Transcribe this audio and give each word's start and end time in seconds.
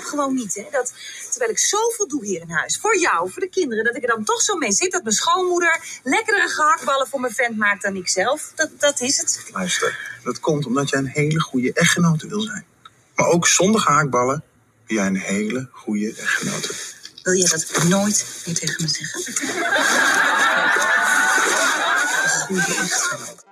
gewoon 0.00 0.34
niet, 0.34 0.54
hè. 0.54 0.66
Dat, 0.70 0.92
terwijl 1.30 1.50
ik 1.50 1.58
zoveel 1.58 2.08
doe 2.08 2.24
hier 2.24 2.40
in 2.40 2.50
huis. 2.50 2.78
Voor 2.80 2.98
jou, 2.98 3.30
voor 3.30 3.42
de 3.42 3.48
kinderen. 3.48 3.84
Dat 3.84 3.96
ik 3.96 4.02
er 4.02 4.08
dan 4.08 4.24
toch 4.24 4.42
zo 4.42 4.56
mee 4.56 4.72
zit. 4.72 4.92
Dat 4.92 5.02
mijn 5.02 5.14
schoonmoeder 5.14 6.00
lekkere 6.02 6.48
gehaktballen 6.48 7.06
voor 7.06 7.20
mijn 7.20 7.34
vent 7.34 7.56
maakt 7.56 7.82
dan 7.82 7.96
ik 7.96 8.08
zelf. 8.08 8.52
Dat, 8.54 8.70
dat 8.78 9.00
is 9.00 9.16
het. 9.16 9.44
Luister, 9.52 10.18
dat 10.24 10.40
komt 10.40 10.66
omdat 10.66 10.90
jij 10.90 10.98
een 10.98 11.06
hele 11.06 11.40
goede 11.40 11.72
echtgenote 11.72 12.28
wil 12.28 12.40
zijn. 12.40 12.64
Maar 13.14 13.26
ook 13.26 13.46
zonder 13.46 13.80
gehaktballen 13.80 14.44
ben 14.86 14.96
jij 14.96 15.06
een 15.06 15.16
hele 15.16 15.68
goede 15.72 16.14
echtgenote. 16.14 16.74
Wil 17.22 17.32
je 17.32 17.48
dat 17.48 17.84
nooit 17.88 18.42
meer 18.46 18.54
tegen 18.54 18.82
me 18.82 18.88
zeggen? 18.88 19.20
Goede 22.46 22.74
echtgenoot. 22.74 23.44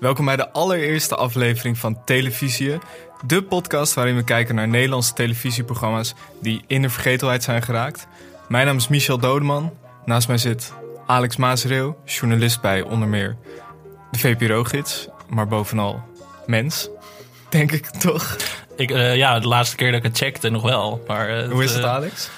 Welkom 0.00 0.24
bij 0.24 0.36
de 0.36 0.50
allereerste 0.50 1.16
aflevering 1.16 1.78
van 1.78 2.04
Televisie, 2.04 2.78
de 3.26 3.42
podcast 3.42 3.94
waarin 3.94 4.16
we 4.16 4.24
kijken 4.24 4.54
naar 4.54 4.68
Nederlandse 4.68 5.12
televisieprogramma's 5.12 6.14
die 6.40 6.62
in 6.66 6.82
de 6.82 6.90
vergetelheid 6.90 7.42
zijn 7.42 7.62
geraakt. 7.62 8.06
Mijn 8.48 8.66
naam 8.66 8.76
is 8.76 8.88
Michel 8.88 9.18
Dodeman. 9.18 9.72
Naast 10.04 10.28
mij 10.28 10.38
zit 10.38 10.72
Alex 11.06 11.36
Maasreel, 11.36 12.02
journalist 12.04 12.60
bij 12.60 12.82
onder 12.82 13.08
meer 13.08 13.36
de 14.10 14.18
VPRO-gids, 14.18 15.08
maar 15.28 15.46
bovenal 15.46 16.02
mens, 16.46 16.88
denk 17.48 17.72
ik 17.72 17.86
toch. 17.86 18.36
Ik, 18.76 18.90
eh, 18.90 19.16
ja, 19.16 19.38
de 19.38 19.48
laatste 19.48 19.76
keer 19.76 19.90
dat 19.90 19.98
ik 19.98 20.06
het 20.06 20.16
checkte 20.18 20.48
nog 20.48 20.62
wel. 20.62 21.04
Maar, 21.06 21.28
eh, 21.28 21.50
Hoe 21.50 21.64
is 21.64 21.72
het, 21.72 21.84
eh, 21.84 21.90
Alex? 21.90 22.30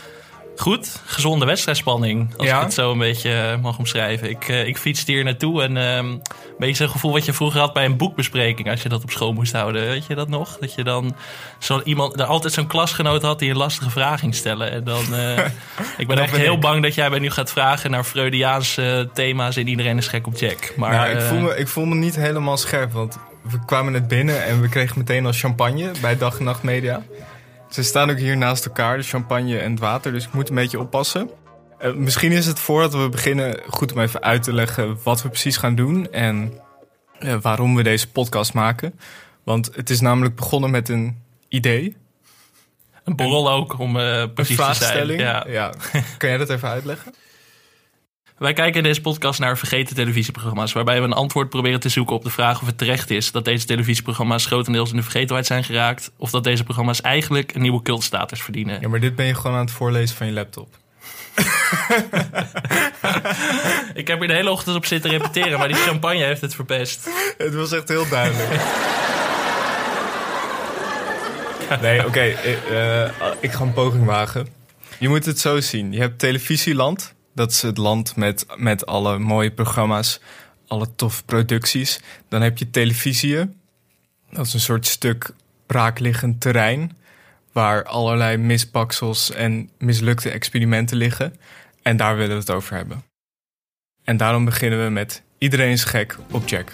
Goed, 0.57 1.01
gezonde 1.07 1.45
wedstrijdspanning. 1.47 2.35
Als 2.37 2.47
Ja? 2.49 2.57
ik 2.57 2.63
het 2.63 2.73
zo 2.75 2.93
een 2.93 2.99
beetje 2.99 3.33
eh, 3.33 3.59
mag 3.63 3.79
omschrijven. 3.79 4.31
Ik, 4.31 4.49
eh, 4.49 4.67
ik 4.67 4.79
fietste 4.79 5.13
hier 5.13 5.25
naartoe 5.25 5.63
en 5.63 5.77
ehm, 5.77 6.07
een 6.07 6.21
beetje 6.59 6.75
zo'n 6.75 6.89
gevoel 6.89 7.13
wat 7.13 7.25
je 7.25 7.33
vroeger 7.33 7.61
had 7.61 7.73
bij 7.73 7.85
een 7.85 7.97
boekbespreking. 7.97 8.71
Als 8.71 8.83
je 8.83 8.89
dat 8.89 9.03
op 9.03 9.11
school 9.11 9.33
moest 9.33 9.53
houden. 9.53 9.87
Weet 9.87 10.07
je 10.07 10.15
dat 10.15 10.29
nog? 10.29 10.59
Dat 10.61 10.75
je 10.75 10.85
dan 10.85 11.15
zo 11.59 11.81
iemand, 11.85 12.21
er 12.21 12.27
altijd 12.27 12.53
zo'n 12.53 12.67
klasgenoot 12.67 13.23
had 13.23 13.39
die 13.39 13.51
een 13.51 13.57
lastige 13.57 13.91
vraag 13.91 14.21
ging 14.21 14.35
stellen. 14.35 14.71
En 14.71 14.85
dan, 14.85 15.15
eh, 15.15 15.39
ik 15.99 16.07
ben 16.07 16.19
echt 16.19 16.37
heel 16.37 16.55
ik. 16.55 16.61
bang 16.61 16.83
dat 16.83 16.95
jij 16.95 17.11
mij 17.11 17.19
nu 17.19 17.31
gaat 17.31 17.51
vragen 17.53 17.91
naar 17.91 18.05
Freudiaanse 18.05 19.09
thema's. 19.15 19.57
En 19.57 19.69
iedereen 19.69 19.99
is 19.99 20.07
gek 20.09 20.27
op 20.27 20.37
Jack. 20.37 20.73
Maar 20.77 20.91
nou, 20.93 21.11
ik, 21.11 21.21
voel 21.21 21.39
me, 21.41 21.57
ik 21.57 21.69
voel 21.69 21.85
me 21.85 21.95
niet 21.95 22.17
helemaal 22.17 22.57
scherp, 22.57 22.93
want 22.93 23.19
we 23.43 23.59
kwamen 23.67 23.93
net 23.93 24.09
binnen 24.09 24.45
en 24.45 24.61
we 24.61 24.69
kregen 24.69 24.99
meteen 24.99 25.27
al 25.27 25.33
champagne 25.33 25.91
bij 26.01 26.17
Dag 26.17 26.39
en 26.39 26.45
Nacht 26.45 26.63
Media. 26.63 27.03
Ze 27.73 27.83
staan 27.83 28.11
ook 28.11 28.19
hier 28.19 28.37
naast 28.37 28.65
elkaar, 28.65 28.97
de 28.97 29.03
champagne 29.03 29.59
en 29.59 29.71
het 29.71 29.81
water, 29.81 30.13
dus 30.13 30.25
ik 30.25 30.33
moet 30.33 30.49
een 30.49 30.55
beetje 30.55 30.81
oppassen. 30.81 31.31
Eh, 31.79 31.93
misschien 31.95 32.33
is 32.33 32.47
het 32.47 32.59
voordat 32.59 32.95
we 32.95 33.09
beginnen 33.09 33.61
goed 33.69 33.93
om 33.93 34.01
even 34.01 34.23
uit 34.23 34.43
te 34.43 34.53
leggen 34.53 34.99
wat 35.03 35.23
we 35.23 35.29
precies 35.29 35.57
gaan 35.57 35.75
doen 35.75 36.13
en 36.13 36.53
eh, 37.19 37.37
waarom 37.41 37.75
we 37.75 37.83
deze 37.83 38.11
podcast 38.11 38.55
maken. 38.55 38.99
Want 39.45 39.71
het 39.75 39.91
is 39.91 40.01
namelijk 40.01 40.35
begonnen 40.35 40.71
met 40.71 40.89
een 40.89 41.23
idee, 41.49 41.97
een 43.05 43.17
borrel 43.17 43.51
ook, 43.51 43.79
om 43.79 43.97
een 43.97 44.33
precies 44.33 44.57
te 44.57 44.63
zijn. 44.63 44.75
vraagstelling. 44.77 45.21
Ja. 45.21 45.47
Ja. 45.49 45.73
Kan 46.19 46.29
jij 46.29 46.39
dat 46.39 46.51
even 46.51 46.69
uitleggen? 46.69 47.15
Wij 48.39 48.53
kijken 48.53 48.77
in 48.77 48.83
deze 48.83 49.01
podcast 49.01 49.41
naar 49.41 49.59
vergeten 49.59 49.97
televisieprogramma's, 49.97 50.73
waarbij 50.73 50.99
we 51.01 51.07
een 51.07 51.13
antwoord 51.13 51.49
proberen 51.49 51.81
te 51.81 51.89
zoeken 51.89 52.17
op 52.17 52.23
de 52.25 52.31
vraag 52.31 52.61
of 52.61 52.67
het 52.67 52.79
terecht 52.79 53.11
is 53.11 53.33
dat 53.33 53.45
deze 53.45 53.67
televisieprogramma's 53.67 54.47
grotendeels 54.47 54.91
in 54.91 54.97
de 54.97 55.03
vergetelheid 55.03 55.47
zijn 55.47 55.65
geraakt, 55.65 56.11
of 56.17 56.31
dat 56.31 56.45
deze 56.45 56.65
programma's 56.65 57.01
eigenlijk 57.01 57.55
een 57.55 57.61
nieuwe 57.61 57.83
cultstatus 57.83 58.43
verdienen. 58.43 58.81
Ja, 58.81 58.89
maar 58.89 59.01
dit 59.01 59.15
ben 59.17 59.27
je 59.27 59.35
gewoon 59.35 59.57
aan 59.57 59.65
het 59.65 59.71
voorlezen 59.75 60.17
van 60.17 60.27
je 60.27 60.33
laptop. 60.33 60.69
Ik 63.95 64.07
heb 64.09 64.19
hier 64.19 64.29
de 64.29 64.35
hele 64.35 64.51
ochtend 64.51 64.77
op 64.77 64.87
zitten 64.87 65.11
repeteren, 65.11 65.59
maar 65.59 65.69
die 65.69 65.77
champagne 65.77 66.25
heeft 66.25 66.41
het 66.41 66.55
verpest. 66.55 67.09
Het 67.39 67.55
was 67.55 67.73
echt 67.73 67.89
heel 67.89 68.09
duidelijk. 68.09 68.61
Nee, 71.81 72.07
oké. 72.07 72.21
eh, 72.21 73.03
eh, 73.03 73.11
ik 73.41 73.53
ga 73.53 73.63
een 73.63 73.73
poging 73.73 74.05
wagen. 74.05 74.47
Je 74.99 75.09
moet 75.09 75.25
het 75.25 75.39
zo 75.41 75.61
zien. 75.61 75.93
Je 75.93 76.01
hebt 76.01 76.19
televisieland. 76.19 77.15
Dat 77.35 77.51
is 77.51 77.63
het 77.63 77.77
land 77.77 78.17
met, 78.17 78.47
met 78.57 78.87
alle 78.87 79.19
mooie 79.19 79.51
programma's. 79.51 80.21
Alle 80.67 80.95
toffe 80.97 81.25
producties. 81.25 82.01
Dan 82.29 82.43
heb 82.43 82.59
je 82.59 82.71
televisie. 82.71 83.37
Dat 84.31 84.47
is 84.47 84.55
een 84.55 84.61
soort 84.61 84.87
stuk 84.87 85.31
braakliggend 85.67 86.41
terrein. 86.41 86.97
Waar 87.53 87.85
allerlei 87.85 88.37
misbaksels 88.37 89.31
en 89.31 89.71
mislukte 89.79 90.31
experimenten 90.31 90.97
liggen. 90.97 91.37
En 91.83 91.97
daar 91.97 92.17
willen 92.17 92.35
we 92.35 92.41
het 92.41 92.51
over 92.51 92.77
hebben. 92.77 93.05
En 94.05 94.17
daarom 94.17 94.45
beginnen 94.45 94.85
we 94.85 94.91
met 94.91 95.23
Iedereen 95.43 95.71
is 95.71 95.85
gek 95.85 96.17
op 96.31 96.49
Jack. 96.49 96.73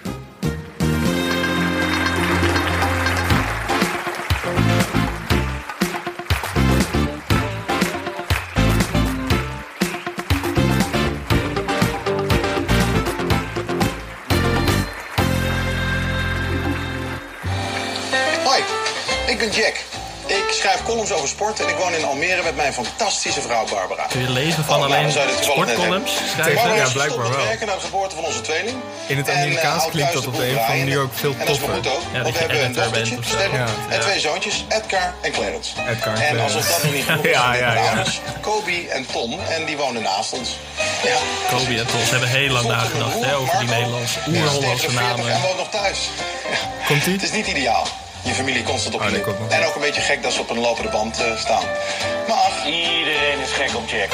Schrijf 20.69 20.83
columns 20.87 21.13
over 21.13 21.29
sport 21.29 21.61
en 21.61 21.69
ik 21.69 21.77
woon 21.77 21.93
in 21.95 22.05
Almere 22.05 22.43
met 22.43 22.57
mijn 22.57 22.73
fantastische 22.73 23.41
vrouw 23.41 23.65
Barbara. 23.71 24.07
Kun 24.09 24.21
je 24.21 24.31
lezen 24.31 24.65
van 24.65 24.77
Oh, 24.79 24.85
alleen 24.85 25.11
sportcolumns? 25.41 26.13
schrijven? 26.33 26.55
Barbara 26.55 26.75
Ja, 26.85 26.89
blijkbaar 26.93 27.29
wel. 27.31 27.47
werken 27.47 27.67
na 27.67 27.75
de 27.75 27.81
geboorte 27.81 28.15
van 28.15 28.25
onze 28.25 28.41
tweeling. 28.41 28.77
In 29.07 29.17
het 29.17 29.29
En, 29.29 29.35
eh, 29.35 29.41
Amerikaans 29.41 29.77
houdt 29.81 29.91
klinkt 29.91 30.13
dat 30.13 30.27
op 30.27 30.37
de 30.37 30.49
een 30.49 30.55
of 30.57 30.61
andere 30.61 30.79
manier 30.79 30.85
draaien. 30.95 31.03
ook 31.03 31.13
veel 31.15 31.33
En 31.39 31.47
dat 31.47 31.49
is 31.49 31.61
maar 31.61 31.75
toffer. 31.81 31.93
goed 31.93 32.01
ook, 32.07 32.15
Ja, 32.15 32.23
want 32.23 32.35
we 32.35 32.41
hebben 32.41 32.65
een 32.65 32.73
dochtertje. 32.73 33.17
Sterren, 33.25 33.59
Ja, 33.59 33.67
en 33.89 34.01
twee 34.01 34.21
zoontjes, 34.21 34.65
Edgar 34.69 35.15
en 35.21 35.33
Clarence. 35.33 35.71
Edgar 35.89 36.15
en 36.15 36.23
en 36.23 36.41
alsof 36.41 36.63
Clarence. 36.67 36.71
dat 36.73 36.83
nog 36.83 36.93
niet 36.93 37.05
genoeg 37.11 37.25
is, 37.25 37.31
Ja, 37.31 37.55
ja, 37.55 37.73
ja. 37.75 37.87
ouders, 37.89 38.21
Kobe 38.41 38.89
en 38.89 39.07
Tom, 39.13 39.39
en 39.49 39.65
die 39.65 39.77
wonen 39.77 40.03
naast 40.03 40.33
ons. 40.33 40.49
Ja. 41.03 41.17
Kobe 41.57 41.79
en 41.79 41.87
Tos 41.87 42.11
hebben 42.11 42.29
heel 42.29 42.51
lang 42.51 42.67
nagedacht 42.67 43.25
hè, 43.25 43.37
over 43.37 43.59
die 43.59 43.69
Nederlandse, 43.69 44.19
oer-Hollandse 44.29 44.61
49 44.61 44.93
namen. 45.01 45.33
En 45.33 45.41
woont 45.41 45.57
nog 45.57 45.69
thuis. 45.71 45.99
Ja. 46.51 46.57
Komt 46.87 47.07
ie? 47.07 47.13
Het 47.13 47.23
is 47.23 47.31
niet 47.33 47.47
ideaal. 47.47 47.87
Je 48.29 48.35
familie 48.35 48.63
constant 48.63 48.95
op 48.95 49.03
je 49.03 49.23
nog. 49.41 49.51
En 49.51 49.67
ook 49.67 49.75
een 49.75 49.81
beetje 49.81 50.01
gek 50.01 50.23
dat 50.23 50.33
ze 50.33 50.41
op 50.41 50.51
een 50.51 50.59
lopende 50.59 50.91
band 50.91 51.21
eh, 51.21 51.37
staan. 51.37 51.65
Maar 52.29 52.49
Iedereen 52.67 53.41
is 53.41 53.53
gek 53.53 53.77
op 53.77 53.89
Jack. 53.89 54.09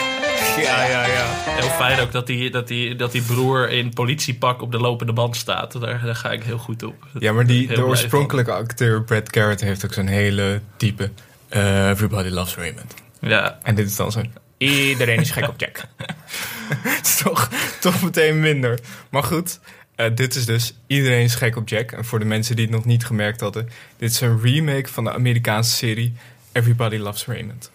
Ja, 0.65 0.85
ja, 0.85 1.07
ja. 1.07 1.27
Heel 1.37 1.69
fijn 1.69 2.01
ook 2.01 2.13
dat 2.13 2.27
die, 2.27 2.51
dat, 2.51 2.69
die, 2.69 2.97
dat 2.97 3.13
die 3.13 3.23
broer 3.23 3.71
in 3.71 3.93
politiepak 3.93 4.63
op 4.63 4.73
de 4.73 4.79
lopende 4.79 5.13
band 5.13 5.37
staat. 5.37 5.81
Daar, 5.81 6.01
daar 6.05 6.17
ga 6.17 6.31
ik 6.33 6.43
heel 6.43 6.59
goed 6.59 6.83
op. 6.83 6.95
Ja, 7.19 7.33
maar 7.33 7.47
die, 7.47 7.67
de 7.67 7.85
oorspronkelijke 7.85 8.53
acteur 8.53 9.03
Brad 9.03 9.29
Garrett 9.31 9.61
heeft 9.61 9.85
ook 9.85 9.93
zo'n 9.93 10.07
hele 10.07 10.61
diepe... 10.77 11.11
eh, 11.49 11.89
Everybody 11.89 12.29
loves 12.29 12.55
Raymond. 12.55 12.95
Ja, 13.21 13.59
En 13.63 13.75
dit 13.75 13.87
is 13.87 13.97
dan 13.97 14.13
zo'n... 14.13 14.35
Iedereen 14.59 15.21
is 15.21 15.31
gek 15.31 15.49
op 15.49 15.61
Jack. 15.61 15.81
Het 16.83 17.07
is 17.07 17.17
toch, 17.17 17.49
toch 17.81 18.03
meteen 18.03 18.41
minder. 18.41 18.79
Maar 19.11 19.23
goed, 19.23 19.59
eh, 19.97 20.15
dit 20.15 20.35
is 20.35 20.47
dus 20.47 20.75
Iedereen 20.87 21.25
is 21.25 21.35
gek 21.35 21.57
op 21.57 21.69
Jack. 21.69 21.93
En 21.93 22.05
voor 22.05 22.19
de 22.19 22.25
mensen 22.25 22.57
die 22.57 22.65
het 22.65 22.75
nog 22.75 22.85
niet 22.85 23.05
gemerkt 23.05 23.41
hadden... 23.41 23.69
Dit 23.97 24.11
is 24.11 24.21
een 24.21 24.41
remake 24.41 24.89
van 24.89 25.05
de 25.05 25.13
Amerikaanse 25.13 25.77
serie 25.77 26.15
Everybody 26.53 26.97
loves 26.97 27.27
Raymond. 27.27 27.71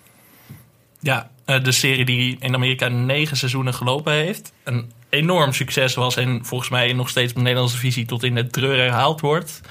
ja 1.00 1.30
eh, 1.46 1.64
de 1.64 1.72
serie 1.72 2.06
die 2.06 2.38
in 2.40 2.56
Amerika 2.56 2.88
negen 2.88 3.38
seizoenen 3.38 3.74
gelopen 3.74 4.14
heeft. 4.14 4.52
Een 4.64 4.92
enorm 5.10 5.54
succes 5.54 5.94
was 5.96 6.16
en 6.16 6.46
volgens 6.46 6.70
mij 6.70 6.94
nog 6.94 7.10
steeds 7.10 7.30
op 7.30 7.38
de 7.38 7.44
Nederlandse 7.44 7.78
visie 7.78 8.06
tot 8.06 8.24
in 8.24 8.36
het 8.36 8.52
treur 8.52 8.78
herhaald 8.78 9.22
wordt. 9.22 9.62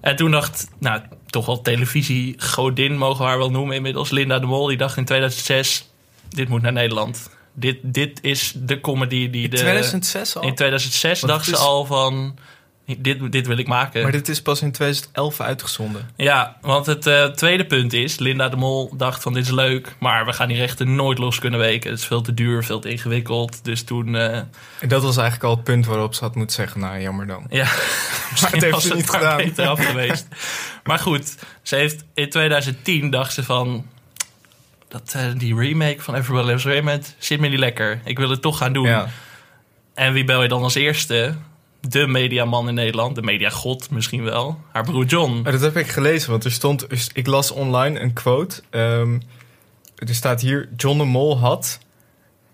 En 0.00 0.16
toen 0.16 0.30
dacht, 0.30 0.68
nou, 0.78 1.00
toch 1.26 1.46
wel 1.46 1.60
televisie-godin 1.60 2.98
mogen 2.98 3.22
we 3.22 3.28
haar 3.28 3.38
wel 3.38 3.50
noemen 3.50 3.76
inmiddels. 3.76 4.10
Linda 4.10 4.38
de 4.38 4.46
Mol, 4.46 4.66
die 4.66 4.76
dacht 4.76 4.96
in 4.96 5.04
2006, 5.04 5.90
dit 6.28 6.48
moet 6.48 6.62
naar 6.62 6.72
Nederland. 6.72 7.30
Dit, 7.54 7.78
dit 7.82 8.18
is 8.22 8.52
de 8.56 8.80
comedy 8.80 9.30
die 9.30 9.48
de... 9.48 9.56
2006 9.56 10.36
al? 10.36 10.42
In 10.42 10.54
2006 10.54 11.20
Want 11.20 11.32
dacht 11.32 11.46
het 11.46 11.56
ze 11.56 11.60
is- 11.62 11.68
al 11.68 11.84
van, 11.84 12.38
dit, 12.98 13.32
dit 13.32 13.46
wil 13.46 13.56
ik 13.58 13.66
maken. 13.66 14.02
Maar 14.02 14.12
dit 14.12 14.28
is 14.28 14.42
pas 14.42 14.62
in 14.62 14.72
2011 14.72 15.40
uitgezonden. 15.40 16.10
Ja, 16.16 16.56
want 16.60 16.86
het 16.86 17.06
eh, 17.06 17.24
tweede 17.24 17.66
punt 17.66 17.92
is, 17.92 18.18
Linda 18.18 18.48
de 18.48 18.56
Mol 18.56 18.96
dacht 18.96 19.22
van 19.22 19.32
dit 19.32 19.44
is 19.44 19.50
leuk, 19.50 19.94
maar 19.98 20.26
we 20.26 20.32
gaan 20.32 20.48
die 20.48 20.56
rechten 20.56 20.94
nooit 20.94 21.18
los 21.18 21.38
kunnen 21.38 21.60
weken. 21.60 21.90
Het 21.90 21.98
is 21.98 22.06
veel 22.06 22.22
te 22.22 22.34
duur, 22.34 22.64
veel 22.64 22.78
te 22.80 22.88
ingewikkeld. 22.90 23.64
Dus 23.64 23.82
toen, 23.82 24.16
eh, 24.16 24.36
En 24.78 24.88
dat 24.88 25.02
was 25.02 25.16
eigenlijk 25.16 25.44
al 25.48 25.54
het 25.54 25.64
punt 25.64 25.86
waarop 25.86 26.14
ze 26.14 26.24
had 26.24 26.34
moeten 26.34 26.56
zeggen... 26.56 26.80
Nou, 26.80 27.00
jammer 27.00 27.26
dan. 27.26 27.46
ja, 27.48 27.68
misschien 28.30 28.60
heeft 28.60 28.70
was 28.72 28.82
ze 28.82 28.88
het 28.88 28.96
niet 28.96 29.06
maar 29.10 29.20
gedaan. 29.20 29.36
beter 29.36 29.66
af 29.66 29.84
geweest. 29.86 30.26
maar 30.84 30.98
goed, 30.98 31.34
ze 31.62 31.76
heeft 31.76 32.04
in 32.14 32.30
2010 32.30 33.10
dacht 33.10 33.32
ze 33.34 33.44
van, 33.44 33.86
dat, 34.92 35.12
eh, 35.16 35.24
die 35.36 35.54
remake 35.54 36.02
van 36.02 36.14
Everybody 36.14 36.46
Loves 36.48 36.64
Raymond 36.64 37.14
zit 37.18 37.40
me 37.40 37.48
niet 37.48 37.58
lekker. 37.58 38.00
Ik 38.04 38.18
wil 38.18 38.30
het 38.30 38.42
toch 38.42 38.58
gaan 38.58 38.72
doen. 38.72 38.86
Ja. 38.86 39.08
En 39.94 40.12
wie 40.12 40.24
bel 40.24 40.42
je 40.42 40.48
dan 40.48 40.62
als 40.62 40.74
eerste? 40.74 41.34
De 41.80 42.06
mediaman 42.06 42.68
in 42.68 42.74
Nederland, 42.74 43.14
de 43.14 43.22
mediagod 43.22 43.90
misschien 43.90 44.22
wel, 44.24 44.60
haar 44.72 44.84
broer 44.84 45.04
John. 45.04 45.40
Maar 45.42 45.52
dat 45.52 45.60
heb 45.60 45.76
ik 45.76 45.88
gelezen, 45.88 46.30
want 46.30 46.44
er 46.44 46.52
stond... 46.52 46.86
Ik 47.12 47.26
las 47.26 47.50
online 47.50 48.00
een 48.00 48.12
quote. 48.12 48.62
ehm, 48.70 49.18
er 49.96 50.14
staat 50.14 50.40
hier... 50.40 50.68
John 50.76 50.98
de 50.98 51.04
Mol 51.04 51.38
had 51.38 51.78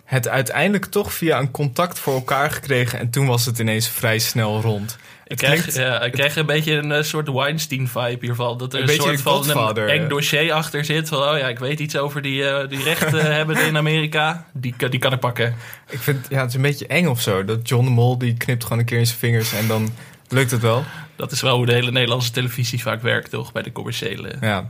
het 0.04 0.28
uiteindelijk 0.28 0.84
toch 0.84 1.12
via 1.12 1.38
een 1.38 1.50
contact 1.50 1.98
voor 1.98 2.14
elkaar 2.14 2.50
gekregen... 2.50 2.98
en 2.98 3.10
toen 3.10 3.26
was 3.26 3.46
het 3.46 3.58
ineens 3.58 3.88
vrij 3.88 4.18
snel 4.18 4.60
rond. 4.60 4.96
Ik 5.28 5.36
krijg, 5.36 5.60
klinkt- 5.60 5.74
ja, 5.80 6.02
ik 6.02 6.12
krijg 6.12 6.36
een 6.36 6.46
beetje 6.46 6.72
een 6.72 6.92
eh, 6.92 7.02
soort 7.02 7.28
Weinstein-vibe 7.30 8.18
hiervan. 8.20 8.58
Dat 8.58 8.74
er 8.74 8.80
Een 8.82 8.88
soort 8.88 9.20
van 9.20 9.50
een 9.50 9.88
eng 9.88 10.02
eh. 10.02 10.08
dossier 10.08 10.52
achter 10.52 10.84
zit. 10.84 11.08
Van, 11.08 11.18
oh 11.18 11.38
ja, 11.38 11.48
ik 11.48 11.58
weet 11.58 11.80
iets 11.80 11.96
over 11.96 12.22
die, 12.22 12.44
eh, 12.48 12.68
die 12.68 12.82
rechten 12.82 13.34
hebben 13.34 13.66
in 13.66 13.76
Amerika. 13.76 14.46
Die, 14.52 14.74
kan- 14.76 14.90
die 14.90 15.00
kan 15.00 15.12
ik 15.12 15.20
pakken. 15.20 15.54
Ik 15.90 15.98
vind, 15.98 16.26
ja, 16.28 16.40
het 16.40 16.48
is 16.48 16.54
een 16.54 16.62
beetje 16.62 16.86
eng 16.86 17.06
of 17.06 17.20
zo. 17.20 17.44
Dat 17.44 17.68
John 17.68 17.84
de 17.84 17.90
Mol, 17.90 18.18
die 18.18 18.36
knipt 18.36 18.62
gewoon 18.62 18.78
een 18.78 18.84
keer 18.84 18.98
in 18.98 19.06
zijn 19.06 19.18
vingers 19.18 19.52
en 19.52 19.66
dan 19.66 19.94
lukt 20.28 20.50
het 20.50 20.60
wel. 20.60 20.84
Dat 21.16 21.32
is 21.32 21.40
wel 21.40 21.56
hoe 21.56 21.66
de 21.66 21.72
hele 21.72 21.90
Nederlandse 21.90 22.30
televisie 22.30 22.82
vaak 22.82 23.02
werkt, 23.02 23.30
toch? 23.30 23.52
Bij 23.52 23.62
de 23.62 23.72
commerciële. 23.72 24.34
Ja. 24.40 24.66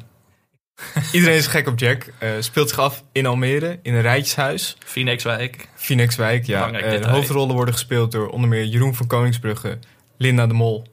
Iedereen 1.12 1.36
is 1.36 1.46
gek 1.46 1.66
op 1.68 1.78
Jack. 1.78 2.06
Eh, 2.18 2.30
speelt 2.40 2.68
zich 2.68 2.78
af 2.78 3.04
in 3.12 3.26
Almere, 3.26 3.78
in 3.82 3.94
een 3.94 4.00
rijtjeshuis. 4.00 4.76
Phoenixwijk. 4.84 5.68
Phoenixwijk, 5.74 6.46
ja. 6.46 6.70
Eh, 6.70 7.02
de 7.02 7.08
hoofdrollen 7.08 7.54
worden 7.54 7.74
gespeeld 7.74 8.12
door 8.12 8.28
onder 8.28 8.48
meer 8.48 8.64
Jeroen 8.64 8.94
van 8.94 9.06
Koningsbrugge, 9.06 9.78
Linda 10.18 10.46
de 10.46 10.54
Mol, 10.54 10.86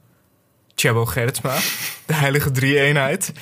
Tjebo 0.75 1.05
Gerritsma. 1.05 1.57
De 2.05 2.13
heilige 2.13 2.51
drie-eenheid. 2.51 3.33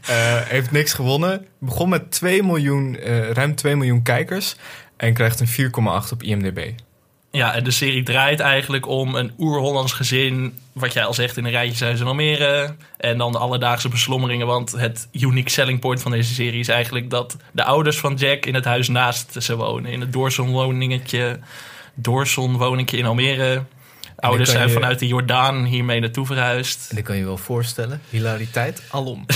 Eh, 0.00 0.40
heeft 0.44 0.70
niks 0.70 0.92
gewonnen. 0.92 1.46
Begon 1.58 1.88
met 1.88 2.10
2 2.10 2.42
miljoen, 2.42 2.96
eh, 2.96 3.30
ruim 3.30 3.54
2 3.54 3.76
miljoen 3.76 4.02
kijkers. 4.02 4.56
En 4.96 5.14
krijgt 5.14 5.40
een 5.40 5.48
4,8 5.48 6.12
op 6.12 6.22
IMDb. 6.22 6.70
Ja, 7.30 7.54
en 7.54 7.64
de 7.64 7.70
serie 7.70 8.02
draait 8.02 8.40
eigenlijk 8.40 8.88
om 8.88 9.14
een 9.14 9.32
oer-Hollands 9.38 9.92
gezin. 9.92 10.58
Wat 10.72 10.92
jij 10.92 11.04
al 11.04 11.14
zegt 11.14 11.36
in 11.36 11.44
een 11.44 11.50
rijtjeshuis 11.50 12.00
in 12.00 12.06
Almere. 12.06 12.74
En 12.96 13.18
dan 13.18 13.32
de 13.32 13.38
alledaagse 13.38 13.88
beslommeringen. 13.88 14.46
Want 14.46 14.72
het 14.72 15.08
unique 15.12 15.50
selling 15.50 15.80
point 15.80 16.02
van 16.02 16.10
deze 16.10 16.34
serie 16.34 16.60
is 16.60 16.68
eigenlijk 16.68 17.10
dat 17.10 17.36
de 17.52 17.64
ouders 17.64 17.98
van 17.98 18.14
Jack 18.14 18.46
in 18.46 18.54
het 18.54 18.64
huis 18.64 18.88
naast 18.88 19.42
ze 19.42 19.56
wonen. 19.56 19.92
In 19.92 20.00
het 20.00 20.12
doorzonwoningetje. 20.12 21.38
Doorzonwoningje 21.94 22.96
in 22.96 23.06
Almere. 23.06 23.62
Ouders 24.20 24.50
zijn 24.50 24.66
je- 24.66 24.72
vanuit 24.72 24.98
de 24.98 25.06
Jordaan 25.06 25.64
hiermee 25.64 26.00
naartoe 26.00 26.26
verhuisd. 26.26 26.86
En 26.90 26.96
dat 26.96 27.04
kan 27.04 27.16
je 27.16 27.24
wel 27.24 27.36
voorstellen. 27.36 28.00
Hilariteit 28.10 28.82
alom. 28.90 29.26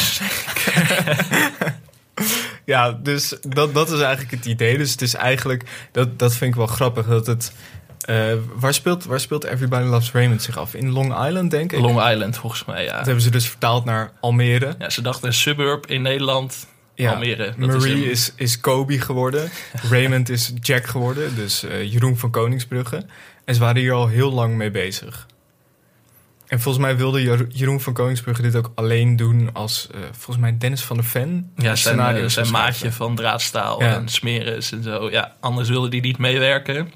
ja, 2.64 2.92
dus 2.92 3.36
dat, 3.42 3.74
dat 3.74 3.90
is 3.90 4.00
eigenlijk 4.00 4.30
het 4.30 4.44
idee. 4.46 4.78
Dus 4.78 4.90
het 4.90 5.02
is 5.02 5.14
eigenlijk, 5.14 5.88
dat, 5.92 6.18
dat 6.18 6.34
vind 6.34 6.50
ik 6.50 6.56
wel 6.56 6.66
grappig, 6.66 7.06
dat 7.06 7.26
het... 7.26 7.52
eh, 8.00 8.32
waar, 8.54 8.74
speelt, 8.74 9.04
waar 9.04 9.20
speelt 9.20 9.44
Everybody 9.44 9.84
Loves 9.84 10.12
Raymond 10.12 10.42
zich 10.42 10.58
af? 10.58 10.74
In 10.74 10.90
Long 10.90 11.26
Island, 11.26 11.50
denk 11.50 11.72
ik? 11.72 11.78
Long 11.80 12.08
Island 12.10 12.36
volgens 12.36 12.64
mij, 12.64 12.84
ja. 12.84 12.96
Dat 12.96 13.04
hebben 13.04 13.22
ze 13.22 13.30
dus 13.30 13.48
vertaald 13.48 13.84
naar 13.84 14.12
Almere. 14.20 14.74
ja. 14.78 14.90
Ze 14.90 15.02
dachten 15.02 15.26
een 15.28 15.34
suburb 15.34 15.86
in 15.86 16.02
Nederland. 16.02 16.66
Ja, 16.96 17.12
Almere. 17.12 17.54
dat 17.58 17.68
is 17.68 17.76
Marie 17.76 18.02
hem. 18.02 18.10
is, 18.10 18.32
is 18.36 18.60
Kobe 18.60 19.00
geworden. 19.00 19.50
Raymond 19.90 20.28
is 20.28 20.52
Jack 20.60 20.86
geworden. 20.86 21.34
Dus 21.34 21.62
eh, 21.64 21.92
Jeroen 21.92 22.16
van 22.18 22.30
Koningsbrugge. 22.30 23.06
En 23.44 23.54
ze 23.54 23.60
waren 23.60 23.80
hier 23.80 23.92
al 23.92 24.06
heel 24.08 24.32
lang 24.32 24.54
mee 24.56 24.70
bezig. 24.70 25.26
En 26.46 26.60
volgens 26.60 26.84
mij 26.84 26.96
wilde 26.96 27.22
Jer- 27.22 27.46
Jeroen 27.48 27.80
van 27.80 27.92
Koningsbrugge 27.92 28.42
dit 28.42 28.56
ook 28.56 28.72
alleen 28.74 29.16
doen 29.16 29.50
als... 29.52 29.88
eh, 29.94 30.00
volgens 30.12 30.36
mij 30.38 30.58
Dennis 30.58 30.82
van 30.84 30.96
der 30.96 31.04
Ven. 31.04 31.52
Ja, 31.56 31.74
zijn, 31.76 32.00
eh, 32.00 32.24
zijn 32.28 32.50
maatje 32.50 32.92
van 32.92 33.14
draadstaal 33.14 33.82
Ja. 33.82 33.94
en 33.94 34.08
smeres 34.08 34.72
en 34.72 34.82
zo. 34.82 35.10
Ja, 35.10 35.32
anders 35.40 35.68
wilde 35.68 35.88
die 35.88 36.00
niet 36.00 36.18
meewerken. 36.18 36.92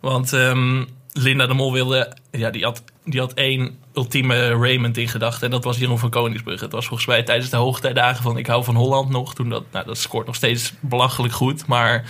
Want 0.00 0.32
ehm, 0.32 0.84
Linda 1.12 1.46
de 1.46 1.54
Mol 1.54 1.72
wilde... 1.72 2.16
Ja, 2.30 2.50
die 2.50 2.64
had, 2.64 2.82
die 3.04 3.20
had 3.20 3.32
één 3.34 3.78
ultieme 3.94 4.48
Raymond 4.48 4.96
in 4.96 5.08
gedachten. 5.08 5.44
En 5.44 5.50
dat 5.50 5.64
was 5.64 5.78
Jeroen 5.78 5.98
van 5.98 6.10
Koningsbrugge. 6.10 6.64
Het 6.64 6.72
was 6.72 6.86
volgens 6.86 7.08
mij 7.08 7.22
tijdens 7.22 7.50
de 7.50 7.56
hoogtijdagen 7.56 8.22
van 8.22 8.38
Ik 8.38 8.46
hou 8.46 8.64
van 8.64 8.76
Holland 8.76 9.08
nog. 9.10 9.34
Toen 9.34 9.48
dat, 9.48 9.64
nou, 9.72 9.86
dat 9.86 9.98
scoort 9.98 10.26
nog 10.26 10.34
steeds 10.34 10.72
belachelijk 10.80 11.34
goed. 11.34 11.66
Maar 11.66 12.04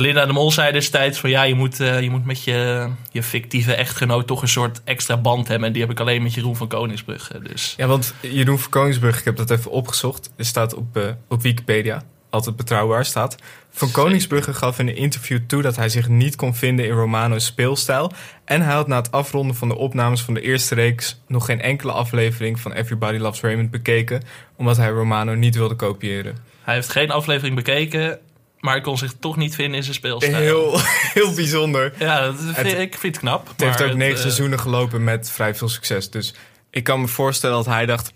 Linda 0.00 0.26
de 0.26 0.32
Mol 0.32 0.50
zei 0.50 0.72
destijds 0.72 1.18
van... 1.18 1.30
Ja, 1.30 1.42
je 1.42 1.54
moet, 1.54 1.80
eh, 1.80 2.00
je 2.00 2.10
moet 2.10 2.24
met 2.24 2.44
je, 2.44 2.88
je 3.10 3.22
fictieve 3.22 3.74
echtgenoot 3.74 4.26
toch 4.26 4.42
een 4.42 4.48
soort 4.48 4.80
extra 4.84 5.16
band 5.16 5.48
hebben. 5.48 5.66
En 5.66 5.72
die 5.72 5.82
heb 5.82 5.90
ik 5.90 6.00
alleen 6.00 6.22
met 6.22 6.34
Jeroen 6.34 6.56
van 6.56 6.68
Koningsbrugge. 6.68 7.40
Dus 7.42 7.74
Ja, 7.76 7.86
want 7.86 8.14
Jeroen 8.20 8.58
van 8.58 8.70
Koningsbrugge, 8.70 9.18
ik 9.18 9.24
heb 9.24 9.36
dat 9.36 9.50
even 9.50 9.70
opgezocht. 9.70 10.30
Staat 10.38 10.74
op, 10.74 10.96
eh, 10.96 11.08
op 11.28 11.42
Wikipedia, 11.42 12.02
altijd 12.30 12.56
betrouwbaar 12.56 13.04
staat. 13.04 13.36
Van 13.70 13.90
Koningsbrugge 13.90 14.54
gaf 14.54 14.78
in 14.78 14.88
een 14.88 14.96
interview 14.96 15.38
toe 15.46 15.62
dat 15.62 15.76
hij 15.76 15.88
zich 15.88 16.08
niet 16.08 16.36
kon 16.36 16.54
vinden 16.54 16.84
in 16.84 16.92
Romano's 16.92 17.44
speelstijl. 17.44 18.12
En 18.44 18.62
hij 18.62 18.74
had 18.74 18.86
na 18.86 18.96
het 18.96 19.12
afronden 19.12 19.56
van 19.56 19.68
de 19.68 19.76
opnames 19.76 20.22
van 20.22 20.34
de 20.34 20.40
eerste 20.40 20.74
reeks 20.74 21.20
nog 21.26 21.44
geen 21.44 21.60
enkele 21.60 21.92
aflevering 21.92 22.60
van 22.60 22.72
Everybody 22.72 23.18
Loves 23.18 23.40
Raymond 23.40 23.70
bekeken, 23.70 24.22
omdat 24.56 24.76
hij 24.76 24.88
Romano 24.88 25.34
niet 25.34 25.54
wilde 25.54 25.74
kopiëren. 25.74 26.36
Hij 26.62 26.74
heeft 26.74 26.88
geen 26.88 27.10
aflevering 27.10 27.56
bekeken, 27.56 28.18
maar 28.60 28.72
hij 28.72 28.82
kon 28.82 28.98
zich 28.98 29.12
toch 29.20 29.36
niet 29.36 29.54
vinden 29.54 29.76
in 29.76 29.82
zijn 29.82 29.94
speelstijl. 29.94 30.34
Heel, 30.36 30.80
heel 31.18 31.34
bijzonder. 31.34 31.92
Ja, 31.98 32.24
dat 32.26 32.36
vind, 32.40 32.56
Het- 32.56 32.66
ik 32.78 32.96
vind 32.98 33.14
het 33.14 33.18
knap. 33.24 33.48
Het 33.48 33.60
heeft 33.60 33.82
ook 33.82 33.94
negen 33.94 34.14
eh, 34.14 34.20
seizoenen 34.20 34.60
gelopen 34.60 35.04
met 35.04 35.30
vrij 35.30 35.54
veel 35.54 35.68
succes. 35.68 36.10
Dus 36.10 36.34
ik 36.70 36.84
kan 36.84 37.00
me 37.00 37.08
voorstellen 37.08 37.56
dat 37.56 37.66
hij 37.66 37.86
dacht: 37.86 38.12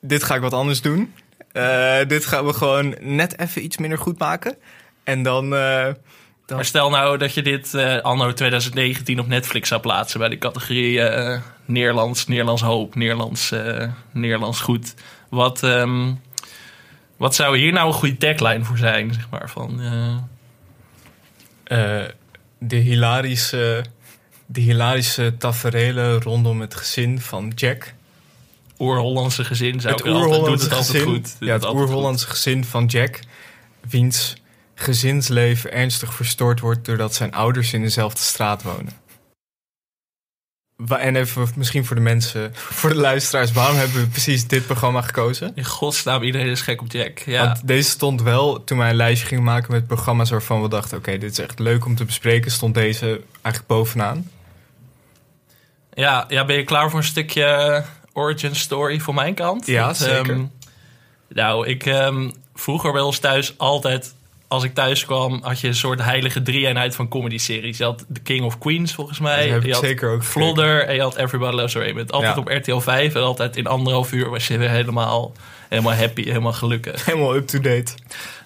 dit 0.00 0.22
ga 0.22 0.34
ik 0.34 0.40
wat 0.40 0.52
anders 0.52 0.80
doen. 0.80 1.14
Eh, 1.52 1.96
dit 2.06 2.26
gaan 2.26 2.46
we 2.46 2.52
gewoon 2.52 2.94
net 3.00 3.38
even 3.38 3.64
iets 3.64 3.76
minder 3.76 3.98
goed 3.98 4.18
maken. 4.18 4.56
En 5.04 5.22
dan. 5.22 5.54
eh, 5.54 5.84
dan 6.46 6.56
Maar 6.56 6.64
stel 6.64 6.90
nou 6.90 7.18
dat 7.18 7.34
je 7.34 7.42
dit 7.42 7.74
anno 8.02 8.32
2019 8.32 9.18
op 9.20 9.26
Netflix 9.26 9.68
zou 9.68 9.80
plaatsen 9.80 10.18
bij 10.18 10.28
de 10.28 10.38
categorie 10.38 11.00
Nederlands, 11.64 12.26
Nederlands 12.26 12.62
hoop, 12.62 12.94
Nederlands, 12.94 13.52
Nederlands 14.12 14.60
goed. 14.60 14.94
Wat, 15.30 15.62
ehm, 15.62 16.12
wat 17.24 17.34
zou 17.34 17.58
hier 17.58 17.72
nou 17.72 17.86
een 17.86 17.92
goede 17.92 18.16
tagline 18.16 18.64
voor 18.64 18.78
zijn, 18.78 19.14
zeg 19.14 19.28
maar? 19.30 19.50
Van, 19.50 19.80
eh, 19.80 20.16
eh, 22.02 22.08
de 22.58 22.76
hilarische. 22.76 23.84
De 24.46 24.60
hilarische 24.60 25.34
taferelen 25.38 26.20
rondom 26.20 26.60
het 26.60 26.74
gezin 26.74 27.20
van 27.20 27.52
Jack. 27.54 27.94
oer-Hollandse 28.78 29.44
gezin 29.44 29.80
zou 29.80 29.94
het 29.94 30.04
ik 30.04 30.12
altijd, 30.12 30.44
doet 30.44 30.62
het 30.62 30.72
altijd 30.72 30.90
gezin. 30.90 31.02
goed. 31.02 31.36
Doet 31.38 31.48
ja, 31.48 31.52
het 31.52 31.64
altijd 31.64 31.70
goed. 31.70 31.80
oer-Hollandse 31.80 32.26
gezin 32.26 32.64
van 32.64 32.86
Jack. 32.86 33.20
Wiens 33.88 34.34
gezinsleven 34.74 35.72
ernstig 35.72 36.14
verstoord 36.14 36.60
wordt 36.60 36.84
doordat 36.84 37.14
zijn 37.14 37.32
ouders 37.32 37.72
in 37.72 37.82
dezelfde 37.82 38.22
straat 38.22 38.62
wonen. 38.62 38.92
En 40.98 41.16
even 41.16 41.48
misschien 41.56 41.84
voor 41.84 41.96
de 41.96 42.02
mensen, 42.02 42.50
voor 42.54 42.90
de 42.90 42.96
luisteraars, 42.96 43.52
waarom 43.52 43.76
hebben 43.76 44.00
we 44.00 44.06
precies 44.06 44.46
dit 44.46 44.66
programma 44.66 45.02
gekozen? 45.02 45.52
In 45.54 45.64
godsnaam, 45.64 46.22
iedereen 46.22 46.46
is 46.46 46.60
gek 46.60 46.80
op 46.80 46.92
Jack. 46.92 47.18
Ja. 47.18 47.44
Want 47.44 47.66
deze 47.66 47.90
stond 47.90 48.22
wel, 48.22 48.64
toen 48.64 48.78
wij 48.78 48.90
een 48.90 48.96
lijstje 48.96 49.26
gingen 49.26 49.44
maken 49.44 49.72
met 49.72 49.86
programma's 49.86 50.30
waarvan 50.30 50.62
we 50.62 50.68
dachten, 50.68 50.98
oké, 50.98 51.18
dit 51.18 51.30
is 51.30 51.38
echt 51.38 51.58
leuk 51.58 51.84
om 51.84 51.94
te 51.94 52.04
bespreken, 52.04 52.50
stond 52.50 52.74
deze 52.74 53.06
eigenlijk 53.42 53.66
bovenaan. 53.66 54.30
Ja, 55.92 56.24
ja, 56.28 56.44
ben 56.44 56.56
je 56.56 56.64
klaar 56.64 56.90
voor 56.90 56.98
een 56.98 57.04
stukje 57.04 57.84
origin 58.12 58.56
story 58.56 59.00
van 59.00 59.14
mijn 59.14 59.34
kant? 59.34 59.66
Ja, 59.66 59.84
Want, 59.84 59.96
zeker. 59.96 60.30
ehm, 60.30 60.44
nou, 61.28 61.66
ik 61.66 61.86
ehm, 61.86 62.30
vroeger 62.54 62.92
bij 62.92 63.02
ons 63.02 63.18
thuis 63.18 63.58
altijd... 63.58 64.14
Als 64.54 64.64
ik 64.64 64.74
thuis 64.74 65.04
kwam, 65.04 65.38
had 65.42 65.60
je 65.60 65.68
een 65.68 65.74
soort 65.74 66.02
heilige 66.02 66.42
drie-eenheid 66.42 66.94
van 66.94 67.08
comedy-series. 67.08 67.78
Je 67.78 67.84
had 67.84 68.04
The 68.12 68.20
King 68.20 68.42
of 68.44 68.58
Queens, 68.58 68.92
volgens 68.94 69.18
mij. 69.18 69.48
Heb 69.48 69.62
je 69.62 69.72
had 69.72 69.82
zeker 69.82 70.10
ook 70.10 70.24
gekeken. 70.24 70.40
Flodder 70.40 70.86
en 70.86 70.94
je 70.94 71.00
had 71.00 71.16
Everybody 71.16 71.56
Loves 71.56 71.74
Raymond. 71.74 72.12
Altijd 72.12 72.34
Ja. 72.34 72.40
op 72.40 72.48
RTL 72.48 72.78
5 72.78 73.14
en 73.14 73.22
altijd 73.22 73.56
in 73.56 73.66
anderhalf 73.66 74.12
uur 74.12 74.30
was 74.30 74.46
je 74.46 74.58
weer 74.58 74.70
helemaal, 74.70 75.32
helemaal 75.68 75.94
happy, 75.94 76.24
helemaal 76.24 76.52
gelukkig. 76.52 77.04
Helemaal 77.06 77.34
up-to-date. 77.36 77.92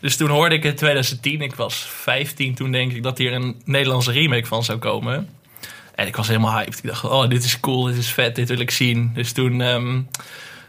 Dus 0.00 0.16
toen 0.16 0.28
hoorde 0.28 0.54
ik 0.54 0.64
in 0.64 0.74
2010, 0.74 1.40
ik 1.40 1.54
was 1.54 1.76
15 1.88 2.54
toen 2.54 2.72
denk 2.72 2.92
ik, 2.92 3.02
dat 3.02 3.18
hier 3.18 3.32
een 3.32 3.60
Nederlandse 3.64 4.12
remake 4.12 4.46
van 4.46 4.64
zou 4.64 4.78
komen. 4.78 5.28
En 5.94 6.06
ik 6.06 6.16
was 6.16 6.26
helemaal 6.28 6.52
hyped. 6.56 6.78
Ik 6.78 6.86
dacht, 6.90 7.04
oh, 7.04 7.28
dit 7.28 7.44
is 7.44 7.60
cool, 7.60 7.82
dit 7.84 7.96
is 7.96 8.10
vet, 8.12 8.34
dit 8.36 8.48
wil 8.48 8.60
ik 8.60 8.70
zien. 8.70 9.10
Dus 9.14 9.32
toen, 9.32 9.60
ehm, 9.60 10.00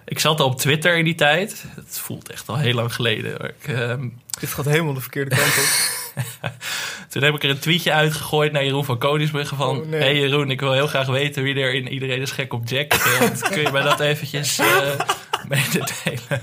ik 0.10 0.20
zat 0.20 0.40
al 0.40 0.46
op 0.46 0.58
Twitter 0.58 0.98
in 0.98 1.04
die 1.04 1.16
tijd. 1.16 1.66
Het 1.76 2.00
voelt 2.00 2.32
echt 2.32 2.50
al 2.50 2.58
heel 2.58 2.74
lang 2.74 2.94
geleden. 2.94 3.34
Ik, 3.42 3.76
ehm, 3.76 4.08
Dit 4.40 4.50
gaat 4.50 4.66
helemaal 4.66 4.94
de 4.94 5.02
verkeerde 5.02 5.36
kant 5.36 5.58
op. 5.58 6.52
toen 7.10 7.24
heb 7.24 7.36
ik 7.36 7.44
er 7.44 7.50
een 7.50 7.60
tweetje 7.60 7.94
uitgegooid 7.94 8.52
naar 8.52 8.64
Jeroen 8.64 8.86
van 8.86 8.98
Koningsbrugge 8.98 9.56
van... 9.56 9.80
Oh, 9.80 9.88
nee. 9.88 10.02
hey 10.02 10.16
Jeroen, 10.20 10.52
ik 10.52 10.60
wil 10.60 10.74
heel 10.74 10.88
graag 10.88 11.08
weten 11.08 11.44
wie 11.44 11.56
er 11.56 11.74
in 11.74 11.88
Iedereen 11.88 12.22
is 12.22 12.32
gek 12.32 12.54
op 12.54 12.70
Jack 12.70 12.94
speelt. 12.94 13.42
Kun 13.54 13.62
je 13.62 13.72
mij 13.72 13.82
dat 13.82 14.00
eventjes 14.00 14.60
eh 14.60 15.00
mededelen? 15.50 16.42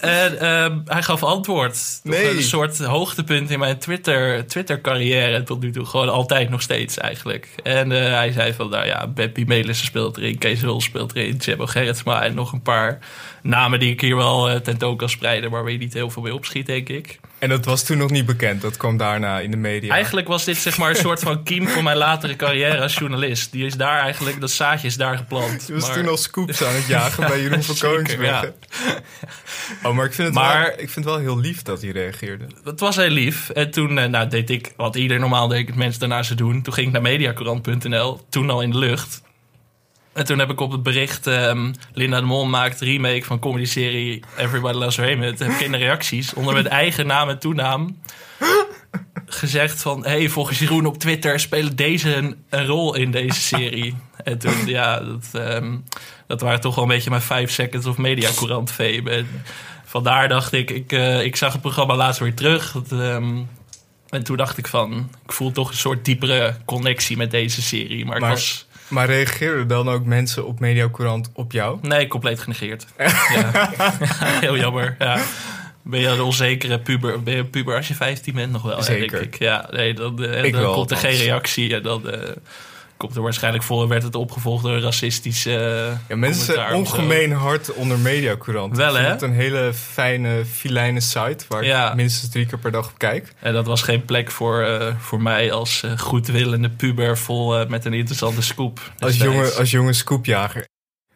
En 0.00 0.40
ehm, 0.40 0.78
hij 0.84 1.02
gaf 1.02 1.22
antwoord. 1.22 2.00
Nee. 2.02 2.36
Een 2.36 2.42
soort 2.42 2.78
hoogtepunt 2.78 3.50
in 3.50 3.58
mijn 3.58 3.78
Twitter, 3.78 4.46
Twitter-carrière 4.46 5.42
tot 5.42 5.60
nu 5.60 5.72
toe. 5.72 5.84
Gewoon 5.84 6.08
altijd 6.08 6.50
nog 6.50 6.62
steeds 6.62 6.98
eigenlijk. 6.98 7.48
En 7.62 7.92
eh, 7.92 8.12
hij 8.12 8.32
zei 8.32 8.52
van, 8.52 8.70
nou 8.70 8.86
ja, 8.86 9.06
Beppie 9.06 9.46
Melissen 9.46 9.86
speelt 9.86 10.16
erin. 10.16 10.38
Kees 10.38 10.60
Huls 10.60 10.84
speelt 10.84 11.14
erin. 11.14 11.36
Jebbo 11.36 11.66
Gerritsma 11.66 12.22
en 12.22 12.34
nog 12.34 12.52
een 12.52 12.62
paar 12.62 12.98
namen 13.42 13.78
die 13.78 13.92
ik 13.92 14.00
hier 14.00 14.16
wel 14.16 14.48
eh, 14.48 14.60
tentoon 14.60 14.96
kan 14.96 15.08
spreiden. 15.08 15.50
Maar 15.50 15.62
waar 15.62 15.72
je 15.72 15.78
niet 15.78 15.94
heel 15.94 16.10
veel 16.10 16.22
mee 16.22 16.34
opschiet, 16.34 16.66
denk 16.66 16.88
ik. 16.88 17.18
En 17.38 17.48
dat 17.48 17.64
was 17.64 17.84
toen 17.84 17.98
nog 17.98 18.10
niet 18.10 18.26
bekend, 18.26 18.60
dat 18.62 18.76
kwam 18.76 18.96
daarna 18.96 19.40
in 19.40 19.50
de 19.50 19.56
media. 19.56 19.92
Eigenlijk 19.94 20.28
was 20.28 20.44
dit 20.44 20.56
zeg 20.56 20.78
maar 20.78 20.90
een 20.90 20.96
soort 20.96 21.20
van 21.20 21.42
kiem 21.42 21.68
voor 21.68 21.82
mijn 21.82 21.96
latere 21.96 22.36
carrière 22.36 22.80
als 22.80 22.94
journalist. 22.94 23.52
Die 23.52 23.66
is 23.66 23.74
daar 23.74 24.00
eigenlijk, 24.00 24.40
dat 24.40 24.50
zaadje 24.50 24.86
is 24.86 24.96
daar 24.96 25.16
geplant. 25.16 25.64
Je 25.66 25.72
was 25.74 25.82
Maar- 25.86 25.94
toen 25.96 26.08
al 26.08 26.16
scoops 26.16 26.64
aan 26.64 26.74
het 26.74 26.86
jagen 26.86 27.26
bij 27.26 27.40
Jeroen 27.42 27.62
van 27.62 27.76
Koningsbrugge. 27.90 28.54
Oh, 29.82 29.94
maar 29.94 30.04
ik 30.04 30.12
vind, 30.12 30.28
het 30.28 30.36
Maar- 30.36 30.60
wel, 30.62 30.70
ik 30.72 30.90
vind 30.90 30.94
het 30.94 31.04
wel 31.04 31.18
heel 31.18 31.38
lief 31.38 31.62
dat 31.62 31.82
hij 31.82 31.90
reageerde. 31.90 32.44
Het 32.64 32.80
was 32.80 32.96
heel 32.96 33.08
lief. 33.10 33.50
En 33.50 33.70
toen 33.70 33.98
eh, 33.98 34.08
nou, 34.08 34.28
deed 34.28 34.50
ik 34.50 34.72
wat 34.76 34.96
ieder 34.96 35.18
normaal 35.20 35.48
deed, 35.48 35.74
mensen 35.74 36.00
daarna 36.00 36.22
ze 36.22 36.34
doen. 36.34 36.62
Toen 36.62 36.72
ging 36.74 36.86
ik 36.86 36.92
naar 36.92 37.02
mediacourant.nl, 37.02 38.20
toen 38.30 38.50
al 38.50 38.60
in 38.62 38.70
de 38.70 38.78
lucht. 38.78 39.22
En 40.12 40.24
toen 40.24 40.38
heb 40.38 40.50
ik 40.50 40.60
op 40.60 40.70
het 40.72 40.82
bericht... 40.82 41.26
ehm, 41.26 41.72
Linda 41.92 42.20
de 42.20 42.26
Mol 42.26 42.46
maakt 42.46 42.80
remake 42.80 43.24
van 43.24 43.38
comedy-serie 43.38 44.22
Everybody 44.36 44.78
Loves 44.78 44.98
Raymond. 44.98 45.38
Heb 45.38 45.50
ik 45.50 45.60
in 45.60 45.72
de 45.72 45.78
reacties 45.78 46.34
onder 46.34 46.52
mijn 46.52 46.68
eigen 46.68 47.06
naam 47.06 47.28
en 47.28 47.38
toenaam... 47.38 47.98
gezegd 49.26 49.82
van... 49.82 50.04
hey, 50.04 50.28
volgens 50.28 50.58
Jeroen 50.58 50.86
op 50.86 50.98
Twitter 50.98 51.40
spelen 51.40 51.76
deze 51.76 52.14
een, 52.14 52.44
een 52.48 52.66
rol 52.66 52.94
in 52.94 53.10
deze 53.10 53.40
serie. 53.40 53.96
en 54.24 54.38
toen, 54.38 54.66
ja, 54.66 55.00
dat, 55.00 55.28
ehm, 55.32 55.76
dat 56.26 56.40
waren 56.40 56.60
toch 56.60 56.74
wel 56.74 56.84
een 56.84 56.90
beetje 56.90 57.10
mijn 57.10 57.22
5 57.22 57.50
seconds 57.50 57.86
of 57.86 57.96
mediacourant 57.96 58.70
fame. 58.70 59.10
En 59.10 59.26
vandaar 59.84 60.28
dacht 60.28 60.52
ik, 60.52 60.70
ik, 60.70 60.92
eh, 60.92 61.22
ik 61.22 61.36
zag 61.36 61.52
het 61.52 61.60
programma 61.60 61.96
laatst 61.96 62.20
weer 62.20 62.34
terug. 62.34 62.72
Dat, 62.72 62.92
ehm, 62.92 63.36
en 64.08 64.24
toen 64.24 64.36
dacht 64.36 64.58
ik 64.58 64.66
van, 64.66 65.10
ik 65.24 65.32
voel 65.32 65.52
toch 65.52 65.70
een 65.70 65.76
soort 65.76 66.04
diepere 66.04 66.56
connectie 66.64 67.16
met 67.16 67.30
deze 67.30 67.62
serie. 67.62 68.04
Maar, 68.04 68.20
Maar- 68.20 68.30
ik 68.30 68.36
was... 68.36 68.66
Maar 68.88 69.06
reageerden 69.06 69.68
dan 69.68 69.88
ook 69.88 70.04
mensen 70.04 70.46
op 70.46 70.60
Mediacourant 70.60 71.30
op 71.32 71.52
jou? 71.52 71.78
Nee, 71.82 72.06
compleet 72.06 72.40
genegeerd. 72.40 72.86
ja. 72.96 73.70
Heel 74.40 74.56
jammer. 74.56 74.96
Ja. 74.98 75.20
Ben 75.82 76.00
je 76.00 76.06
een 76.06 76.20
onzekere 76.20 76.78
puber? 76.78 77.22
Ben 77.22 77.34
je 77.34 77.40
een 77.40 77.50
puber 77.50 77.76
als 77.76 77.88
je 77.88 77.94
15 77.94 78.34
bent 78.34 78.52
nog 78.52 78.62
wel? 78.62 78.82
Zeker. 78.82 79.18
Denk 79.20 79.34
ik. 79.34 79.38
Ja, 79.38 79.68
nee, 79.70 79.94
dan, 79.94 80.24
eh, 80.24 80.44
Ik 80.44 80.52
dan 80.52 80.62
wel, 80.62 80.74
komt 80.74 80.90
er 80.90 80.96
geen 80.96 81.16
reactie. 81.16 81.74
En 81.74 81.82
dan 81.82 82.10
eh, 82.10 82.30
komt 82.98 83.16
er 83.16 83.22
waarschijnlijk 83.22 83.64
voor. 83.64 83.88
Werd 83.88 84.02
het 84.02 84.14
opgevolgd 84.14 84.62
door 84.64 84.78
racistische. 84.80 85.56
eh, 85.56 85.98
Ja, 86.08 86.16
mensen 86.16 86.54
zijn 86.54 86.74
ongemeen 86.74 87.32
hard 87.32 87.72
onder 87.72 87.98
Mediacourant. 87.98 88.76
Wel, 88.76 88.94
hè? 88.94 89.02
Het 89.08 89.22
een 89.22 89.32
hele 89.32 89.72
fijne, 89.74 90.44
filijne 90.44 91.00
site 91.00 91.44
waar 91.48 91.64
Ja. 91.64 91.88
ik 91.88 91.94
minstens 91.94 92.30
drie 92.32 92.46
keer 92.46 92.58
per 92.58 92.70
dag 92.70 92.86
op 92.88 92.98
kijk. 92.98 93.32
En 93.40 93.52
dat 93.52 93.66
was 93.66 93.82
geen 93.82 94.04
plek 94.04 94.30
voor, 94.30 94.62
eh, 94.62 94.94
voor 94.98 95.22
mij 95.22 95.52
als 95.52 95.82
eh, 95.82 95.98
goedwillende 95.98 96.70
puber 96.70 97.18
vol 97.18 97.66
met 97.66 97.84
een 97.84 97.92
interessante 97.94 98.42
scoop. 98.42 98.92
Als 98.98 99.16
jonge, 99.16 99.50
als 99.52 99.70
jonge 99.70 99.92
scoopjager. 99.92 100.66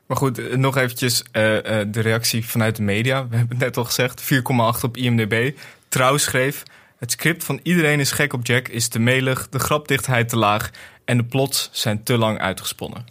Maar 0.07 0.17
goed, 0.17 0.57
nog 0.57 0.77
eventjes 0.77 1.23
de 1.33 1.89
reactie 2.01 2.47
vanuit 2.47 2.77
de 2.77 2.83
media. 2.83 3.29
We 3.29 3.37
hebben 3.37 3.57
het 3.57 3.67
net 3.67 3.77
al 3.77 3.85
gezegd, 3.85 4.23
4,8 4.23 4.85
op 4.85 4.97
IMDb. 4.97 5.51
Trouw 5.89 6.17
schreef... 6.17 6.62
Het 6.99 7.11
script 7.11 7.45
van 7.45 7.61
Iedereen 7.62 8.01
is 8.01 8.11
gek 8.11 8.33
op 8.33 8.47
Jack 8.47 8.69
is 8.69 8.89
te 8.89 8.99
melig, 8.99 9.49
de 9.49 9.59
grapdichtheid 9.59 10.29
te 10.29 10.37
laag... 10.37 10.71
en 11.05 11.17
de 11.17 11.25
plots 11.25 11.69
zijn 11.73 12.03
te 12.03 12.19
lang 12.19 12.39
uitgesponnen. 12.39 13.07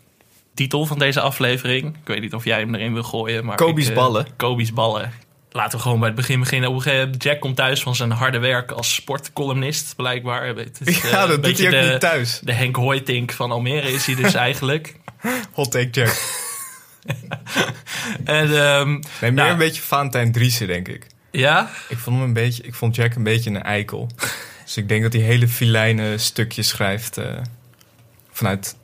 titel 0.54 0.86
van 0.86 1.00
deze 1.00 1.20
aflevering. 1.22 1.88
Ik 1.88 2.08
weet 2.08 2.22
niet 2.22 2.34
of 2.34 2.44
jij 2.46 2.60
hem 2.60 2.76
erin 2.76 2.94
wil 2.94 3.04
gooien. 3.04 3.46
Maar 3.46 3.56
Kobe's 3.56 3.84
ik, 3.84 3.90
eh, 3.90 3.96
ballen. 3.96 4.28
Kobe's 4.36 4.74
ballen. 4.74 5.12
Laten 5.52 5.78
we 5.78 5.84
gewoon 5.84 6.00
bij 6.00 6.08
het 6.08 6.18
begin 6.18 6.40
beginnen. 6.40 6.70
Op 6.70 6.76
een 6.76 6.82
gegeven 6.82 7.04
moment, 7.04 7.24
Jack 7.24 7.40
komt 7.40 7.56
thuis 7.56 7.82
van 7.82 7.96
zijn 7.96 8.12
harde 8.12 8.40
werk 8.40 8.72
als 8.72 8.94
sportcolumnist, 8.94 9.96
blijkbaar. 9.96 10.46
Het 10.48 10.80
is, 10.86 11.02
Ja, 11.02 11.08
eh, 11.10 11.20
dat 11.28 11.30
een 11.30 11.42
doet 11.42 11.58
hij 11.58 11.66
ook 11.68 11.84
de, 11.86 11.90
niet 11.92 12.00
thuis. 12.00 12.40
De 12.44 12.54
Henk 12.54 12.76
Hoytink 12.76 13.32
van 13.32 13.52
Almere 13.52 13.92
is 13.92 14.06
hij 14.06 14.16
dus 14.16 14.34
eigenlijk. 14.48 14.96
Hot 15.52 15.72
take 15.72 15.90
Jack. 15.90 16.22
En 18.24 18.58
ehm, 18.66 18.90
Nee, 18.92 19.02
meer 19.22 19.32
Nou. 19.34 19.52
een 19.52 19.58
beetje 19.58 19.82
Valentijn 19.82 20.32
Driessen, 20.32 20.68
denk 20.68 20.88
ik. 20.88 21.08
ja, 21.32 21.70
Ik 21.90 21.98
vond, 21.98 22.16
hem 22.18 22.26
een 22.26 22.34
beetje, 22.34 22.64
ik 22.64 22.74
vond 22.76 22.96
Jack 22.96 23.16
een 23.16 23.24
beetje 23.24 23.50
een 23.50 23.64
eikel. 23.64 24.10
dus 24.66 24.78
ik 24.78 24.90
denk 24.90 25.04
dat 25.04 25.14
hij 25.14 25.22
hele 25.22 25.48
filijne 25.48 26.18
stukjes 26.18 26.68
schrijft 26.68 27.18
eh, 27.18 27.26
vanuit 28.32 28.76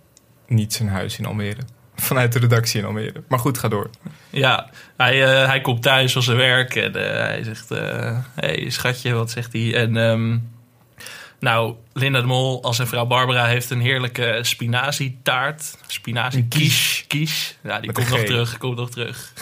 niet 0.47 0.73
zijn 0.73 0.89
huis 0.89 1.17
in 1.17 1.25
Almere. 1.25 1.61
Vanuit 1.95 2.33
de 2.33 2.39
redactie 2.39 2.79
in 2.79 2.85
Almere. 2.85 3.23
Maar 3.27 3.39
goed, 3.39 3.57
ga 3.57 3.67
door. 3.67 3.89
ja. 4.29 4.69
Hij, 4.97 5.23
eh, 5.23 5.47
hij 5.47 5.61
komt 5.61 5.81
thuis 5.81 6.13
van 6.13 6.23
zijn 6.23 6.37
werk 6.37 6.75
en 6.75 6.95
eh, 6.95 7.25
hij 7.25 7.43
zegt... 7.43 7.71
eh 7.71 8.17
hey, 8.35 8.69
schatje, 8.69 9.13
wat 9.13 9.31
zegt 9.31 9.53
hij? 9.53 9.75
En 9.75 9.97
ehm, 9.97 10.37
nou, 11.39 11.75
Linda 11.93 12.21
de 12.21 12.27
Mol 12.27 12.63
als 12.63 12.75
zijn 12.75 12.87
vrouw 12.87 13.05
Barbara 13.05 13.45
heeft 13.45 13.69
een 13.69 13.81
heerlijke 13.81 14.39
spinazietaart. 14.41 15.77
Spinazie 15.87 16.47
quiche. 16.47 17.07
quiche. 17.07 17.53
Ja, 17.63 17.79
die 17.79 17.91
komt 17.91 18.09
nog 18.09 18.19
terug, 18.19 18.57
komt 18.57 18.77
nog 18.77 18.89
terug. 18.89 19.33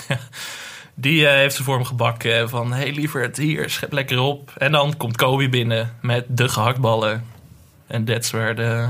Die 0.97 1.27
heeft 1.27 1.55
ze 1.55 1.63
voor 1.63 1.75
hem 1.75 1.85
gebakken 1.85 2.49
van... 2.49 2.73
hey 2.73 2.91
lieverd, 2.91 3.37
hier, 3.37 3.69
schep 3.69 3.91
lekker 3.91 4.19
op. 4.19 4.51
En 4.57 4.71
dan 4.71 4.97
komt 4.97 5.17
Kobe 5.17 5.49
binnen 5.49 5.95
met 6.01 6.25
de 6.27 6.49
gehaktballen. 6.49 7.25
En 7.87 8.05
that's 8.05 8.31
where 8.31 8.53
the 8.53 8.87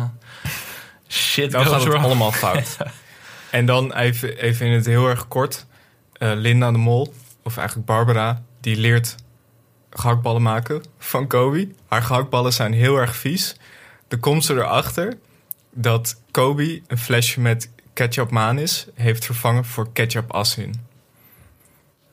shit 1.07 1.51
Dan 1.51 1.65
gaat 1.65 1.83
het 1.83 1.93
allemaal 1.93 2.31
fout. 2.31 2.77
En 3.51 3.65
dan 3.65 3.93
even, 3.93 4.38
even 4.38 4.65
in 4.65 4.71
het 4.71 4.85
heel 4.85 5.07
erg 5.07 5.27
kort. 5.27 5.65
eh, 6.13 6.31
Linda 6.35 6.71
de 6.71 6.77
Mol, 6.77 7.13
of 7.43 7.57
eigenlijk 7.57 7.88
Barbara, 7.88 8.43
die 8.62 8.75
leert 8.77 9.15
gehaktballen 9.89 10.41
maken 10.41 10.83
van 11.00 11.27
Kobe. 11.27 11.67
Haar 11.88 12.01
gehaktballen 12.01 12.53
zijn 12.53 12.74
heel 12.74 12.97
erg 12.97 13.15
vies. 13.15 13.55
Dan 14.07 14.19
komt 14.19 14.45
ze 14.45 14.53
erachter 14.53 15.17
dat 15.71 16.21
Kobe 16.31 16.81
een 16.88 16.97
flesje 16.97 17.39
met 17.39 17.69
ketchup 17.93 18.31
manis 18.31 18.88
heeft 18.93 19.25
vervangen 19.25 19.65
voor 19.65 19.91
ketchup 19.93 20.33
asin. 20.33 20.84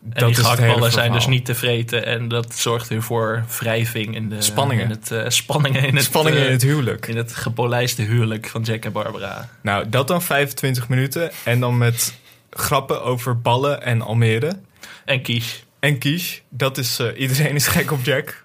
En 0.02 0.26
die 0.26 0.26
het 0.26 0.36
hele 0.36 0.56
gehaktballen 0.56 0.92
zijn 0.92 1.12
dus 1.12 1.26
niet 1.26 1.44
te 1.44 1.54
vreten. 1.54 2.06
En 2.06 2.28
dat 2.28 2.54
zorgt 2.54 2.88
weer 2.88 3.02
voor 3.02 3.44
wrijving 3.58 4.14
in 4.14 4.28
de... 4.28 4.42
Spanningen. 4.42 4.84
In 4.84 4.90
het, 4.90 5.10
eh, 5.10 5.28
spanningen 5.28 5.84
in 5.84 5.96
het, 5.96 6.04
Spanningen 6.04 6.40
eh, 6.40 6.46
in 6.46 6.52
het 6.52 6.62
huwelijk. 6.62 7.06
in 7.06 7.16
het 7.16 7.34
gepolijste 7.34 8.02
huwelijk 8.02 8.48
van 8.48 8.62
Jack 8.62 8.84
en 8.84 8.92
Barbara. 8.92 9.48
Nou, 9.60 9.88
dat 9.88 10.08
dan 10.08 10.22
25 10.22 10.88
minuten. 10.88 11.30
En 11.44 11.60
dan 11.60 11.78
met 11.78 12.14
grappen 12.50 13.02
over 13.02 13.40
ballen 13.40 13.82
en 13.82 14.02
Almere. 14.02 14.58
En 15.04 15.22
Kies. 15.22 15.64
En 15.80 15.98
Kies, 15.98 16.42
dat 16.48 16.78
is 16.78 16.98
eh, 16.98 17.20
iedereen 17.20 17.54
is 17.54 17.66
gek 17.66 17.92
op 17.92 18.04
Jack. 18.04 18.44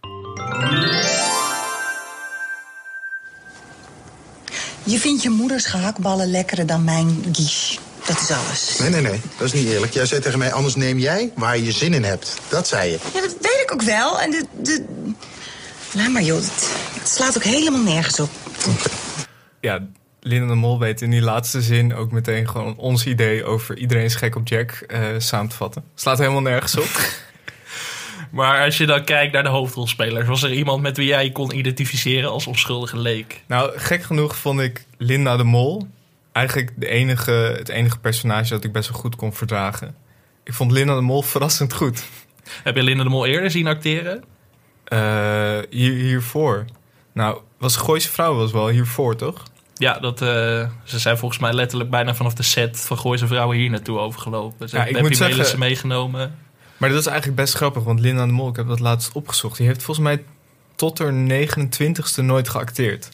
Je 4.84 5.00
vindt 5.00 5.24
je 5.24 5.30
moeders 5.30 5.66
gehaktballen 5.66 6.30
lekkerder 6.30 6.66
dan 6.66 6.84
mijn 6.84 7.24
guiche. 7.32 7.87
Dat 8.08 8.22
is 8.22 8.32
alles. 8.32 8.78
Nee, 8.80 8.90
nee, 8.90 9.02
nee. 9.02 9.22
Dat 9.38 9.48
is 9.48 9.54
niet 9.54 9.68
eerlijk. 9.68 9.94
Jij 9.94 10.06
zei 10.06 10.22
tegen 10.22 10.40
mij, 10.40 10.54
anders 10.54 10.76
neem 10.76 11.00
jij 11.00 11.32
waar 11.36 11.58
je 11.58 11.72
zin 11.72 11.94
in 11.94 12.04
hebt. 12.04 12.38
Dat 12.50 12.68
zei 12.68 12.92
je. 12.92 13.00
Ja, 13.14 13.22
dat 13.22 13.36
weet 13.42 13.62
ik 13.64 13.74
ook 13.74 13.82
wel. 13.82 14.20
En 14.20 14.32
de... 14.32 14.46
de... 14.62 14.86
Laat 15.94 16.10
maar, 16.10 16.22
joh. 16.22 16.38
Het, 16.38 16.72
slaat 17.04 17.38
ook 17.38 17.44
helemaal 17.44 17.82
nergens 17.82 18.20
op. 18.20 18.30
Ja, 19.62 19.88
Linda 20.20 20.48
de 20.48 20.56
Mol 20.56 20.80
weet 20.80 21.02
in 21.02 21.10
die 21.10 21.22
laatste 21.22 21.62
zin 21.62 21.96
ook 21.96 22.12
meteen 22.12 22.50
gewoon 22.50 22.78
ons 22.78 23.06
idee 23.06 23.44
over 23.44 23.78
iedereen 23.78 24.04
is 24.04 24.16
gek 24.16 24.36
op 24.36 24.48
Jack 24.48 24.72
eh, 24.72 25.02
samen 25.18 25.50
te 25.50 25.56
vatten. 25.56 25.84
Slaat 25.96 26.18
helemaal 26.18 26.42
nergens 26.42 26.78
op. 26.78 26.90
Maar 28.32 28.66
als 28.66 28.78
je 28.78 28.86
dan 28.86 29.04
kijkt 29.04 29.34
naar 29.34 29.44
de 29.44 29.50
hoofdrolspelers... 29.50 30.28
was 30.28 30.44
er 30.44 30.54
iemand 30.54 30.82
met 30.82 30.98
wie 30.98 31.08
jij 31.08 31.24
je 31.24 31.32
kon 31.32 31.58
identificeren 31.58 32.32
als 32.32 32.48
onschuldige 32.48 32.98
leek? 32.98 33.42
nou, 33.48 33.78
gek 33.80 34.04
genoeg 34.04 34.36
vond 34.36 34.60
ik 34.60 34.86
Linda 34.98 35.38
de 35.38 35.44
Mol 35.44 35.88
eigenlijk 36.38 36.72
de 36.76 36.88
enige, 36.88 37.32
het 37.32 37.70
enige 37.70 38.00
personage 38.00 38.50
dat 38.50 38.64
ik 38.64 38.72
best 38.72 38.90
wel 38.90 39.00
goed 39.00 39.16
kon 39.16 39.34
verdragen. 39.34 39.96
Ik 40.44 40.54
vond 40.54 40.72
Linda 40.72 40.96
de 40.96 41.02
Mol 41.02 41.22
verrassend 41.22 41.74
goed. 41.74 42.04
Heb 42.64 42.76
je 42.76 42.84
Linda 42.84 43.04
de 43.04 43.10
Mol 43.10 43.26
eerder 43.26 43.52
zien 43.52 43.68
acteren? 43.68 44.24
Eh, 44.84 45.58
hier, 45.70 45.94
hiervoor. 45.94 46.66
Nou, 47.14 47.40
was 47.58 47.76
Gooise 47.76 48.10
Vrouw 48.10 48.36
was 48.36 48.52
wel 48.52 48.68
hiervoor, 48.70 49.16
toch? 49.16 49.44
Ja, 49.74 50.00
dat, 50.00 50.22
eh, 50.22 50.28
ze 50.84 51.00
zijn 51.00 51.18
volgens 51.18 51.42
mij 51.42 51.54
letterlijk 51.54 51.90
bijna 51.90 52.16
vanaf 52.16 52.34
de 52.34 52.44
set 52.44 52.80
van 52.80 52.98
Gooise 52.98 53.28
Vrouwen 53.28 53.58
hier 53.58 53.70
naartoe 53.70 54.00
overgelopen. 54.00 54.70
Ze 54.70 54.76
Ja, 54.78 54.86
ik 54.86 54.92
moet 55.02 55.20
Happy 55.20 55.34
zeggen- 55.34 55.60
meegenomen. 55.60 56.36
Maar 56.78 56.90
dat 56.90 57.00
is 57.00 57.06
eigenlijk 57.06 57.38
best 57.38 57.54
grappig, 57.54 57.84
want 57.84 58.00
Linda 58.00 58.26
de 58.26 58.32
Mol, 58.32 58.50
ik 58.50 58.56
heb 58.56 58.68
dat 58.68 58.80
laatst 58.80 59.12
opgezocht. 59.14 59.58
Die 59.58 59.68
heeft 59.68 59.84
volgens 59.84 60.06
mij 60.08 60.24
tot 60.76 60.98
haar 61.00 61.14
29ste 61.14 62.22
nooit 62.22 62.50
geacteerd. 62.50 63.10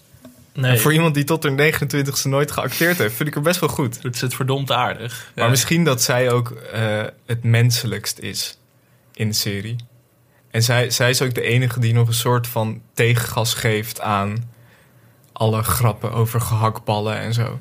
Nee, 0.54 0.72
En 0.72 0.80
voor 0.80 0.94
iemand 0.94 1.14
die 1.16 1.24
tot 1.24 1.44
haar 1.44 1.52
29ste 1.74 2.24
nooit 2.30 2.52
geacteerd 2.52 2.98
heeft, 2.98 3.16
vind 3.16 3.30
ik 3.30 3.36
er 3.36 3.42
best 3.42 3.60
wel 3.60 3.70
goed. 3.70 4.04
het 4.04 4.16
is 4.16 4.22
het 4.22 4.36
verdomd 4.36 4.72
aardig. 4.72 5.32
Maar 5.36 5.44
Ja. 5.46 5.50
misschien 5.50 5.84
dat 5.84 6.02
zij 6.02 6.32
ook 6.32 6.50
eh, 6.52 7.04
het 7.26 7.44
menselijkst 7.44 8.20
is 8.20 8.58
in 9.14 9.28
de 9.28 9.34
serie. 9.36 9.76
En 10.52 10.64
zij, 10.64 10.90
zij 10.90 11.10
is 11.10 11.22
ook 11.22 11.34
de 11.34 11.42
enige 11.42 11.80
die 11.80 11.94
nog 11.94 12.08
een 12.08 12.14
soort 12.14 12.48
van 12.48 12.82
tegengas 12.94 13.54
geeft 13.54 14.02
aan 14.02 14.52
alle 15.32 15.64
grappen 15.64 16.12
over 16.12 16.42
gehaktballen 16.42 17.18
en 17.18 17.34
zo. 17.34 17.58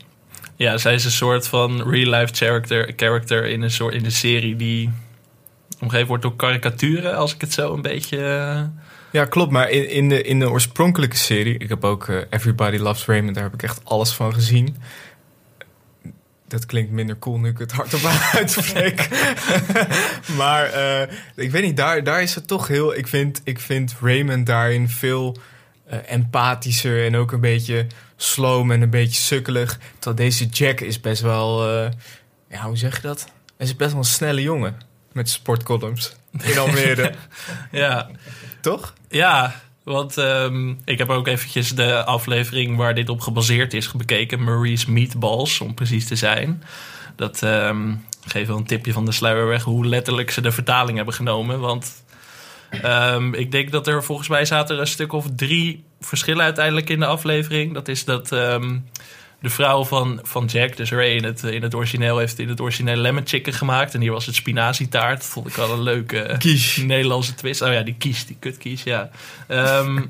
Ja, 0.56 0.78
zij 0.78 0.94
is 0.94 1.04
een 1.04 1.10
soort 1.10 1.48
van 1.48 1.90
real-life 1.90 2.34
character, 2.34 2.92
character 2.96 3.46
in, 3.46 3.62
een 3.62 3.70
soort, 3.70 3.94
in 3.94 4.02
de 4.02 4.10
serie 4.10 4.56
die 4.56 4.90
omgeven 5.82 6.06
wordt 6.06 6.22
door 6.22 6.36
karikaturen, 6.36 7.16
als 7.16 7.34
ik 7.34 7.40
het 7.40 7.52
zo 7.52 7.74
een 7.74 7.82
beetje... 7.82 8.16
eh, 8.18 8.82
Ja, 9.10 9.24
klopt. 9.24 9.52
Maar 9.52 9.70
in, 9.70 9.88
in, 9.90 10.08
de, 10.08 10.22
in 10.22 10.38
de 10.38 10.50
oorspronkelijke 10.50 11.16
serie, 11.16 11.58
ik 11.58 11.68
heb 11.68 11.84
ook 11.84 12.08
eh, 12.08 12.16
Everybody 12.30 12.76
Loves 12.76 13.04
Raymond, 13.06 13.34
daar 13.34 13.44
heb 13.44 13.54
ik 13.54 13.62
echt 13.62 13.80
alles 13.84 14.12
van 14.12 14.34
gezien. 14.34 14.76
Dat 16.48 16.66
klinkt 16.66 16.90
minder 16.90 17.18
cool 17.18 17.38
nu 17.38 17.48
ik 17.48 17.58
het 17.58 17.72
hardop 17.72 18.00
uitspreek. 18.32 19.08
maar 20.40 20.64
eh, 20.64 21.08
ik 21.34 21.50
weet 21.50 21.62
niet, 21.62 21.76
daar, 21.76 22.04
daar 22.04 22.22
is 22.22 22.34
het 22.34 22.46
toch 22.48 22.68
heel. 22.68 22.96
Ik 22.96 23.06
vind, 23.08 23.40
ik 23.44 23.60
vind 23.60 23.94
Raymond 24.00 24.46
daarin 24.46 24.88
veel 24.88 25.36
empathischer 26.06 27.04
en 27.04 27.16
ook 27.16 27.32
een 27.32 27.40
beetje 27.40 27.86
sloom 28.16 28.70
en 28.70 28.82
een 28.82 28.90
beetje 28.90 29.20
sukkelig. 29.20 29.78
Terwijl 29.98 30.28
deze 30.28 30.46
Jack 30.46 30.80
is 30.80 31.00
best 31.00 31.22
wel. 31.22 31.72
ja, 32.48 32.62
hoe 32.62 32.76
zeg 32.76 32.96
je 32.96 33.02
dat? 33.02 33.24
Hij 33.56 33.66
is 33.66 33.76
best 33.76 33.90
wel 33.90 33.98
een 34.00 34.04
snelle 34.06 34.42
jongen 34.42 34.76
met 35.14 35.30
sportcolumns 35.30 36.16
in 36.42 36.58
Almere, 36.58 37.12
ja, 37.70 38.10
toch? 38.60 38.94
Ja, 39.08 39.60
want 39.82 40.16
ehm, 40.16 40.74
ik 40.84 40.98
heb 40.98 41.10
ook 41.10 41.26
eventjes 41.26 41.74
de 41.74 42.04
aflevering 42.04 42.76
waar 42.76 42.94
dit 42.94 43.08
op 43.08 43.20
gebaseerd 43.20 43.74
is 43.74 43.92
bekeken. 43.92 44.44
Marie's 44.44 44.86
Meatballs, 44.86 45.60
om 45.60 45.74
precies 45.74 46.06
te 46.06 46.16
zijn. 46.16 46.62
Dat 47.16 47.42
ehm 47.42 47.92
geeft 48.26 48.48
wel 48.48 48.56
een 48.56 48.64
tipje 48.66 48.92
van 48.92 49.04
de 49.04 49.12
sluier 49.12 49.46
weg 49.46 49.62
hoe 49.62 49.86
letterlijk 49.86 50.30
ze 50.30 50.40
de 50.40 50.52
vertaling 50.52 50.96
hebben 50.96 51.14
genomen. 51.14 51.60
Want 51.60 52.04
ehm, 52.70 53.34
ik 53.34 53.50
denk 53.50 53.70
dat 53.70 53.86
er 53.86 54.04
volgens 54.04 54.28
mij 54.28 54.44
zaten 54.44 54.74
er 54.74 54.80
een 54.80 54.86
stuk 54.86 55.12
of 55.12 55.26
drie 55.36 55.84
verschillen 56.00 56.44
uiteindelijk 56.44 56.90
in 56.90 56.98
de 56.98 57.06
aflevering. 57.06 57.74
Dat 57.74 57.88
is 57.88 58.04
dat 58.04 58.32
de 59.42 59.50
vrouw 59.50 59.84
van, 59.84 60.20
van 60.22 60.44
Jack, 60.46 60.76
dus 60.76 60.90
Ray, 60.90 61.10
in 61.16 61.24
het, 61.24 61.42
in 61.42 61.62
het 61.62 61.74
origineel 61.74 62.18
heeft 62.18 62.38
in 62.38 62.48
het 62.48 62.60
origineel 62.60 62.96
lemon 62.96 63.22
chicken 63.26 63.52
gemaakt. 63.52 63.94
En 63.94 64.00
hier 64.00 64.12
was 64.12 64.26
het 64.26 64.34
spinazietaart. 64.34 65.16
Dat 65.20 65.26
vond 65.30 65.46
ik 65.46 65.54
wel 65.54 65.70
een 65.72 65.82
leuke. 65.82 66.36
Nederlandse 66.84 67.34
twist. 67.34 67.62
Oh 67.62 67.72
ja, 67.72 67.82
die 67.82 67.94
kies, 67.98 68.26
die 68.26 68.36
kutkies, 68.40 68.82
ja. 68.82 69.10
Ehm. 69.48 70.00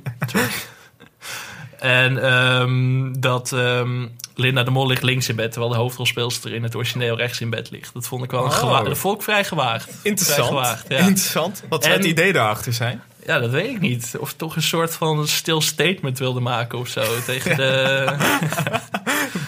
En 1.79 2.23
ehm, 2.25 3.12
dat 3.21 3.53
ehm, 3.53 4.07
Linda 4.35 4.62
de 4.62 4.71
Mol 4.71 4.87
ligt 4.87 5.03
links 5.03 5.29
in 5.29 5.37
bed, 5.37 5.51
terwijl 5.53 5.73
de 5.73 5.79
hoofdrolspeelster 5.79 6.53
in 6.55 6.62
het 6.62 6.75
origineel 6.75 7.17
rechts 7.17 7.41
in 7.41 7.51
bed 7.51 7.71
ligt. 7.71 7.95
Dat 7.95 8.07
vond 8.07 8.25
ik 8.25 8.31
wel 8.31 8.41
een 8.45 8.51
Oh. 8.51 8.57
gewa- 8.57 8.83
dat 8.83 8.99
vond 8.99 9.17
ik 9.17 9.23
vrij 9.23 9.45
gewaagd. 9.45 9.85
Vrij 9.85 9.97
Interessant. 10.03 10.49
gewaagd, 10.49 10.85
ja. 10.89 10.97
Interessant. 10.99 11.62
Wat 11.69 11.83
zou 11.83 11.95
het 11.97 12.05
En- 12.05 12.11
idee 12.11 12.33
daarachter 12.33 12.73
zijn? 12.73 13.03
ja, 13.27 13.39
dat 13.39 13.51
weet 13.51 13.71
ik 13.71 13.81
niet. 13.81 14.17
Of 14.19 14.33
toch 14.33 14.57
een 14.57 14.62
soort 14.62 14.95
van 14.95 15.29
stil 15.29 15.61
statement 15.61 16.19
wilde 16.19 16.41
maken 16.41 16.79
of 16.79 16.89
zo 16.89 17.03
tegen 17.27 17.57
de... 17.57 18.05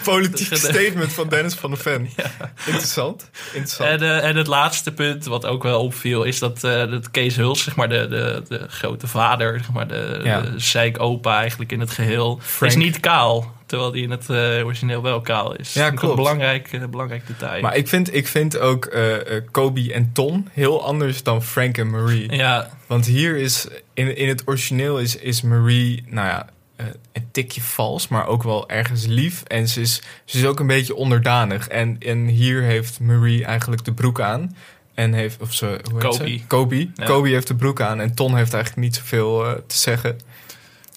Politiek 0.05 0.49
de- 0.49 0.55
statement 0.55 1.13
van 1.13 1.29
Dennis 1.29 1.53
van 1.53 1.69
der 1.69 1.79
Ven. 1.79 2.09
Interessant. 2.65 3.29
Interessant. 3.53 3.89
En, 3.89 4.01
eh, 4.01 4.29
en 4.29 4.35
het 4.35 4.47
laatste 4.47 4.91
punt, 4.93 5.25
wat 5.25 5.45
ook 5.45 5.63
wel 5.63 5.81
opviel, 5.83 6.23
is 6.23 6.39
dat, 6.39 6.63
eh, 6.63 6.89
dat 6.89 7.11
Kees 7.11 7.35
Huls, 7.35 7.63
zeg 7.63 7.75
maar 7.75 7.89
de, 7.89 8.07
de, 8.07 8.43
de 8.47 8.65
grote 8.69 9.07
vader, 9.07 9.59
zeg 9.59 9.71
maar 9.71 9.87
de, 9.87 10.19
Ja. 10.23 10.41
de 10.41 10.59
zeikopa 10.59 11.39
eigenlijk 11.39 11.71
in 11.71 11.79
het 11.79 11.91
geheel, 11.91 12.39
Frank. 12.41 12.71
is 12.71 12.77
niet 12.77 12.99
kaal. 12.99 13.53
Terwijl 13.65 13.91
die 13.91 14.03
in 14.03 14.11
het 14.11 14.29
eh, 14.29 14.65
origineel 14.65 15.01
wel 15.01 15.21
kaal 15.21 15.55
is. 15.55 15.73
Ja, 15.73 15.89
klopt. 15.89 16.03
Een 16.03 16.15
belangrijk, 16.15 16.89
belangrijk 16.91 17.27
detail. 17.27 17.61
Maar 17.61 17.75
ik 17.75 17.87
vind, 17.87 18.13
ik 18.13 18.27
vind 18.27 18.57
ook 18.57 18.85
eh, 18.85 19.13
Kobe 19.51 19.93
en 19.93 20.09
Ton 20.13 20.47
heel 20.51 20.83
anders 20.85 21.23
dan 21.23 21.43
Frank 21.43 21.77
en 21.77 21.89
Marie. 21.89 22.31
ja, 22.35 22.69
Want 22.87 23.05
hier 23.05 23.35
is, 23.37 23.67
in, 23.93 24.17
in 24.17 24.27
het 24.27 24.41
origineel 24.45 24.99
is, 24.99 25.15
is 25.17 25.41
Marie, 25.41 26.03
nou 26.07 26.27
ja, 26.27 26.47
eh, 26.75 26.85
een 27.11 27.27
tikje 27.31 27.61
vals, 27.61 28.07
maar 28.07 28.27
ook 28.27 28.43
wel 28.43 28.69
ergens 28.69 29.05
lief. 29.05 29.43
En 29.43 29.67
ze 29.67 29.81
is, 29.81 30.01
ze 30.25 30.37
is 30.37 30.45
ook 30.45 30.59
een 30.59 30.67
beetje 30.67 30.95
onderdanig. 30.95 31.67
En, 31.67 31.97
en 31.99 32.25
hier 32.25 32.61
heeft 32.61 32.99
Marie 32.99 33.45
eigenlijk 33.45 33.85
de 33.85 33.93
broek 33.93 34.21
aan. 34.21 34.55
En 34.93 35.13
heeft, 35.13 35.41
of 35.41 35.53
ze, 35.53 35.79
hoe 35.91 36.03
heet 36.03 36.13
ze? 36.13 36.41
Kobe. 36.47 36.89
Ja. 36.95 37.05
Kobe 37.05 37.29
heeft 37.29 37.47
de 37.47 37.55
broek 37.55 37.81
aan 37.81 37.99
en 37.99 38.15
Ton 38.15 38.35
heeft 38.35 38.53
eigenlijk 38.53 38.83
niet 38.83 38.95
zoveel 38.95 39.45
eh, 39.45 39.53
te 39.67 39.77
zeggen. 39.77 40.19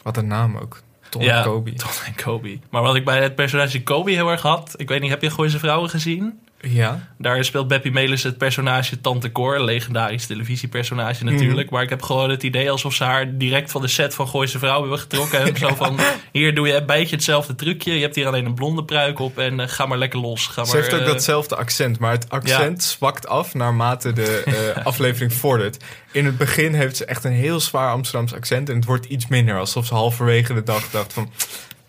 Wat 0.02 0.16
een 0.16 0.26
naam 0.26 0.56
ook. 0.56 0.82
Ton 1.08 1.23
ja 1.23 1.37
en 1.37 1.44
Kobe. 1.44 1.73
Ton 1.73 1.90
en 2.06 2.14
Kobe. 2.14 2.58
Maar 2.70 2.82
wat 2.82 2.97
ik 2.97 3.04
bij 3.04 3.23
het 3.23 3.35
personage 3.35 3.82
Kobe 3.82 4.11
heel 4.11 4.30
erg 4.30 4.42
had, 4.42 4.75
ik 4.76 4.88
weet 4.88 5.00
niet, 5.00 5.11
heb 5.11 5.23
je 5.23 5.30
Gooise 5.30 5.58
Vrouwen 5.58 5.90
gezien? 5.90 6.40
Ja. 6.60 7.08
Daar 7.18 7.44
speelt 7.44 7.68
Beppie 7.68 7.92
Melis 7.92 8.22
het 8.22 8.38
personage 8.38 9.00
Tante 9.00 9.32
Cor, 9.32 9.54
een 9.56 9.64
legendarisch 9.64 10.26
televisiepersonage 10.26 11.24
Mhm. 11.24 11.32
natuurlijk. 11.34 11.70
Maar 11.70 11.82
ik 11.82 11.88
heb 11.88 12.02
gewoon 12.02 12.30
het 12.30 12.42
idee 12.42 12.70
alsof 12.70 12.94
ze 12.94 13.04
haar 13.04 13.36
direct 13.36 13.70
van 13.70 13.80
de 13.82 13.88
set 13.88 14.14
van 14.14 14.28
Gooise 14.28 14.58
Vrouw 14.58 14.80
hebben 14.80 14.98
getrokken. 14.98 15.40
En 15.40 15.56
Zo 15.56 15.74
van, 15.74 15.98
hier 16.32 16.54
doe 16.54 16.66
je 16.66 16.74
een 16.74 16.86
beetje 16.86 17.14
hetzelfde 17.16 17.54
trucje. 17.54 17.94
Je 17.94 18.00
hebt 18.00 18.14
hier 18.14 18.26
alleen 18.26 18.44
een 18.46 18.54
blonde 18.54 18.84
pruik 18.84 19.18
op 19.18 19.38
en 19.38 19.60
eh, 19.60 19.68
ga 19.68 19.86
maar 19.86 19.98
lekker 19.98 20.20
los. 20.20 20.46
Ga 20.46 20.64
Ze 20.64 20.72
maar, 20.72 20.82
heeft 20.82 20.94
ook 20.94 21.00
eh, 21.00 21.06
datzelfde 21.06 21.56
accent, 21.56 21.98
maar 21.98 22.12
het 22.12 22.30
accent 22.30 22.82
zwakt 22.82 23.26
af 23.28 23.54
naarmate 23.54 24.12
de 24.12 24.42
eh, 24.76 24.84
aflevering 24.90 25.32
vordert. 25.32 25.84
In 26.12 26.24
het 26.24 26.36
begin 26.38 26.74
heeft 26.74 26.96
ze 26.96 27.04
echt 27.04 27.24
een 27.24 27.32
heel 27.32 27.60
zwaar 27.60 27.92
Amsterdams 27.92 28.34
accent 28.34 28.68
en 28.68 28.74
het 28.76 28.84
wordt 28.84 29.06
iets 29.06 29.26
minder. 29.26 29.58
Alsof 29.58 29.86
ze 29.86 29.94
halverwege 29.94 30.54
de 30.54 30.62
dag 30.62 30.90
dacht 30.90 31.12
van, 31.12 31.30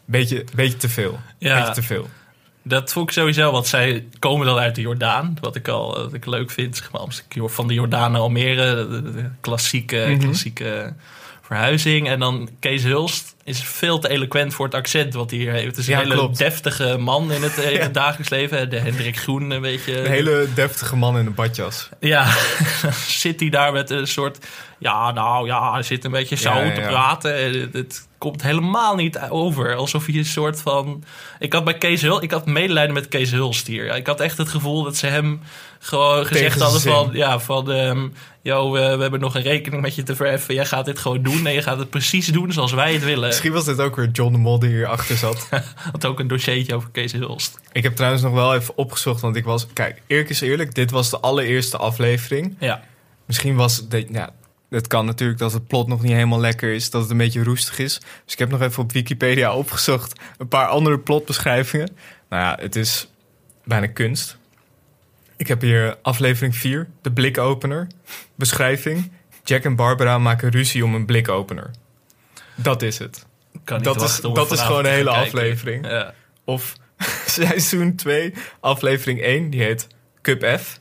beetje, 0.06 0.46
beetje 0.56 0.78
te 0.78 0.90
veel. 0.90 1.20
Ja. 1.38 1.58
Beetje 1.60 1.74
te 1.74 1.84
veel. 1.88 2.10
Dat 2.64 2.92
vond 2.92 3.08
ik 3.08 3.14
sowieso, 3.16 3.52
want 3.52 3.68
zij 3.68 4.06
komen 4.20 4.46
dan 4.46 4.58
uit 4.58 4.76
de 4.76 4.82
Jordaan. 4.82 5.38
Wat 5.42 5.56
ik 5.56 5.68
al 5.68 5.94
wat 5.96 6.14
ik 6.14 6.26
leuk 6.26 6.52
vind, 6.52 6.78
zeg 6.78 6.92
maar, 6.92 7.02
van 7.50 7.68
de 7.68 7.74
Jordaan 7.74 8.12
naar 8.12 8.22
Almere. 8.22 8.76
De, 8.76 9.02
de- 9.02 9.12
de 9.14 9.30
klassieke, 9.42 10.06
Mhm. 10.10 10.20
klassieke 10.20 10.94
verhuizing. 11.50 12.08
En 12.10 12.20
dan 12.20 12.50
Kees 12.60 12.84
Hulst 12.84 13.36
is 13.44 13.64
veel 13.64 14.00
te 14.00 14.10
eloquent 14.10 14.54
voor 14.54 14.66
het 14.66 14.74
accent 14.76 15.14
wat 15.14 15.30
hij 15.30 15.40
hier 15.40 15.52
heeft. 15.52 15.66
Het 15.66 15.78
is 15.78 15.88
een 15.88 15.94
Ja, 15.94 16.00
hele 16.00 16.14
klopt. 16.14 16.38
deftige 16.38 16.98
man 16.98 17.32
in 17.32 17.44
het, 17.44 17.58
eh, 17.60 17.72
in 17.74 17.80
het 17.90 17.94
dagelijks 17.94 18.30
leven. 18.30 18.70
De 18.70 18.80
Hendrik 18.80 19.18
Groen 19.20 19.52
een 19.52 19.62
beetje. 19.62 20.00
Een 20.00 20.12
hele 20.12 20.48
deftige 20.56 20.96
man 20.96 21.18
in 21.18 21.26
een 21.26 21.34
badjas. 21.34 21.90
Ja, 22.00 22.32
zit 23.08 23.40
hij 23.40 23.50
daar 23.50 23.72
met 23.72 23.90
een 23.90 24.08
soort... 24.08 24.46
Ja, 24.78 25.12
nou 25.12 25.48
ja, 25.48 25.72
hij 25.74 25.84
zit 25.84 26.06
een 26.06 26.12
beetje 26.12 26.36
zo 26.36 26.54
Ja, 26.54 26.74
te 26.74 26.82
praten. 26.82 27.36
En 27.36 27.60
Het, 27.60 27.74
het 27.74 28.08
komt 28.18 28.42
helemaal 28.42 28.96
niet 28.96 29.20
over. 29.30 29.76
Alsof 29.76 30.06
hij 30.06 30.16
een 30.16 30.26
soort 30.26 30.62
van... 30.62 31.04
Ik 31.40 31.54
had 31.54 31.64
bij 31.64 31.78
Kees 31.78 32.02
Hul, 32.02 32.24
ik 32.24 32.32
had 32.32 32.46
medelijden 32.46 32.94
met 32.94 33.08
Kees 33.08 33.32
Hulst 33.32 33.68
hier. 33.68 33.96
Ik 33.96 34.08
had 34.08 34.20
echt 34.20 34.38
het 34.38 34.50
gevoel 34.50 34.84
dat 34.84 34.98
ze 34.98 35.08
hem 35.08 35.42
gewoon 35.80 36.26
gezegd 36.26 36.60
hadden 36.62 36.82
van... 36.82 37.10
Ja, 37.14 37.40
van... 37.40 37.72
ehm 37.72 38.08
yo, 38.50 38.72
we, 38.72 38.80
we 38.96 39.02
hebben 39.02 39.20
nog 39.20 39.36
een 39.36 39.42
rekening 39.42 39.82
met 39.82 39.96
je 39.96 40.04
te 40.04 40.16
verheffen. 40.16 40.54
Jij 40.56 40.66
gaat 40.66 40.86
dit 40.86 41.00
gewoon 41.00 41.24
doen. 41.24 41.46
En 41.46 41.54
je 41.54 41.62
gaat 41.62 41.78
het 41.80 41.90
precies 41.90 42.28
doen 42.28 42.52
zoals 42.52 42.72
wij 42.72 42.94
het 42.94 43.04
willen. 43.04 43.28
Misschien 43.28 43.52
was 43.52 43.66
dit 43.66 43.80
ook 43.80 43.96
weer 43.96 44.10
John 44.12 44.32
de 44.32 44.38
Mol 44.38 44.60
die 44.60 44.70
hierachter 44.70 45.16
zat. 45.18 45.50
Had 45.92 46.06
ook 46.06 46.20
een 46.20 46.28
dossiertje 46.28 46.76
over 46.76 46.90
Kees 46.92 47.12
Hulst. 47.12 47.60
ik 47.72 47.84
heb 47.84 47.96
trouwens 47.96 48.24
nog 48.24 48.34
wel 48.34 48.56
even 48.56 48.78
opgezocht, 48.78 49.22
want 49.22 49.36
ik 49.36 49.44
was... 49.46 49.68
Kijk, 49.74 50.02
eerlijk 50.08 50.30
is 50.30 50.42
eerlijk, 50.42 50.76
dit 50.76 50.92
was 50.92 51.10
de 51.10 51.20
allereerste 51.20 51.78
aflevering. 51.78 52.56
Ja. 52.60 52.84
Misschien 53.26 53.56
was 53.56 53.88
de- 53.88 54.08
Ja, 54.12 54.30
het 54.70 54.88
kan 54.88 55.06
natuurlijk 55.06 55.40
dat 55.40 55.54
het 55.54 55.68
plot 55.68 55.88
nog 55.88 56.02
niet 56.02 56.12
helemaal 56.12 56.40
lekker 56.40 56.74
is. 56.74 56.90
Dat 56.90 57.02
het 57.02 57.12
een 57.12 57.18
beetje 57.18 57.44
roestig 57.44 57.80
is. 57.80 58.00
Dus 58.26 58.34
ik 58.34 58.40
heb 58.40 58.50
nog 58.50 58.62
even 58.62 58.84
op 58.84 58.92
Wikipedia 58.92 59.54
opgezocht. 59.56 60.20
Een 60.38 60.48
paar 60.48 60.68
andere 60.68 61.00
plotbeschrijvingen. 61.00 61.90
Nou 62.30 62.44
ja, 62.44 62.58
het 62.62 62.76
is 62.76 63.08
bijna 63.66 63.88
kunst. 63.88 64.38
Ik 65.40 65.48
heb 65.48 65.62
hier 65.62 65.98
aflevering 66.02 66.56
4, 66.56 66.88
de 67.02 67.12
blikopener. 67.12 67.88
Beschrijving. 68.36 69.12
Jack 69.44 69.64
en 69.64 69.76
Barbara 69.76 70.18
maken 70.18 70.50
ruzie 70.50 70.84
om 70.86 70.96
een 70.96 71.06
blikopener. 71.06 71.72
Dat 72.56 72.82
is 72.82 72.98
het. 72.98 73.26
Kan 73.64 73.76
niet 73.76 73.86
Dat 73.86 74.02
is- 74.02 74.20
dat 74.22 74.52
is 74.52 74.60
gewoon 74.62 74.86
een 74.86 74.92
hele 74.92 75.04
kijken. 75.12 75.24
aflevering. 75.28 75.88
Ja. 75.88 76.14
Of 76.44 76.74
seizoen 77.26 77.96
2, 77.96 78.34
aflevering 78.60 79.22
1, 79.22 79.50
die 79.50 79.62
heet 79.62 79.88
Cup 80.22 80.60
F. 80.60 80.80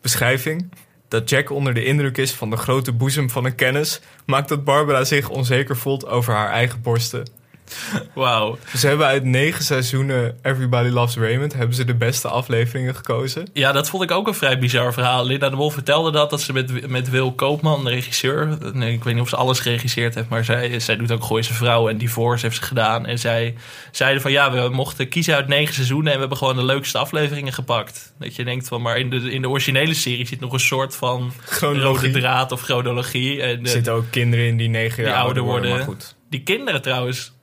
Beschrijving. 0.00 0.72
Dat 1.08 1.28
Jack 1.30 1.50
onder 1.50 1.74
de 1.74 1.84
indruk 1.84 2.16
is 2.18 2.32
van 2.32 2.50
de 2.50 2.56
grote 2.56 2.92
boezem 2.92 3.30
van 3.30 3.44
een 3.44 3.54
kennis, 3.54 4.00
maakt 4.26 4.48
dat 4.48 4.64
Barbara 4.64 5.04
zich 5.04 5.28
onzeker 5.28 5.76
voelt 5.76 6.06
over 6.06 6.34
haar 6.34 6.50
eigen 6.50 6.82
borsten. 6.82 7.28
Wauw. 8.14 8.58
Ze 8.76 8.86
hebben 8.86 9.06
uit 9.06 9.24
negen 9.24 9.64
seizoenen 9.64 10.38
Everybody 10.42 10.88
Loves 10.88 11.16
Raymond 11.16 11.52
hebben 11.52 11.76
ze 11.76 11.84
de 11.84 11.94
beste 11.94 12.28
afleveringen 12.28 12.94
gekozen. 12.94 13.48
Ja, 13.52 13.72
dat 13.72 13.88
vond 13.88 14.02
ik 14.02 14.10
ook 14.10 14.26
een 14.26 14.34
vrij 14.34 14.58
bizar 14.58 14.92
verhaal. 14.92 15.26
Linda 15.26 15.50
de 15.50 15.56
Mol 15.56 15.70
vertelde 15.70 16.10
dat, 16.10 16.30
dat 16.30 16.40
ze 16.40 16.52
met, 16.52 16.88
met 16.88 17.10
Wil 17.10 17.32
Koopman, 17.32 17.84
de 17.84 17.90
regisseur... 17.90 18.58
Nee, 18.72 18.92
ik 18.92 19.04
weet 19.04 19.14
niet 19.14 19.22
of 19.22 19.28
ze 19.28 19.36
alles 19.36 19.60
geregisseerd 19.60 20.14
heeft... 20.14 20.28
maar 20.28 20.44
zij, 20.44 20.78
zij 20.80 20.96
doet 20.96 21.12
ook 21.12 21.24
Gooise 21.24 21.54
Vrouwen 21.54 21.92
en 21.92 21.98
Divorce 21.98 22.46
heeft 22.46 22.58
ze 22.58 22.62
gedaan. 22.62 23.06
En 23.06 23.18
zij 23.18 23.54
zeiden 23.92 24.22
van 24.22 24.32
ja, 24.32 24.52
we 24.52 24.68
mochten 24.68 25.08
kiezen 25.08 25.34
uit 25.34 25.48
negen 25.48 25.74
seizoenen... 25.74 26.06
en 26.06 26.12
we 26.12 26.20
hebben 26.20 26.38
gewoon 26.38 26.56
de 26.56 26.64
leukste 26.64 26.98
afleveringen 26.98 27.52
gepakt. 27.52 28.12
Dat 28.18 28.36
je 28.36 28.44
denkt 28.44 28.68
van, 28.68 28.82
maar 28.82 28.98
in 28.98 29.10
de, 29.10 29.32
in 29.32 29.42
de 29.42 29.48
originele 29.48 29.94
serie 29.94 30.26
zit 30.26 30.40
nog 30.40 30.52
een 30.52 30.60
soort 30.60 30.96
van... 30.96 31.32
Chronologie. 31.44 32.08
rode 32.08 32.20
draad 32.20 32.52
of 32.52 32.62
chronologie. 32.62 33.42
En 33.42 33.62
Er 33.62 33.68
zitten 33.68 33.92
ook 33.92 34.10
kinderen 34.10 34.46
in 34.46 34.56
die 34.56 34.68
negen 34.68 35.02
jaar 35.02 35.14
ouder 35.14 35.24
ouder 35.24 35.42
worden, 35.42 35.70
worden. 35.70 35.86
maar 35.86 35.96
goed. 35.96 36.16
Die 36.30 36.42
kinderen 36.42 36.82
trouwens, 36.82 37.33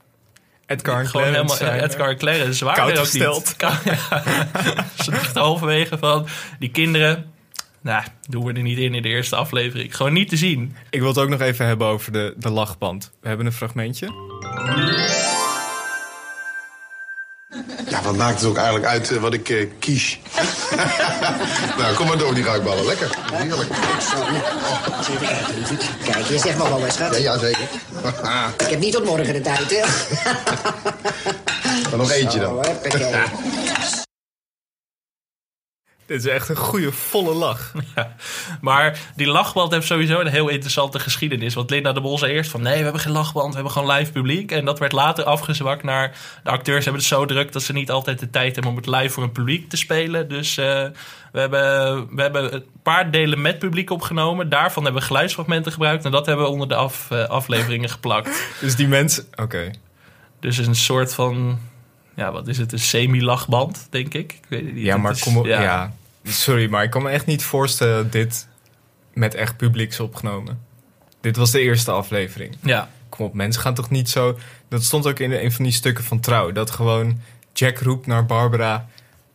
Edgar 0.72 1.00
en 1.00 1.08
gewoon 1.08 1.26
helemaal 1.26 1.56
zijn. 1.56 1.84
Edgar 1.84 2.10
en 2.10 2.18
Clarence 2.18 2.66
waren 2.66 2.84
Koud 2.84 2.92
er 2.96 3.00
ook 3.00 3.06
gesteld. 3.06 3.56
niet. 3.86 4.00
Ze 5.04 5.12
dachten 5.12 5.42
halverwege 5.42 5.98
van 5.98 6.28
die 6.60 6.70
kinderen. 6.70 7.32
Nou, 7.82 8.04
doen 8.30 8.46
we 8.46 8.54
er 8.54 8.62
niet 8.62 8.78
in 8.78 8.94
in 8.94 9.02
de 9.02 9.10
eerste 9.10 9.36
aflevering. 9.36 9.96
Gewoon 9.96 10.14
niet 10.14 10.30
te 10.30 10.38
zien. 10.38 10.76
Ik 10.90 11.00
wil 11.00 11.10
het 11.10 11.18
ook 11.18 11.30
nog 11.30 11.42
even 11.42 11.66
hebben 11.66 11.88
over 11.88 12.12
de, 12.12 12.34
de 12.38 12.50
lachband. 12.50 13.12
We 13.22 13.28
hebben 13.28 13.46
een 13.46 13.54
fragmentje. 13.54 14.08
Ja, 17.92 18.02
wat 18.02 18.16
maakt 18.16 18.40
het 18.40 18.50
ook 18.50 18.56
eigenlijk 18.56 18.86
uit 18.86 19.12
eh, 19.12 19.18
wat 19.18 19.34
ik 19.34 19.50
eh, 19.50 19.68
kies? 19.80 20.20
nou, 21.78 21.96
kom 21.96 22.08
maar 22.08 22.18
door 22.18 22.34
die 22.34 22.44
ruikballen. 22.44 22.86
Lekker. 22.86 23.10
Heerlijk. 23.34 23.70
Kijk, 26.04 26.26
je 26.26 26.40
zegt 26.40 26.58
maar 26.58 26.70
wel 26.70 26.86
eens, 26.86 26.94
schat. 26.94 27.16
Ja, 27.16 27.22
ja 27.22 27.38
zeker. 27.38 27.64
Ik 28.58 28.70
heb 28.70 28.80
niet 28.80 28.94
tot 28.94 29.06
morgen 29.06 29.34
de 29.34 29.42
tijd, 29.42 29.70
hè? 29.70 29.80
maar 31.90 31.98
nog 31.98 32.12
eentje 32.12 32.40
dan. 32.40 32.66
Dit 36.12 36.26
is 36.26 36.32
echt 36.32 36.50
een 36.50 36.56
goede, 36.56 36.92
volle 36.92 37.34
lach. 37.34 37.72
Ja. 37.96 38.16
Maar 38.62 39.00
die 39.16 39.28
lachband 39.28 39.72
heeft 39.72 39.88
sowieso 39.88 40.20
een 40.20 40.28
heel 40.28 40.48
interessante 40.48 41.00
geschiedenis. 41.00 41.54
Want 41.54 41.70
Linda 41.70 41.92
de 41.94 42.00
Mol 42.00 42.18
zei 42.18 42.32
eerst 42.34 42.52
van... 42.52 42.62
nee, 42.62 42.78
we 42.78 42.84
hebben 42.84 43.02
geen 43.02 43.12
lachband, 43.12 43.48
we 43.48 43.54
hebben 43.54 43.72
gewoon 43.72 43.92
live 43.96 44.12
publiek. 44.12 44.52
En 44.52 44.66
dat 44.66 44.80
werd 44.80 44.92
later 44.92 45.24
afgezwakt 45.24 45.84
naar... 45.84 46.18
de 46.44 46.50
acteurs 46.50 46.84
hebben 46.84 47.02
het 47.02 47.12
zo 47.12 47.26
druk 47.26 47.52
dat 47.52 47.64
ze 47.64 47.74
niet 47.74 47.92
altijd 47.92 48.20
de 48.20 48.30
tijd 48.30 48.54
hebben... 48.54 48.72
om 48.72 48.78
het 48.78 48.88
live 48.88 49.10
voor 49.10 49.24
een 49.24 49.32
publiek 49.32 49.70
te 49.70 49.78
spelen. 49.78 50.28
Dus 50.30 50.58
eh, 50.58 50.66
we, 51.32 51.40
hebben, 51.40 52.08
we 52.16 52.22
hebben 52.22 52.54
een 52.54 52.64
paar 52.84 53.12
delen 53.12 53.42
met 53.42 53.60
publiek 53.60 53.90
opgenomen. 53.90 54.50
Daarvan 54.50 54.84
hebben 54.84 55.02
we 55.02 55.08
geluidsfragmenten 55.08 55.72
gebruikt. 55.72 56.06
En 56.06 56.12
dat 56.12 56.26
hebben 56.26 56.46
we 56.46 56.52
onder 56.52 56.68
de 56.68 56.76
af, 56.76 57.12
eh, 57.12 57.24
afleveringen 57.24 57.90
geplakt. 57.90 58.48
Dus 58.60 58.76
die 58.76 58.88
mensen... 58.88 59.26
Oké. 59.36 59.72
Dus 60.40 60.58
een 60.58 60.76
soort 60.76 61.14
van... 61.14 61.60
ja, 62.16 62.32
wat 62.32 62.48
is 62.48 62.58
het, 62.58 62.72
een 62.72 62.80
semi-lachband, 62.80 63.88
denk 63.90 64.14
ik. 64.14 64.32
ik 64.34 64.46
weet 64.48 64.74
niet. 64.74 64.84
Ja, 64.84 64.98
maar 64.98 65.12
is- 65.12 65.22
kom 65.24 65.38
op. 65.38 65.46
ja. 65.46 65.62
Ja. 65.62 66.00
Sorry, 66.24 66.70
maar 66.70 66.84
ik 66.84 66.90
kan 66.90 67.04
me 67.04 67.10
echt 67.10 67.26
niet 67.26 67.44
voorstellen 67.44 68.04
dat 68.04 68.12
dit 68.12 68.48
met 69.14 69.36
echt 69.36 69.58
publiek 69.58 69.90
is 69.92 70.00
opgenomen. 70.00 70.60
Dit 71.22 71.38
was 71.38 71.52
de 71.52 71.60
eerste 71.60 71.92
aflevering. 71.92 72.56
Ja. 72.62 72.90
Kom 73.10 73.26
op, 73.26 73.34
mensen 73.34 73.62
gaan 73.62 73.74
toch 73.74 73.90
niet 73.90 74.10
zo... 74.10 74.40
Dat 74.70 74.84
stond 74.84 75.08
ook 75.08 75.20
in 75.20 75.32
een 75.32 75.52
van 75.52 75.64
die 75.64 75.74
stukken 75.74 76.04
van 76.04 76.20
Trouw. 76.20 76.52
Dat 76.52 76.72
gewoon 76.72 77.20
Jack 77.54 77.80
roept 77.80 78.08
naar 78.08 78.26
Barbara... 78.26 78.88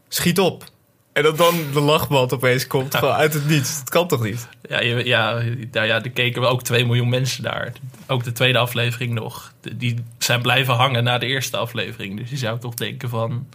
Schiet 0.08 0.38
op! 0.38 0.64
En 1.12 1.22
dat 1.22 1.36
dan 1.36 1.54
de 1.72 1.80
lachband 1.80 2.32
opeens 2.32 2.66
komt 2.66 2.94
gewoon 2.94 3.14
uit 3.14 3.32
het 3.32 3.48
niets. 3.48 3.78
Dat 3.78 3.88
kan 3.88 4.08
toch 4.08 4.22
niet? 4.22 4.48
Ja, 4.68 4.80
ja, 4.80 5.42
nou 5.72 5.86
ja, 5.86 6.02
er 6.02 6.10
keken 6.10 6.48
ook 6.48 6.62
2 6.62 6.86
miljoen 6.86 7.08
mensen 7.08 7.42
daar. 7.42 7.72
Ook 8.06 8.24
de 8.24 8.32
tweede 8.32 8.58
aflevering 8.58 9.12
nog. 9.12 9.52
Die 9.72 10.04
zijn 10.18 10.42
blijven 10.42 10.74
hangen 10.74 11.04
na 11.04 11.18
de 11.18 11.26
eerste 11.26 11.56
aflevering. 11.56 12.18
Dus 12.18 12.30
je 12.30 12.36
zou 12.36 12.58
toch 12.58 12.74
denken 12.74 13.08
van... 13.08 13.48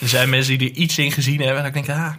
Er 0.00 0.08
zijn 0.08 0.30
mensen 0.30 0.58
die 0.58 0.70
er 0.70 0.76
iets 0.76 0.98
in 0.98 1.12
gezien 1.12 1.40
hebben. 1.40 1.56
En 1.56 1.62
dan 1.62 1.72
denk 1.72 1.86
ik, 1.86 1.94
ah, 1.94 2.14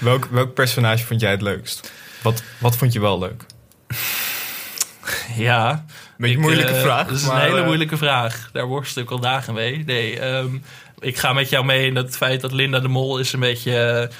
Welk, 0.00 0.24
welk 0.24 0.54
personage 0.54 1.04
vond 1.06 1.20
jij 1.20 1.30
het 1.30 1.42
leukst? 1.42 1.92
Wat, 2.22 2.42
wat 2.58 2.76
vond 2.76 2.92
je 2.92 3.00
wel 3.00 3.18
leuk? 3.18 3.42
ja. 5.36 5.84
Beetje 6.18 6.34
Ik, 6.36 6.40
moeilijke 6.42 6.72
eh, 6.72 6.80
vraag. 6.82 7.06
Dat 7.06 7.16
is 7.16 7.26
maar, 7.26 7.36
een 7.36 7.42
hele 7.46 7.58
eh, 7.60 7.64
moeilijke 7.66 7.96
vraag. 7.96 8.50
Daar 8.52 8.66
worstel 8.66 9.02
ik 9.02 9.10
al 9.10 9.20
dagen 9.20 9.54
mee. 9.54 9.84
Nee, 9.84 10.18
ehm, 10.20 10.58
ik 10.98 11.16
ga 11.16 11.32
met 11.32 11.48
jou 11.48 11.64
mee 11.64 11.86
in 11.86 11.96
het 11.96 12.16
feit 12.16 12.40
dat 12.40 12.52
Linda 12.52 12.80
de 12.80 12.88
Mol 12.88 13.18
is 13.18 13.32
een 13.32 13.40
beetje... 13.40 14.10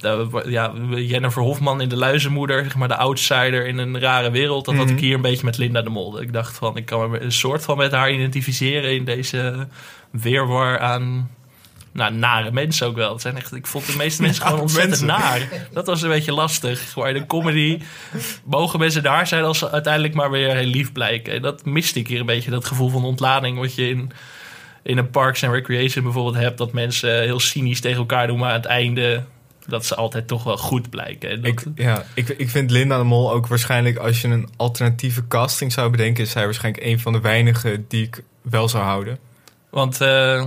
eh, 0.00 0.50
ja, 0.50 0.72
Jennifer 0.94 1.42
Hofman 1.42 1.80
in 1.80 1.88
de 1.88 1.96
luizenmoeder. 1.96 2.62
Zeg 2.64 2.74
maar 2.74 2.88
de 2.88 2.96
outsider 2.96 3.66
in 3.66 3.78
een 3.78 4.00
rare 4.00 4.30
wereld. 4.30 4.64
Dat 4.64 4.74
had 4.74 4.84
Mhm. 4.84 4.94
ik 4.94 5.00
hier 5.00 5.14
een 5.14 5.20
beetje 5.20 5.44
met 5.44 5.58
Linda 5.58 5.82
de 5.82 5.90
Mol. 5.90 6.20
Ik 6.20 6.32
dacht 6.32 6.56
van, 6.56 6.76
ik 6.76 6.86
kan 6.86 7.10
me 7.10 7.20
een 7.20 7.32
soort 7.32 7.62
van 7.64 7.76
met 7.76 7.92
haar 7.92 8.10
identificeren... 8.12 8.94
in 8.94 9.04
deze 9.04 9.66
weerwar 10.10 10.78
aan... 10.78 11.30
Nou, 11.94 12.14
nare 12.14 12.52
mensen 12.52 12.86
ook 12.86 12.96
wel. 12.96 13.12
Het 13.12 13.20
zijn 13.20 13.36
echt, 13.36 13.54
ik 13.54 13.66
vond 13.66 13.86
de 13.86 13.96
meeste 13.96 14.22
mensen 14.22 14.46
gewoon 14.46 14.60
ontzettend 14.60 15.00
naar. 15.00 15.48
Dat 15.72 15.86
was 15.86 16.02
een 16.02 16.08
beetje 16.08 16.32
lastig. 16.32 16.96
Maar 16.96 17.08
in 17.08 17.14
de 17.14 17.26
comedy 17.26 17.80
mogen 18.44 18.78
mensen 18.78 19.02
daar 19.02 19.26
zijn 19.26 19.44
als 19.44 19.58
ze 19.58 19.70
uiteindelijk 19.70 20.14
maar 20.14 20.30
weer 20.30 20.54
heel 20.54 20.66
lief 20.66 20.92
blijken. 20.92 21.32
En 21.32 21.42
dat 21.42 21.64
miste 21.64 21.98
ik 21.98 22.08
hier 22.08 22.20
een 22.20 22.26
beetje, 22.26 22.50
dat 22.50 22.64
gevoel 22.64 22.88
van 22.88 23.04
ontlading 23.04 23.58
wat 23.58 23.74
je 23.74 23.88
in, 23.88 24.10
in 24.82 24.98
een 24.98 25.10
Parks 25.10 25.44
and 25.44 25.52
Recreation 25.52 26.04
bijvoorbeeld 26.04 26.36
hebt. 26.36 26.58
Dat 26.58 26.72
mensen 26.72 27.22
heel 27.22 27.40
cynisch 27.40 27.80
tegen 27.80 27.98
elkaar 27.98 28.26
doen, 28.26 28.38
maar 28.38 28.50
aan 28.50 28.56
het 28.56 28.64
einde 28.64 29.24
dat 29.66 29.86
ze 29.86 29.94
altijd 29.94 30.28
toch 30.28 30.44
wel 30.44 30.56
goed 30.56 30.90
blijken. 30.90 31.30
En 31.30 31.42
dat, 31.42 31.50
Ik, 31.50 31.64
ja, 31.74 32.04
ik, 32.14 32.28
ik 32.28 32.50
vind 32.50 32.70
Linda 32.70 32.98
de 32.98 33.04
Mol 33.04 33.32
ook 33.32 33.46
waarschijnlijk... 33.46 33.96
als 33.96 34.20
je 34.20 34.28
een 34.28 34.48
alternatieve 34.56 35.26
casting 35.28 35.72
zou 35.72 35.90
bedenken... 35.90 36.24
is 36.24 36.30
zij 36.30 36.44
waarschijnlijk 36.44 36.84
een 36.84 37.00
van 37.00 37.12
de 37.12 37.20
weinigen 37.20 37.84
die 37.88 38.02
ik 38.02 38.22
wel 38.42 38.68
zou 38.68 38.84
houden. 38.84 39.18
Want 39.70 40.00
eh, 40.00 40.44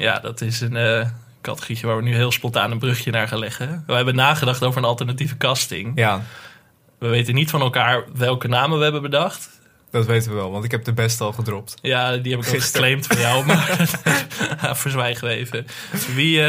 ja, 0.00 0.18
dat 0.18 0.40
is 0.40 0.60
een 0.60 1.10
categorietje 1.40 1.86
waar 1.86 1.96
we 1.96 2.02
nu 2.02 2.14
heel 2.14 2.32
spontaan 2.32 2.70
een 2.70 2.78
brugje 2.78 3.10
naar 3.10 3.28
gaan 3.28 3.38
leggen. 3.38 3.84
We 3.86 3.94
hebben 3.94 4.14
nagedacht 4.14 4.64
over 4.64 4.78
een 4.78 4.88
alternatieve 4.88 5.36
casting. 5.36 5.92
Ja, 5.94 6.22
We 6.98 7.08
weten 7.08 7.34
niet 7.34 7.50
van 7.50 7.60
elkaar 7.60 8.04
welke 8.14 8.48
namen 8.48 8.76
we 8.76 8.82
hebben 8.82 9.02
bedacht. 9.02 9.60
dat 9.90 10.06
weten 10.06 10.30
we 10.30 10.36
wel, 10.36 10.50
want 10.50 10.64
ik 10.64 10.70
heb 10.70 10.84
de 10.84 10.92
best 10.92 11.20
al 11.20 11.32
gedropt. 11.32 11.74
Ja, 11.82 12.16
die 12.16 12.36
heb 12.36 12.44
ik 12.44 12.54
ook 12.54 12.60
geclaimd 12.60 13.06
van 13.06 13.18
jou, 13.18 13.46
maar 13.46 13.88
verzwijgen 14.82 15.28
we 15.28 15.34
even. 15.34 15.66
Wie, 16.14 16.40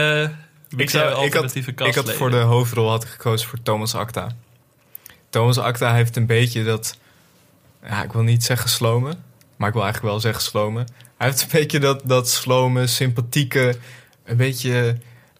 wie 0.69 0.79
Ik, 0.81 0.89
zou 0.89 1.09
zou, 1.09 1.09
ik, 1.09 1.15
had, 1.15 1.23
alternatieve 1.23 1.71
ik 1.71 1.95
had 1.95 2.13
voor 2.13 2.29
de 2.29 2.37
hoofdrol 2.37 2.89
had 2.89 3.03
ik 3.03 3.09
gekozen 3.09 3.47
voor 3.49 3.61
Thomas 3.63 3.95
Acta. 3.95 4.27
Thomas 5.29 5.57
Acta 5.57 5.93
heeft 5.93 6.15
een 6.15 6.25
beetje 6.25 6.63
dat... 6.63 6.97
Ja, 7.85 8.03
ik 8.03 8.11
wil 8.11 8.21
niet 8.21 8.43
zeggen 8.43 8.69
slomen, 8.69 9.23
maar 9.55 9.67
ik 9.67 9.73
wil 9.73 9.83
eigenlijk 9.83 10.13
wel 10.13 10.21
zeggen 10.21 10.43
slomen. 10.43 10.87
Hij 11.21 11.29
heeft 11.29 11.41
een 11.41 11.49
beetje 11.51 11.79
dat, 11.79 12.01
dat 12.03 12.29
slome, 12.29 12.87
sympathieke, 12.87 13.75
een 14.25 14.37
beetje, 14.37 14.97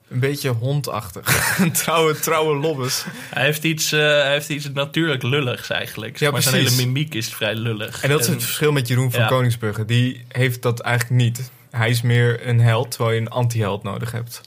een 0.10 0.20
beetje 0.20 0.50
hondachtig. 0.50 1.58
Een 1.60 1.72
trouwe, 1.84 2.20
trouwe 2.20 2.56
lobbes. 2.56 3.06
Hij 3.30 3.44
heeft 3.44 3.63
iets, 3.63 3.91
eh, 3.91 4.00
hij 4.00 4.32
heeft 4.32 4.50
iets 4.50 4.72
natuurlijk 4.72 5.24
lulligs 5.24 5.70
eigenlijk. 5.70 6.20
Ja, 6.20 6.32
maar 6.32 6.41
zijn 6.41 6.56
hele 6.56 6.76
mimiek 6.76 7.13
is 7.13 7.34
vrij 7.34 7.56
lullig. 7.56 8.04
En 8.04 8.10
dat 8.10 8.20
is 8.20 8.28
het 8.28 8.44
verschil 8.44 8.72
met 8.72 8.88
Jeroen 8.88 9.12
van 9.12 9.20
ja. 9.22 9.28
Koningsbrugge. 9.28 9.86
Die 9.86 10.26
heeft 10.28 10.62
dat 10.62 10.80
eigenlijk 10.80 11.22
niet. 11.22 11.52
Hij 11.72 11.89
is 11.89 12.02
meer 12.02 12.48
een 12.48 12.60
held, 12.60 12.91
terwijl 12.91 13.15
je 13.15 13.22
een 13.22 13.30
anti-held 13.30 13.84
nodig 13.84 14.12
hebt. 14.12 14.41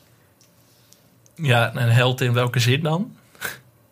Ja, 1.34 1.76
een 1.76 1.90
held 1.90 2.20
in 2.20 2.32
welke 2.32 2.58
zin 2.58 2.80
dan? 2.80 3.16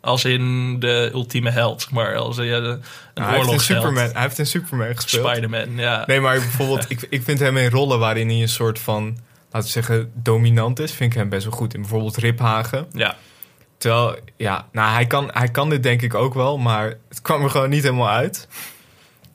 Als 0.03 0.25
in 0.25 0.79
de 0.81 1.11
ultieme 1.13 1.51
held, 1.51 1.83
zeg 1.83 1.91
maar 1.91 2.17
als 2.17 2.39
in, 2.39 2.45
ja, 2.45 2.61
de- 2.61 2.67
een 2.67 2.69
Nou, 2.69 2.81
hij, 3.15 3.25
heeft 3.25 3.37
in 3.37 3.47
oorlogsheld. 3.47 3.83
Superman, 3.83 4.13
hij 4.13 4.23
heeft 4.23 4.39
in 4.39 4.47
Superman 4.47 4.97
gespeeld. 4.97 5.27
Spider-Man, 5.27 5.77
ja. 5.77 6.05
Nee, 6.07 6.21
maar 6.21 6.39
bijvoorbeeld, 6.39 6.91
ik, 6.91 7.07
ik 7.11 7.23
vind 7.23 7.39
hem 7.39 7.57
in 7.57 7.71
rollen 7.71 7.99
waarin 7.99 8.29
hij 8.29 8.41
een 8.41 8.49
soort 8.49 8.79
van, 8.79 9.05
laten 9.51 9.69
we 9.69 9.73
zeggen, 9.75 10.11
dominant 10.15 10.79
is, 10.79 10.93
vind 10.93 11.13
ik 11.13 11.19
hem 11.19 11.29
best 11.29 11.45
wel 11.45 11.53
goed. 11.53 11.75
In 11.75 11.81
bijvoorbeeld 11.81 12.17
Riphagen. 12.17 12.87
Ja. 12.93 13.17
Terwijl, 13.79 14.17
ja, 14.37 14.67
nou, 14.73 14.93
hij 14.93 15.07
kan, 15.07 15.31
hij 15.33 15.49
kan 15.49 15.71
dit 15.71 15.83
denk 15.83 16.03
ik 16.03 16.15
ook 16.15 16.35
wel, 16.35 16.59
maar 16.59 16.95
het 17.09 17.23
kwam 17.23 17.43
er 17.43 17.51
gewoon 17.51 17.71
niet 17.71 17.83
helemaal 17.83 18.09
uit. 18.11 18.49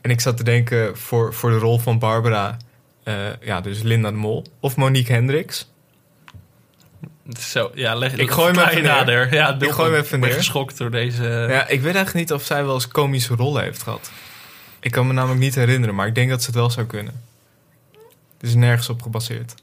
En 0.01 0.09
ik 0.11 0.21
zat 0.21 0.37
te 0.37 0.43
denken 0.43 0.97
voor, 0.97 1.33
voor 1.33 1.49
de 1.49 1.57
rol 1.57 1.79
van 1.79 1.99
Barbara, 1.99 2.57
eh, 3.03 3.15
ja, 3.41 3.61
dus 3.61 3.81
Linda 3.81 4.09
de 4.09 4.17
Mol 4.17 4.45
of 4.59 4.75
Monique 4.75 5.13
Hendricks. 5.13 5.71
Zo, 7.39 7.71
ja, 7.73 7.95
leg, 7.95 8.13
Ik 8.13 8.31
gooi 8.31 8.53
verklaar 8.53 8.71
even 8.71 8.83
nader. 8.83 9.33
Ja, 9.33 9.55
Ik 9.59 9.71
gooi 9.71 9.95
even 9.95 10.19
neer. 10.19 10.31
geschokt 10.33 10.77
door 10.77 10.91
deze... 10.91 11.23
Ja, 11.49 11.67
ik 11.67 11.81
weet 11.81 11.95
eigenlijk 11.95 12.13
niet 12.13 12.33
of 12.33 12.43
zij 12.45 12.65
wel 12.65 12.73
eens 12.73 12.87
komische 12.87 13.35
rollen 13.35 13.63
heeft 13.63 13.83
gehad. 13.83 14.11
Ik 14.79 14.91
kan 14.91 15.07
me 15.07 15.13
namelijk 15.13 15.39
niet 15.39 15.55
herinneren, 15.55 15.95
maar 15.95 16.07
ik 16.07 16.15
denk 16.15 16.29
dat 16.29 16.39
ze 16.41 16.45
het 16.45 16.55
wel 16.55 16.69
zou 16.69 16.85
kunnen. 16.85 17.21
Het 18.37 18.49
is 18.49 18.55
nergens 18.55 18.89
op 18.89 19.01
gebaseerd. 19.01 19.53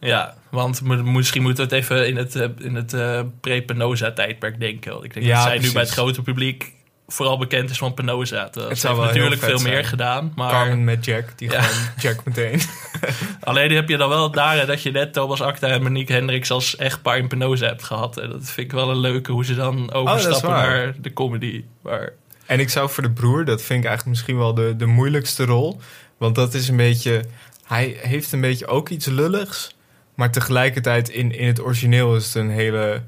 Ja, 0.00 0.34
want 0.50 0.80
misschien 1.04 1.42
moeten 1.42 1.68
we 1.68 1.74
het 1.74 1.84
even 1.84 2.06
in 2.08 2.16
het, 2.16 2.34
eh, 2.36 2.48
in 2.58 2.74
het 2.74 2.92
eh, 2.92 3.20
pre-Penosa-tijdperk 3.40 4.60
denken. 4.60 4.92
Want 4.92 5.04
ik 5.04 5.14
denk 5.14 5.26
Ja, 5.26 5.34
dat 5.34 5.44
zij 5.44 5.58
nu 5.58 5.72
bij 5.72 5.82
het 5.82 5.90
grote 5.90 6.22
publiek 6.22 6.72
vooral 7.06 7.38
bekend 7.38 7.70
is 7.70 7.78
van 7.78 7.94
Penosa. 7.94 8.48
Terwijl 8.48 8.70
Het 8.74 8.82
heeft 8.82 8.96
natuurlijk 8.96 9.42
veel 9.42 9.58
meer 9.60 9.84
gedaan. 9.84 10.32
Maar 10.36 10.50
Carmen 10.50 10.84
met 10.84 11.04
Jack, 11.04 11.38
die 11.38 11.50
Ja. 11.50 11.62
gewoon 11.62 11.88
Jack 12.02 12.24
meteen. 12.24 12.60
alleen 13.40 13.72
heb 13.72 13.88
je 13.88 13.96
dan 13.96 14.08
wel 14.08 14.30
daar 14.30 14.66
dat 14.66 14.82
je 14.82 14.90
net 14.90 15.12
Thomas 15.12 15.40
Acta 15.40 15.68
en 15.68 15.82
Monique 15.82 16.12
Hendricks 16.14 16.50
als 16.50 16.76
echtpaar 16.76 17.18
in 17.18 17.28
Penosa 17.28 17.66
hebt 17.66 17.82
gehad. 17.82 18.16
En 18.16 18.30
dat 18.30 18.44
vind 18.44 18.66
ik 18.66 18.72
wel 18.72 18.90
een 18.90 18.98
leuke 19.00 19.32
hoe 19.32 19.44
ze 19.44 19.54
dan 19.54 19.92
overstappen 19.92 20.50
waar. 20.50 20.76
naar 20.76 20.94
de 21.00 21.12
comedy. 21.12 21.64
Maar 21.82 22.12
En 22.46 22.60
ik 22.60 22.68
zou 22.70 22.90
voor 22.90 23.02
de 23.02 23.10
broer, 23.10 23.44
dat 23.44 23.62
vind 23.62 23.78
ik 23.80 23.86
eigenlijk 23.86 24.16
misschien 24.16 24.38
wel 24.38 24.54
de, 24.54 24.76
de 24.76 24.86
moeilijkste 24.86 25.44
rol. 25.44 25.80
Want 26.18 26.34
dat 26.34 26.54
is 26.54 26.68
een 26.68 26.76
beetje. 26.76 27.24
Hij 27.64 27.96
heeft 28.00 28.32
een 28.32 28.40
beetje 28.40 28.66
ook 28.66 28.88
iets 28.88 29.06
lulligs. 29.06 29.76
Maar 30.14 30.30
tegelijkertijd 30.32 31.08
in, 31.08 31.38
in 31.38 31.46
het 31.46 31.60
origineel 31.62 32.16
is 32.16 32.24
het 32.26 32.34
een 32.34 32.50
hele 32.50 33.02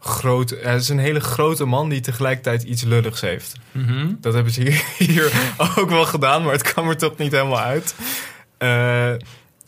grote. 0.00 0.58
Het 0.62 0.82
is 0.82 0.88
een 0.88 0.98
hele 0.98 1.20
grote 1.20 1.64
man 1.64 1.88
die 1.88 2.00
tegelijkertijd 2.00 2.62
iets 2.62 2.82
lulligs 2.82 3.20
heeft. 3.20 3.52
mhm. 3.72 4.06
Dat 4.20 4.34
hebben 4.34 4.52
ze 4.52 4.60
hier, 4.62 4.82
hier 5.08 5.32
ook 5.76 5.90
wel 5.90 6.04
gedaan, 6.04 6.42
maar 6.42 6.52
het 6.52 6.62
kwam 6.62 6.88
er 6.88 6.96
toch 6.96 7.16
niet 7.16 7.32
helemaal 7.32 7.60
uit. 7.60 7.94
Eh, 8.58 9.12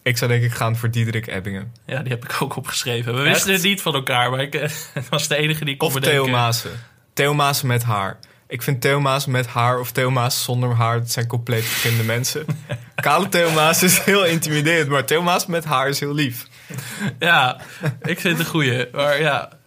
ik 0.02 0.16
zou 0.16 0.30
denk 0.30 0.42
ik 0.42 0.52
gaan 0.52 0.76
voor 0.76 0.90
Diederik 0.90 1.26
Ebbingen. 1.26 1.72
ja, 1.86 2.02
die 2.02 2.12
heb 2.12 2.24
ik 2.24 2.36
ook 2.42 2.56
opgeschreven. 2.56 3.14
We 3.14 3.20
Echt? 3.22 3.32
wisten 3.32 3.52
het 3.52 3.62
niet 3.62 3.82
van 3.82 3.94
elkaar, 3.94 4.30
maar 4.30 4.40
ik 4.40 4.54
eh, 4.54 4.70
het 4.92 5.08
was 5.08 5.28
de 5.28 5.36
enige 5.36 5.64
die 5.64 5.76
kon 5.76 5.88
Of 5.88 5.94
bedenken. 5.94 6.22
Theo 6.22 6.32
Maassen. 6.32 6.70
Theo 7.14 7.34
Maassen 7.34 7.66
met 7.66 7.82
haar. 7.82 8.18
Ik 8.48 8.62
vind 8.62 8.80
Theo 8.80 9.00
Maassen 9.00 9.32
met 9.32 9.46
haar 9.46 9.78
of 9.80 9.90
Theo 9.92 10.10
Maassen 10.10 10.44
zonder 10.44 10.74
haar... 10.74 10.98
dat 10.98 11.10
zijn 11.10 11.26
compleet 11.26 11.64
verschillende 11.64 12.04
mensen. 12.04 12.44
Kale 12.94 13.28
Theo 13.28 13.50
Maassen 13.50 13.86
is 13.86 14.00
heel 14.00 14.24
intimiderend... 14.26 14.88
maar 14.88 15.04
Theo 15.04 15.22
Maassen 15.22 15.50
met 15.50 15.64
haar 15.64 15.88
is 15.88 16.00
heel 16.00 16.14
lief. 16.14 16.46
Ja, 17.18 17.60
ik 18.02 18.20
vind 18.20 18.36
het 18.36 18.46
een 18.46 18.52
goeie. 18.52 18.88
Maar 18.92 19.20
ja, 19.20 19.58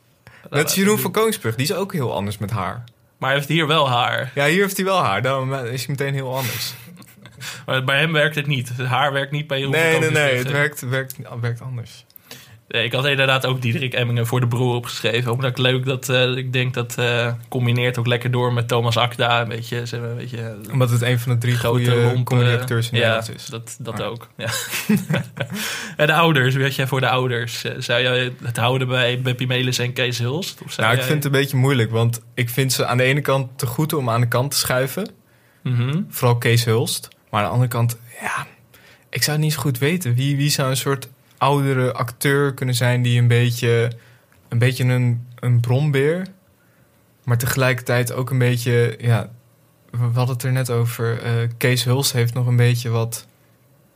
Net 0.54 0.63
als 0.63 0.76
Jeroen 0.76 1.00
van 1.00 1.12
Koningsbrug, 1.12 1.56
die 1.56 1.66
is 1.66 1.74
ook 1.74 1.94
heel 1.94 2.13
anders 2.13 2.38
met 2.38 2.52
haar. 2.52 2.84
maar 3.18 3.30
hij 3.30 3.38
heeft 3.38 3.48
hier 3.52 3.68
wel 3.68 3.89
haar. 3.89 4.32
Ja, 4.36 4.46
hier 4.46 4.62
heeft 4.62 4.76
hij 4.78 4.86
wel 4.86 5.04
haar, 5.04 5.22
daarom 5.22 5.54
is 5.54 5.86
hij 5.86 5.96
meteen 5.96 6.13
heel 6.13 6.36
anders. 6.36 6.74
Maar 7.66 7.84
bij 7.84 8.00
hem 8.00 8.12
werkt 8.12 8.36
het 8.36 8.48
niet. 8.48 8.70
Het 8.78 8.88
haar 8.88 9.13
werkt 9.13 9.32
niet 9.32 9.48
bij 9.48 9.58
Jeroen 9.58 9.74
Nee, 9.76 9.92
van 9.92 10.02
nee, 10.02 10.10
nee, 10.12 10.22
het 10.38 10.52
Koningsbrugge. 10.52 10.88
werkt, 10.88 11.18
werkt, 11.20 11.39
werkt 11.42 11.62
anders. 11.62 12.06
Nee, 12.74 12.84
ik 12.84 12.94
had 12.94 13.06
inderdaad 13.06 13.46
ook 13.46 13.62
Diederik 13.62 13.94
Emmingen 13.94 14.28
voor 14.28 14.40
de 14.40 14.48
broer 14.48 14.76
opgeschreven. 14.76 15.32
Omdat 15.32 15.50
ik 15.50 15.58
leuk 15.58 15.86
dat 15.86 16.10
eh, 16.10 16.36
ik 16.36 16.54
denk 16.54 16.74
dat 16.74 16.98
eh 16.98 17.34
combineert 17.50 17.98
ook 17.98 18.08
lekker 18.08 18.32
door 18.32 18.54
met 18.54 18.68
Thomas 18.68 18.98
Akda. 18.98 19.42
Een 19.42 19.48
beetje, 19.48 19.86
zeg 19.86 20.00
maar, 20.00 20.10
een 20.10 20.16
beetje 20.18 20.56
Omdat 20.72 20.90
het 20.90 21.02
een 21.02 21.20
van 21.20 21.32
de 21.32 21.38
drie 21.38 21.56
grote 21.56 22.22
comedyacteurs 22.24 22.90
in 22.90 22.98
ja, 22.98 23.04
Nederland 23.04 23.36
is. 23.36 23.46
Dat, 23.46 23.76
dat 23.80 23.98
Ja. 23.98 24.04
ook. 24.04 24.28
Ja. 24.38 24.48
en 25.98 26.08
de 26.08 26.14
ouders, 26.14 26.56
wie 26.56 26.64
had 26.64 26.76
jij 26.76 26.88
voor 26.88 27.00
de 27.00 27.10
ouders? 27.10 27.64
Eh, 27.64 27.72
Zou 27.78 28.02
jij 28.02 28.34
het 28.44 28.58
houden 28.58 28.88
bij 28.88 29.22
Beppie 29.22 29.48
Melis 29.48 29.80
en 29.80 29.94
Kees 29.94 30.18
Hulst? 30.20 30.62
Of 30.66 30.78
Nou, 30.78 30.94
ik 30.94 31.02
vind 31.02 31.14
het 31.16 31.26
een 31.26 31.40
beetje 31.40 31.58
moeilijk, 31.58 31.92
want 31.92 32.22
ik 32.34 32.50
vind 32.50 32.74
ze 32.74 32.86
aan 32.86 32.98
de 32.98 33.04
ene 33.04 33.22
kant 33.22 33.58
te 33.58 33.66
goed 33.66 33.94
om 33.94 34.10
aan 34.10 34.22
de 34.22 34.28
kant 34.28 34.52
te 34.52 34.58
schuiven. 34.58 35.10
Mhm. 35.64 36.02
Vooral 36.10 36.38
Kees 36.38 36.66
Hulst. 36.66 37.08
Maar 37.30 37.40
aan 37.40 37.46
de 37.48 37.54
andere 37.54 37.70
kant, 37.70 37.98
ja, 38.22 38.48
ik 39.10 39.24
zou 39.24 39.36
het 39.38 39.46
niet 39.46 39.54
zo 39.54 39.60
goed 39.62 39.78
weten. 39.78 40.14
Wie, 40.14 40.36
wie 40.38 40.50
zou 40.50 40.70
een 40.70 40.78
soort 40.78 41.10
oudere 41.43 41.93
acteur 41.93 42.53
kunnen 42.53 42.75
zijn 42.75 43.01
die 43.01 43.19
een 43.19 43.27
beetje 43.27 43.91
een, 44.49 44.58
beetje 44.58 44.84
een, 44.84 45.27
een 45.39 45.60
brombeer, 45.60 46.27
maar 47.23 47.38
tegelijkertijd 47.38 48.13
ook 48.13 48.29
een 48.29 48.38
beetje, 48.38 48.95
ja, 48.99 49.29
we 49.91 49.97
hadden 49.97 50.36
het 50.36 50.43
er 50.43 50.51
net 50.51 50.69
over. 50.69 51.21
eh, 51.21 51.34
Kees 51.58 51.84
Hulst 51.84 52.13
heeft 52.13 52.34
nog 52.34 52.47
een 52.47 52.56
beetje 52.56 52.89
wat 52.89 53.27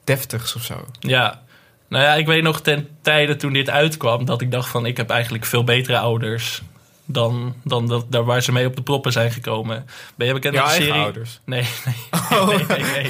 deftigs 0.03 0.55
of 0.55 0.63
zo. 0.63 0.85
Ja, 0.99 1.41
Nou 1.89 2.03
ja, 2.03 2.13
ik 2.13 2.25
weet 2.25 2.43
nog 2.43 2.61
ten 2.61 2.87
tijde 3.01 3.35
toen 3.35 3.53
dit 3.53 3.69
uitkwam... 3.69 4.25
dat 4.25 4.41
ik 4.41 4.51
dacht 4.51 4.69
van, 4.69 4.85
ik 4.85 4.97
heb 4.97 5.09
eigenlijk 5.09 5.45
veel 5.45 5.63
betere 5.63 5.97
ouders... 5.97 6.61
dan, 7.09 7.55
dan 7.63 7.87
dat, 7.87 8.05
daar 8.11 8.23
waar 8.25 8.41
ze 8.41 8.51
mee 8.51 8.65
op 8.65 8.75
de 8.75 8.81
proppen 8.81 9.11
zijn 9.11 9.31
gekomen. 9.31 9.85
Ben 10.15 10.27
je 10.27 10.33
bekend 10.33 10.53
met 10.55 10.63
de 10.65 10.69
serie? 10.71 10.91
ouders? 10.93 11.39
Nee, 11.45 11.67
nee. 11.85 11.95
Oh. 12.39 12.47
nee, 12.47 12.65
nee, 12.67 12.83
nee. 12.91 13.03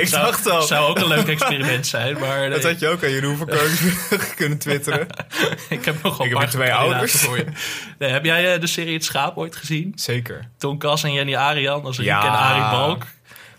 Ik 0.00 0.06
zou, 0.08 0.24
dacht 0.24 0.46
al. 0.50 0.62
Zou 0.62 0.88
ook 0.88 0.98
een 0.98 1.06
leuk 1.08 1.28
experiment 1.28 1.86
zijn, 1.86 2.18
maar... 2.18 2.50
Dat 2.50 2.62
had 2.62 2.80
je 2.80 2.88
ook 2.88 3.04
aan 3.04 3.10
Jeroen 3.10 3.36
van 3.36 3.48
kunnen 4.36 4.58
twitteren. 4.58 5.06
ik 5.68 5.84
heb 5.84 6.02
nog 6.02 6.24
Ik 6.24 6.30
een 6.30 6.36
paar 6.38 6.50
twee 6.50 6.72
ouders. 6.74 7.12
voor 7.12 7.36
je. 7.36 7.44
Nee, 7.98 8.10
heb 8.10 8.24
jij 8.24 8.54
eh, 8.54 8.60
de 8.60 8.66
serie 8.66 8.92
Het 8.94 9.04
Schaap 9.04 9.36
ooit 9.36 9.56
gezien? 9.56 9.92
Zeker. 9.94 10.48
Ton 10.58 10.78
Kas 10.78 11.02
en 11.02 11.12
Jenny 11.12 11.34
Arian 11.36 11.84
als 11.84 11.96
Ja. 11.96 12.22
en 12.24 12.30
Arie 12.30 12.78
Balk. 12.78 13.02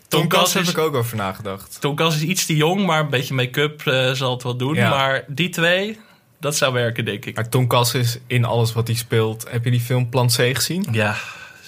Tom 0.07 0.27
Kas 0.27 0.53
heb 0.53 0.63
ik 0.67 0.77
ook 0.77 0.95
over 0.95 1.17
nagedacht. 1.17 1.77
Ton 1.81 1.95
Kas 1.95 2.15
is 2.15 2.21
iets 2.21 2.45
te 2.45 2.55
jong, 2.55 2.85
maar 2.85 2.99
een 2.99 3.09
beetje 3.09 3.33
make-up 3.33 3.87
eh, 3.87 4.11
zal 4.11 4.31
het 4.33 4.43
wel 4.43 4.55
doen. 4.55 4.75
Ja. 4.75 4.89
Maar 4.89 5.23
die 5.27 5.49
twee, 5.49 5.99
dat 6.41 6.55
zou 6.55 6.73
werken, 6.73 7.05
denk 7.05 7.25
ik. 7.25 7.35
Maar 7.35 7.49
Tom 7.49 7.67
Kas 7.67 7.93
is 7.93 8.17
in 8.27 8.45
alles 8.45 8.73
wat 8.73 8.87
hij 8.87 8.95
speelt. 8.95 9.45
Heb 9.49 9.63
je 9.63 9.71
die 9.71 9.79
film 9.79 10.09
Plan 10.09 10.27
C 10.27 10.31
gezien? 10.33 10.87
Ja, 10.91 11.15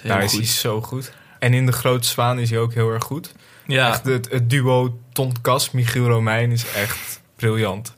heel 0.01 0.11
Daar 0.11 0.23
is 0.23 0.33
hij 0.33 0.45
zo 0.45 0.81
goed. 0.81 1.11
En 1.39 1.53
in 1.53 1.65
De 1.65 1.71
Grote 1.71 2.07
Zwaan 2.07 2.39
is 2.39 2.49
hij 2.49 2.59
ook 2.59 2.73
heel 2.73 2.89
erg 2.89 3.03
goed. 3.03 3.31
Ja, 3.67 3.89
Echt, 3.89 4.05
het, 4.05 4.31
het 4.31 4.49
duo 4.49 4.99
Ton 5.11 5.41
Kas, 5.41 5.71
Michiel 5.71 6.07
Romein 6.07 6.51
is 6.51 6.65
echt 6.71 7.21
briljant. 7.35 7.95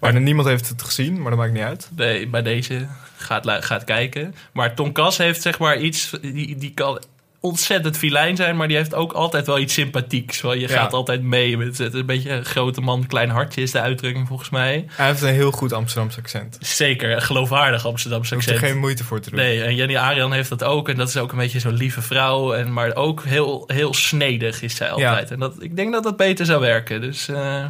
Maar 0.00 0.20
niemand 0.20 0.48
heeft 0.48 0.68
het 0.68 0.82
gezien, 0.82 1.20
maar 1.20 1.30
dat 1.30 1.38
maakt 1.38 1.52
niet 1.52 1.62
uit. 1.62 1.88
nee, 1.96 2.28
bij 2.28 2.42
deze 2.42 2.86
gaat, 3.16 3.64
gaat 3.64 3.84
kijken. 3.84 4.34
Maar 4.52 4.74
Kas 4.92 5.16
heeft 5.16 5.42
zeg 5.42 5.58
maar 5.58 5.78
iets, 5.78 6.10
die, 6.20 6.56
die 6.56 6.72
kan 6.74 7.02
ontzettend 7.40 7.96
filijn 7.96 8.36
zijn, 8.36 8.56
maar 8.56 8.68
die 8.68 8.76
heeft 8.76 8.94
ook 8.94 9.12
altijd 9.12 9.46
wel 9.46 9.58
iets 9.58 9.74
sympathieks. 9.74 10.40
Want 10.40 10.60
je 10.60 10.68
Ja. 10.68 10.74
gaat 10.80 10.92
altijd 10.92 11.22
mee 11.22 11.56
met 11.56 11.78
het 11.78 11.94
een 11.94 12.06
beetje 12.06 12.30
een 12.30 12.44
grote 12.44 12.80
man, 12.80 13.06
klein 13.06 13.28
hartje 13.30 13.62
is 13.62 13.70
de 13.70 13.80
uitdrukking 13.80 14.26
volgens 14.28 14.50
mij. 14.50 14.84
Hij 14.88 15.06
heeft 15.06 15.22
een 15.22 15.28
heel 15.34 15.50
goed 15.50 15.72
Amsterdamse 15.72 16.18
accent. 16.18 16.56
Zeker, 16.60 17.10
een 17.12 17.22
geloofwaardig 17.22 17.86
Amsterdamse 17.86 18.28
Daar 18.30 18.38
hoef 18.38 18.48
je 18.48 18.54
accent. 18.54 18.70
geen 18.72 18.80
moeite 18.80 19.04
voor 19.04 19.20
te 19.20 19.30
doen. 19.30 19.38
Nee, 19.38 19.62
en 19.62 19.74
Jenny 19.74 19.96
Arian 19.96 20.32
heeft 20.32 20.48
dat 20.48 20.64
ook. 20.64 20.88
En 20.88 20.96
dat 20.96 21.08
is 21.08 21.16
ook 21.16 21.32
een 21.32 21.38
beetje 21.38 21.60
zo'n 21.60 21.74
lieve 21.74 22.02
vrouw. 22.02 22.52
En, 22.54 22.72
maar 22.72 22.94
ook 22.94 23.24
heel, 23.24 23.64
heel 23.66 23.94
snedig 23.94 24.62
is 24.62 24.76
zij 24.76 24.90
altijd. 24.90 25.30
En 25.30 25.38
dat, 25.38 25.54
ik 25.62 25.76
denk 25.76 25.92
dat 25.92 26.02
dat 26.02 26.16
beter 26.16 26.46
zou 26.46 26.60
werken. 26.60 27.00
Dus 27.00 27.28
eh, 27.28 27.64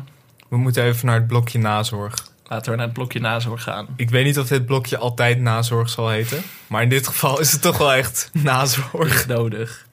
We 0.49 0.57
moeten 0.57 0.85
even 0.85 1.07
naar 1.07 1.15
het 1.15 1.27
blokje 1.27 1.59
nazorg. 1.59 2.15
Laten 2.49 2.71
we 2.71 2.77
naar 2.77 2.87
het 2.87 2.95
blokje 2.95 3.21
nazorg 3.21 3.63
gaan. 3.63 3.87
Ik 3.97 4.11
weet 4.11 4.25
niet 4.25 4.39
of 4.39 4.47
dit 4.47 4.67
blokje 4.67 4.99
altijd 4.99 5.41
nazorg 5.41 5.89
zal 5.89 6.09
heten. 6.09 6.43
Maar 6.67 6.83
in 6.83 6.89
dit 6.89 7.07
geval 7.07 7.41
is 7.41 7.53
het 7.53 7.63
toch 7.63 7.79
wel 7.79 7.93
echt 7.93 8.31
nazorg. 8.43 9.27
Nodig. 9.27 9.87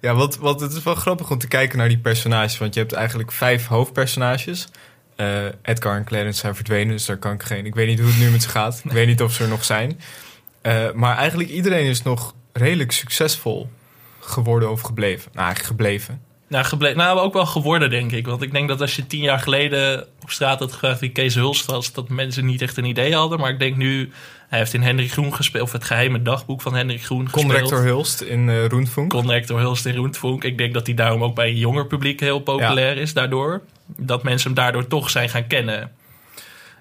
Ja, 0.00 0.14
wat, 0.14 0.36
wat 0.36 0.60
het 0.60 0.72
is 0.72 0.82
wel 0.82 0.94
grappig 0.94 1.30
om 1.30 1.38
te 1.38 1.48
kijken 1.48 1.78
naar 1.78 1.88
die 1.88 1.98
personages. 1.98 2.58
Want 2.58 2.74
je 2.74 2.80
hebt 2.80 2.92
eigenlijk 2.92 3.32
vijf 3.32 3.66
hoofdpersonages. 3.66 4.68
Eh, 5.16 5.44
Edgar 5.62 5.96
en 5.96 6.04
Clarence 6.04 6.40
zijn 6.40 6.54
verdwenen, 6.54 6.92
dus 6.96 7.06
daar 7.06 7.16
kan 7.16 7.32
ik 7.32 7.42
geen... 7.42 7.66
Ik 7.66 7.74
weet 7.74 7.88
niet 7.88 7.98
hoe 7.98 8.08
het 8.08 8.18
nu 8.18 8.30
met 8.30 8.42
ze 8.42 8.48
gaat. 8.48 8.80
Ik 8.84 8.92
weet 8.92 9.06
niet 9.06 9.22
of 9.22 9.32
ze 9.32 9.42
er 9.42 9.48
nog 9.48 9.64
zijn. 9.64 10.00
Eh, 10.60 10.92
maar 10.92 11.16
eigenlijk 11.16 11.48
iedereen 11.48 11.86
is 11.86 12.02
nog 12.02 12.34
redelijk 12.52 12.92
succesvol 12.92 13.70
geworden 14.20 14.70
of 14.70 14.80
gebleven. 14.80 15.30
Nou, 15.32 15.44
eigenlijk 15.46 15.66
gebleven. 15.66 16.20
Nou, 16.48 16.94
nou, 16.94 17.18
ook 17.18 17.32
wel 17.32 17.46
geworden, 17.46 17.90
denk 17.90 18.12
ik. 18.12 18.26
Want 18.26 18.42
ik 18.42 18.52
denk 18.52 18.68
dat 18.68 18.80
als 18.80 18.96
je 18.96 19.06
tien 19.06 19.20
jaar 19.20 19.38
geleden 19.38 20.06
op 20.22 20.30
straat 20.30 20.58
had 20.58 20.72
gevraagd 20.72 21.00
wie 21.00 21.10
Kees 21.10 21.34
Hulst 21.34 21.66
was, 21.66 21.92
dat 21.92 22.08
mensen 22.08 22.44
niet 22.44 22.62
echt 22.62 22.76
een 22.76 22.84
idee 22.84 23.14
hadden. 23.14 23.40
Maar 23.40 23.50
ik 23.50 23.58
denk 23.58 23.76
nu, 23.76 24.10
hij 24.48 24.58
heeft 24.58 24.74
in 24.74 24.82
Hendrik 24.82 25.12
Groen 25.12 25.34
gespeeld, 25.34 25.64
of 25.64 25.72
het 25.72 25.84
geheime 25.84 26.22
dagboek 26.22 26.62
van 26.62 26.74
Hendrik 26.74 27.04
Groen 27.04 27.28
gespeeld. 27.28 27.44
Conrector 27.44 27.82
Hulst 27.82 28.20
in 28.20 28.48
eh 28.48 28.66
Roentvonk. 28.66 29.10
Conrector 29.10 29.58
Hulst 29.58 29.86
in 29.86 29.94
Roentvonk. 29.94 30.44
Ik 30.44 30.58
denk 30.58 30.74
dat 30.74 30.86
hij 30.86 30.94
daarom 30.94 31.22
ook 31.24 31.34
bij 31.34 31.48
een 31.48 31.58
jonger 31.58 31.86
publiek 31.86 32.20
heel 32.20 32.40
populair 32.40 32.96
is 32.96 33.12
daardoor. 33.12 33.62
Dat 33.86 34.22
mensen 34.22 34.46
hem 34.46 34.56
daardoor 34.56 34.86
toch 34.86 35.10
zijn 35.10 35.28
gaan 35.28 35.46
kennen. 35.46 35.92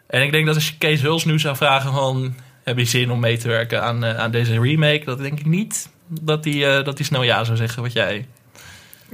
En 0.08 0.22
ik 0.22 0.32
denk 0.32 0.46
dat 0.46 0.56
als 0.56 0.68
je 0.68 0.78
Kees 0.78 1.02
Hulst 1.02 1.26
nu 1.26 1.40
zou 1.40 1.56
vragen 1.56 1.94
van... 1.94 2.36
heb 2.64 2.78
je 2.78 2.86
zin 2.86 3.12
om 3.12 3.20
mee 3.20 3.38
te 3.38 3.48
werken 3.48 3.84
aan, 3.84 4.04
eh, 4.04 4.18
aan 4.18 4.32
deze 4.32 4.60
remake? 4.60 5.06
Dat 5.06 5.18
denk 5.18 5.40
ik 5.40 5.46
niet 5.46 5.90
dat 6.08 6.46
hij, 6.46 6.78
eh, 6.78 6.84
dat 6.84 6.98
hij 6.98 7.06
snel 7.06 7.24
ja 7.24 7.44
zou 7.44 7.58
zeggen 7.58 7.82
wat 7.82 7.94
jij. 7.94 8.26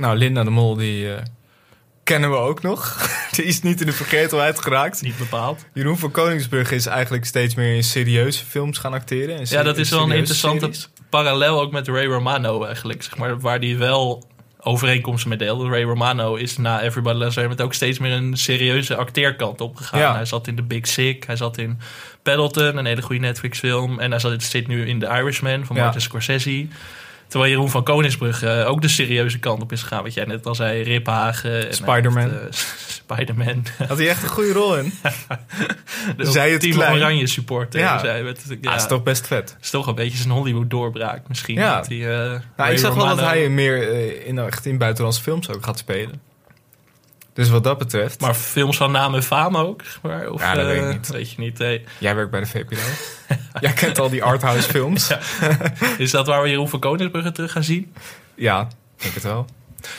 Nou, 0.02 0.18
Linda 0.18 0.44
de 0.44 0.50
Mol, 0.50 0.76
die 0.76 1.14
eh, 1.14 1.22
kennen 2.04 2.30
we 2.30 2.36
ook 2.36 2.62
nog. 2.62 3.08
die 3.36 3.46
is 3.46 3.62
niet 3.62 3.80
in 3.80 3.86
de 3.86 3.94
vergetelheid 3.94 4.60
geraakt. 4.60 5.02
Niet 5.02 5.18
bepaald. 5.18 5.66
Jeroen 5.74 5.98
van 5.98 6.12
Koningsbrugge 6.12 6.76
is 6.76 6.86
eigenlijk 6.86 7.26
steeds 7.26 7.56
meer 7.56 7.76
in 7.76 7.84
serieuze 7.84 8.46
films 8.46 8.78
gaan 8.78 8.94
acteren. 8.94 9.38
in 9.40 9.46
Ja, 9.50 9.64
dat 9.64 9.78
is 9.78 9.90
wel 9.90 10.04
een 10.04 10.12
interessante 10.12 10.60
series. 10.60 10.90
parallel 11.10 11.62
ook 11.62 11.72
met 11.72 11.88
Ray 11.88 12.06
Romano 12.06 12.64
eigenlijk. 12.64 13.04
Zeg 13.04 13.18
maar, 13.18 13.40
waar 13.40 13.60
die 13.60 13.78
wel 13.78 14.30
overeenkomsten 14.64 15.30
mee 15.30 15.38
deelde. 15.38 15.70
Ray 15.70 15.84
Romano 15.84 16.36
is 16.36 16.58
na 16.58 16.82
Everybody 16.82 17.18
Loves 17.18 17.36
Raymond 17.36 17.62
ook 17.62 17.74
steeds 17.74 18.00
meer 18.00 18.12
een 18.12 18.38
serieuze 18.38 18.96
acteerkant 18.96 19.62
opgegaan. 19.62 20.00
Ja. 20.00 20.16
Hij 20.16 20.26
zat 20.26 20.48
in 20.48 20.56
The 20.56 20.64
Big 20.64 20.88
Sick, 20.88 21.24
hij 21.26 21.36
zat 21.36 21.58
in 21.58 21.80
Paddleton, 22.24 22.78
een 22.78 22.86
hele 22.86 23.02
goede 23.02 23.22
Netflix 23.22 23.60
film. 23.60 24.00
En 24.00 24.12
hij 24.12 24.20
zat, 24.20 24.44
zit 24.44 24.68
nu 24.68 24.88
in 24.88 25.00
The 25.00 25.06
Irishman 25.06 25.66
van 25.66 25.76
Ja. 25.76 25.82
Martin 25.84 26.02
Scorsese. 26.02 26.68
Terwijl 27.32 27.52
Jeroen 27.52 27.70
van 27.70 27.84
Koningsbrugge 27.84 28.48
eh, 28.48 28.70
ook 28.70 28.82
de 28.82 28.88
serieuze 28.88 29.40
kant 29.40 29.62
op 29.62 29.72
is 29.72 29.82
gegaan. 29.82 30.04
Wat 30.04 30.14
jij 30.14 30.26
net 30.26 30.46
al 30.46 30.56
zei, 30.56 30.82
Rip 30.82 31.08
Hagen. 31.08 31.74
Spider-Man. 31.76 32.30
eh, 32.32 32.38
Spider-Man. 33.02 33.66
Had 33.88 33.98
hij 33.98 34.10
echt 34.10 34.24
een 34.24 34.30
goede 34.30 34.54
rol 34.54 34.78
in? 34.78 34.94
De 36.18 36.32
Zei 36.32 36.52
het 36.52 36.62
Team 36.62 36.74
klein. 36.74 36.94
Oranje 36.96 37.28
supporter. 37.28 37.80
Ja. 37.80 38.22
Met, 38.24 38.56
ja, 38.62 38.76
is 38.76 38.88
toch 38.88 39.04
best 39.04 39.28
vet. 39.28 39.58
is 39.62 39.70
toch 39.70 39.88
een 39.88 39.96
beetje 39.96 40.18
zijn 40.18 40.30
Hollywood 40.30 40.70
doorbraak 40.70 41.28
misschien. 41.28 41.56
Ja. 41.56 41.76
Dat 41.76 41.88
hij, 41.88 41.98
eh, 41.98 42.40
Nou, 42.58 42.72
ik 42.72 42.78
zag 42.78 42.94
wel 42.96 43.06
dat 43.08 43.20
hij 43.20 43.50
meer 43.50 43.88
in, 44.26 44.40
echt 44.40 44.66
in 44.66 44.78
buitenlandse 44.78 45.22
films 45.22 45.50
ook 45.50 45.66
gaat 45.66 45.78
spelen. 45.78 46.22
Dus 47.34 47.50
wat 47.50 47.64
dat 47.64 47.78
betreft... 47.78 48.22
Maar 48.22 48.34
films 48.34 48.78
van 48.78 48.92
naam 48.92 49.16
en 49.16 49.24
faam 49.24 49.58
ook? 49.58 49.82
Maar, 50.02 50.30
of, 50.30 50.42
Ja, 50.42 50.54
dat 50.54 50.66
weet 50.66 50.78
ik 50.78 50.84
eh, 50.84 50.90
niet. 50.92 51.08
Weet 51.10 51.32
je 51.32 51.40
niet. 51.42 51.58
Jij 51.98 52.16
werkt 52.16 52.32
bij 52.32 52.40
de 52.40 52.46
VPRO. 52.46 52.78
Jij 53.60 53.74
kent 53.74 54.00
al 54.00 54.10
die 54.10 54.24
arthouse 54.24 54.70
films. 54.70 55.08
Ja, 55.08 55.20
Is 55.98 56.12
dat 56.12 56.28
waar 56.28 56.42
we 56.42 56.50
Jeroen 56.50 56.70
van 56.70 56.80
Koningsbrugge 56.80 57.32
terug 57.32 57.52
gaan 57.52 57.64
zien? 57.64 57.94
ik 58.36 58.48
denk 58.98 59.14
het 59.14 59.24
wel. 59.24 59.46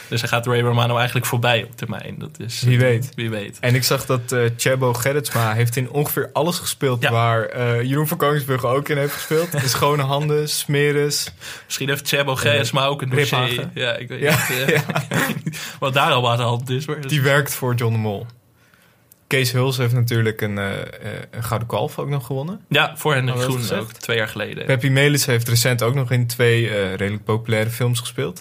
Dus 0.09 0.21
hij 0.21 0.29
gaat 0.29 0.47
Ray 0.47 0.61
Romano 0.61 0.97
eigenlijk 0.97 1.27
voorbij 1.27 1.65
op 1.65 1.77
termijn. 1.77 2.15
Dat 2.19 2.31
is, 2.39 2.61
Wie 2.63 2.75
eh, 2.77 2.81
weet. 2.83 3.13
Wie 3.15 3.31
weet. 3.31 3.59
En 3.61 3.75
ik 3.75 3.85
zag 3.85 4.07
dat 4.07 4.33
eh 4.33 4.41
Chebo 4.57 4.93
Gerritsma 4.93 5.53
heeft 5.55 5.77
in 5.77 5.91
ongeveer 5.91 6.31
alles 6.33 6.59
gespeeld... 6.59 7.03
Ja. 7.03 7.11
waar 7.11 7.85
Jeroen 7.85 8.09
van 8.09 8.17
Koningsbrugge 8.19 8.67
ook 8.67 8.89
in 8.89 8.97
heeft 8.97 9.13
gespeeld. 9.13 9.55
In 9.63 9.69
Schone 9.69 10.03
Handen, 10.03 10.49
Smeres. 10.49 11.33
Misschien 11.65 11.89
heeft 11.89 12.09
Chebo 12.09 12.35
Gees 12.37 12.71
maar 12.71 12.89
ook 12.89 13.03
een 13.03 13.09
dossier. 13.11 13.71
Ja, 13.75 13.97
ik 13.97 14.09
weet 14.09 14.21
Ja, 14.21 14.39
niet. 14.49 14.73
eh, 14.73 14.81
Wat 15.83 15.95
daar 15.95 16.13
al 16.13 16.31
aan 16.31 16.37
de 16.37 16.43
hand 16.43 16.71
is. 16.71 16.87
Maar 16.87 16.97
dat 16.97 17.05
is- 17.05 17.11
Die 17.11 17.21
werkt 17.21 17.55
voor 17.55 17.75
John 17.75 17.93
de 17.93 17.99
Mol. 17.99 18.27
Kees 19.27 19.53
Huls 19.53 19.77
heeft 19.77 19.93
natuurlijk 19.95 20.41
een, 20.41 20.59
eh, 20.59 20.81
eh, 20.81 20.87
een 21.31 21.43
Gouden 21.45 21.69
Kalf 21.69 21.99
ook 21.99 22.09
nog 22.09 22.27
gewonnen. 22.27 22.61
Ja, 22.69 22.97
voor 22.97 23.15
Hadden 23.15 23.35
we 23.35 23.41
Groen 23.43 23.61
dat 23.67 23.73
ook. 23.79 23.93
Twee 23.93 24.17
jaar 24.17 24.29
geleden. 24.29 24.65
Peppy 24.67 24.89
Melis 24.89 25.27
heeft 25.27 25.49
recent 25.49 25.83
ook 25.83 25.95
nog 25.95 26.11
in 26.11 26.27
twee 26.27 26.69
eh, 26.69 26.95
redelijk 26.95 27.25
populaire 27.25 27.71
films 27.71 28.01
gespeeld. 28.01 28.41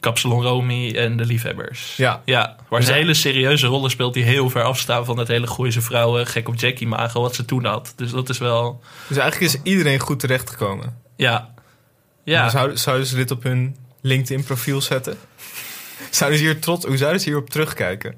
Kapsalon 0.00 0.42
Romy 0.42 0.90
en 0.96 1.16
De 1.16 1.24
Liefhebbers. 1.24 1.96
Ja. 1.96 2.22
ja 2.24 2.56
waar 2.68 2.82
ze 2.82 2.92
hele 2.92 3.14
serieuze 3.14 3.66
rollen 3.66 3.90
speelt 3.90 4.14
die 4.14 4.24
heel 4.24 4.50
ver 4.50 4.62
afstaan 4.62 5.04
van 5.04 5.18
het 5.18 5.28
hele 5.28 5.46
goeie 5.46 5.80
vrouwen, 5.80 6.26
gek 6.26 6.48
op 6.48 6.54
Jackie 6.56 6.86
magen 6.86 7.20
wat 7.20 7.34
ze 7.34 7.44
toen 7.44 7.64
had. 7.64 7.92
Dus 7.96 8.10
dat 8.10 8.28
is 8.28 8.38
wel, 8.38 8.80
Dus 9.08 9.16
eigenlijk 9.16 9.52
is 9.54 9.60
iedereen 9.62 9.98
goed 9.98 10.20
terechtgekomen. 10.20 10.98
ja. 11.16 11.54
Ja, 12.24 12.48
Zouden, 12.48 12.78
zouden 12.78 13.06
ze 13.06 13.16
dit 13.16 13.30
op 13.30 13.42
hun 13.42 13.76
LinkedIn 14.00 14.44
profiel 14.44 14.80
zetten? 14.80 15.16
Zouden 16.10 16.38
ze 16.38 16.44
hier 16.44 16.58
trots, 16.60 16.84
hoe 16.84 16.96
zouden 16.96 17.20
ze 17.20 17.26
hierop 17.28 17.50
terugkijken? 17.50 18.14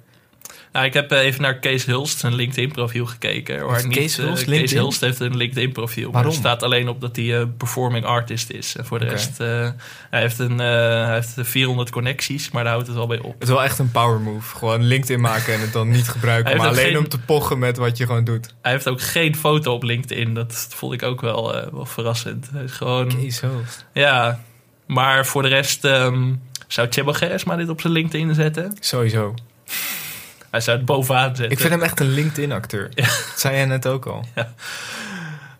Nou, 0.73 0.87
ik 0.87 0.95
heb 0.95 1.13
eh, 1.13 1.19
even 1.25 1.43
naar 1.43 1.59
Kees 1.59 1.85
Hulst 1.85 2.19
zijn 2.19 2.35
LinkedIn 2.35 2.73
profiel 2.73 3.07
gekeken. 3.07 3.67
Waar 3.67 3.87
niet, 3.87 3.97
Kees 3.97 4.19
eh, 4.19 4.25
Hulst 4.25 4.45
Kees? 4.45 4.73
Hulst 4.73 5.01
heeft 5.01 5.21
een 5.21 5.37
LinkedIn 5.37 5.73
profiel. 5.73 6.11
Maar 6.11 6.27
er 6.27 6.33
staat 6.33 6.63
alleen 6.63 6.89
op 6.89 7.01
dat 7.01 7.17
hij 7.17 7.39
eh, 7.41 7.45
performing 7.57 8.05
artist 8.05 8.51
is. 8.51 8.77
En 8.77 8.85
voor 8.87 8.99
de 8.99 9.05
rest, 9.05 9.39
hij, 9.39 9.75
heeft 10.11 10.39
een, 10.39 10.59
hij 10.59 11.15
heeft 11.15 11.35
400 11.37 11.91
connecties, 11.91 12.51
maar 12.51 12.63
daar 12.63 12.73
houdt 12.73 12.87
het 12.89 12.97
wel 12.97 13.07
bij 13.07 13.19
op. 13.19 13.33
Het 13.33 13.43
is 13.43 13.49
wel 13.49 13.63
echt 13.63 13.79
een 13.79 13.91
power 13.91 14.21
move. 14.21 14.57
Gewoon 14.57 14.83
LinkedIn 14.83 15.21
maken 15.21 15.55
en 15.55 15.61
het 15.61 15.73
dan 15.73 15.89
niet 15.91 16.09
gebruiken. 16.09 16.57
Maar 16.57 16.67
alleen 16.69 16.85
geen- 16.85 16.99
om 16.99 17.09
te 17.09 17.19
pochen 17.19 17.59
met 17.59 17.77
wat 17.77 17.97
je 17.97 18.07
gewoon 18.07 18.25
doet. 18.25 18.55
Hij 18.63 18.73
heeft 18.73 18.89
ook 18.89 19.01
geen 19.01 19.37
foto 19.37 19.73
op 19.73 19.83
LinkedIn. 19.83 20.35
Dat 20.35 20.67
vond 20.75 20.93
ik 20.93 21.03
ook 21.03 21.21
wel, 21.21 21.53
wel 21.73 21.87
verrassend. 21.87 22.49
Hij 22.53 22.65
is 22.65 22.73
gewoon, 22.73 23.09
Kees 23.09 23.41
Hulst. 23.41 23.87
ja. 23.93 24.41
Maar 24.87 25.27
voor 25.27 25.43
de 25.43 25.49
rest 25.49 25.85
ehm, 25.85 26.33
zou 26.69 26.87
Chebo 26.91 27.15
maar 27.45 27.57
dit 27.57 27.69
op 27.69 27.81
zijn 27.81 27.93
LinkedIn 27.93 28.35
zetten. 28.35 28.77
Sowieso. 28.81 29.35
Hij 30.51 30.61
zou 30.61 30.77
het 30.77 30.87
bovenaan 30.87 31.37
zetten. 31.37 31.51
Ik 31.51 31.59
vind 31.59 31.73
hem 31.73 31.83
echt 31.83 32.01
een 32.01 32.11
LinkedIn-acteur. 32.11 32.91
Dat 32.95 33.33
zei 33.37 33.55
jij 33.57 33.65
net 33.65 33.87
ook 33.87 34.07
al. 34.07 34.25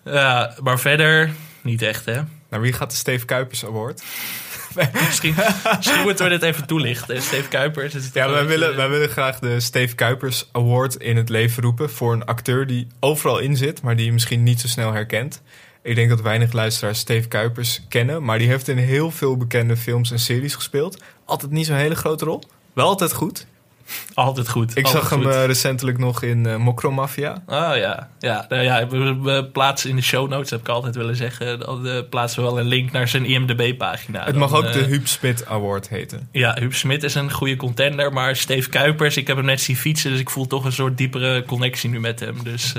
Ja, 0.05 0.55
maar 0.63 0.79
verder 0.79 1.31
niet 1.63 1.83
echt, 1.83 2.05
hè? 2.05 2.21
Nou, 2.51 2.63
wie 2.63 2.73
gaat 2.73 2.91
de 2.91 2.97
Steve 2.97 3.25
Kuipers 3.25 3.65
Award? 3.65 4.03
Misschien, 5.07 5.35
misschien 5.77 6.03
moeten 6.03 6.25
we 6.25 6.31
dit 6.31 6.43
even 6.43 6.67
toelichten. 6.67 7.23
Steve 7.23 7.49
Kuipers. 7.49 7.95
Is 7.95 8.05
het 8.05 8.15
Ja, 8.15 8.31
wij 8.31 8.47
willen, 8.47 8.77
wij 8.77 8.89
willen 8.89 9.09
graag 9.09 9.39
de 9.39 9.61
Steve 9.61 9.95
Kuipers 9.95 10.49
Award 10.53 10.95
in 10.95 11.17
het 11.17 11.29
leven 11.29 11.63
roepen... 11.63 11.91
voor 11.91 12.13
een 12.13 12.25
acteur 12.25 12.67
die 12.67 12.87
overal 13.01 13.39
in 13.39 13.57
zit, 13.57 13.83
maar 13.83 13.97
die 13.97 14.07
je 14.07 14.13
misschien 14.13 14.43
niet 14.43 14.61
zo 14.61 14.67
snel 14.67 14.93
herkent. 14.93 15.43
Ik 15.89 15.95
denk 15.95 16.09
dat 16.09 16.21
weinig 16.21 16.53
luisteraars 16.53 16.99
Steve 16.99 17.29
Kuipers 17.29 17.81
kennen... 17.89 18.25
maar 18.25 18.39
die 18.39 18.49
heeft 18.49 18.69
in 18.69 18.77
heel 18.77 19.11
veel 19.11 19.37
bekende 19.37 19.77
films 19.77 20.11
en 20.11 20.19
series 20.19 20.55
gespeeld. 20.55 21.03
Altijd 21.25 21.51
niet 21.51 21.67
zo'n 21.67 21.77
hele 21.77 21.95
grote 21.95 22.25
rol. 22.25 22.43
Wel 22.73 22.87
altijd 22.87 23.13
goed. 23.13 23.47
Altijd 24.15 24.49
goed. 24.49 24.77
Ik 24.77 24.85
altijd 24.85 25.03
zag 25.03 25.11
hem 25.11 25.31
eh, 25.31 25.45
recentelijk 25.45 25.99
nog 25.99 26.23
in 26.23 26.47
eh 26.47 26.57
Mokromafia. 26.57 27.43
Oh 27.47 27.73
ja, 27.77 28.09
ja, 28.19 28.47
nou 28.49 28.63
ja 28.63 28.87
we, 28.87 29.21
we 29.21 29.45
plaatsen 29.53 29.91
in 29.91 29.97
de 29.97 30.03
show 30.03 30.29
notes, 30.29 30.51
heb 30.51 30.61
ik 30.61 30.69
altijd 30.69 30.97
willen 30.97 31.17
zeggen, 31.17 31.59
dan 31.59 31.89
eh, 31.89 31.99
plaatsen 32.11 32.43
we 32.43 32.49
wel 32.49 32.59
een 32.59 32.67
link 32.67 32.93
naar 32.93 33.09
zijn 33.09 33.25
IMDb-pagina. 33.25 34.25
Het 34.25 34.37
mag 34.37 34.51
Dan, 34.51 34.67
ook 34.67 34.73
de 34.73 34.79
Huub 34.79 35.07
Smit 35.07 35.47
Award 35.47 35.89
heten. 35.89 36.29
Ja, 36.33 36.57
Huub 36.59 36.75
Smit 36.75 37.03
is 37.03 37.15
een 37.15 37.33
goede 37.33 37.57
contender, 37.57 38.13
maar 38.13 38.37
Steve 38.37 38.69
Kuipers, 38.69 39.17
ik 39.17 39.27
heb 39.27 39.37
hem 39.37 39.47
net 39.47 39.61
zien 39.61 39.77
fietsen, 39.77 40.11
dus 40.11 40.21
ik 40.21 40.31
voel 40.31 40.47
toch 40.47 40.65
een 40.65 40.73
soort 40.73 40.97
diepere 40.97 41.45
connectie 41.45 41.91
nu 41.91 42.01
met 42.01 42.21
hem. 42.21 42.37
Dus 42.43 42.73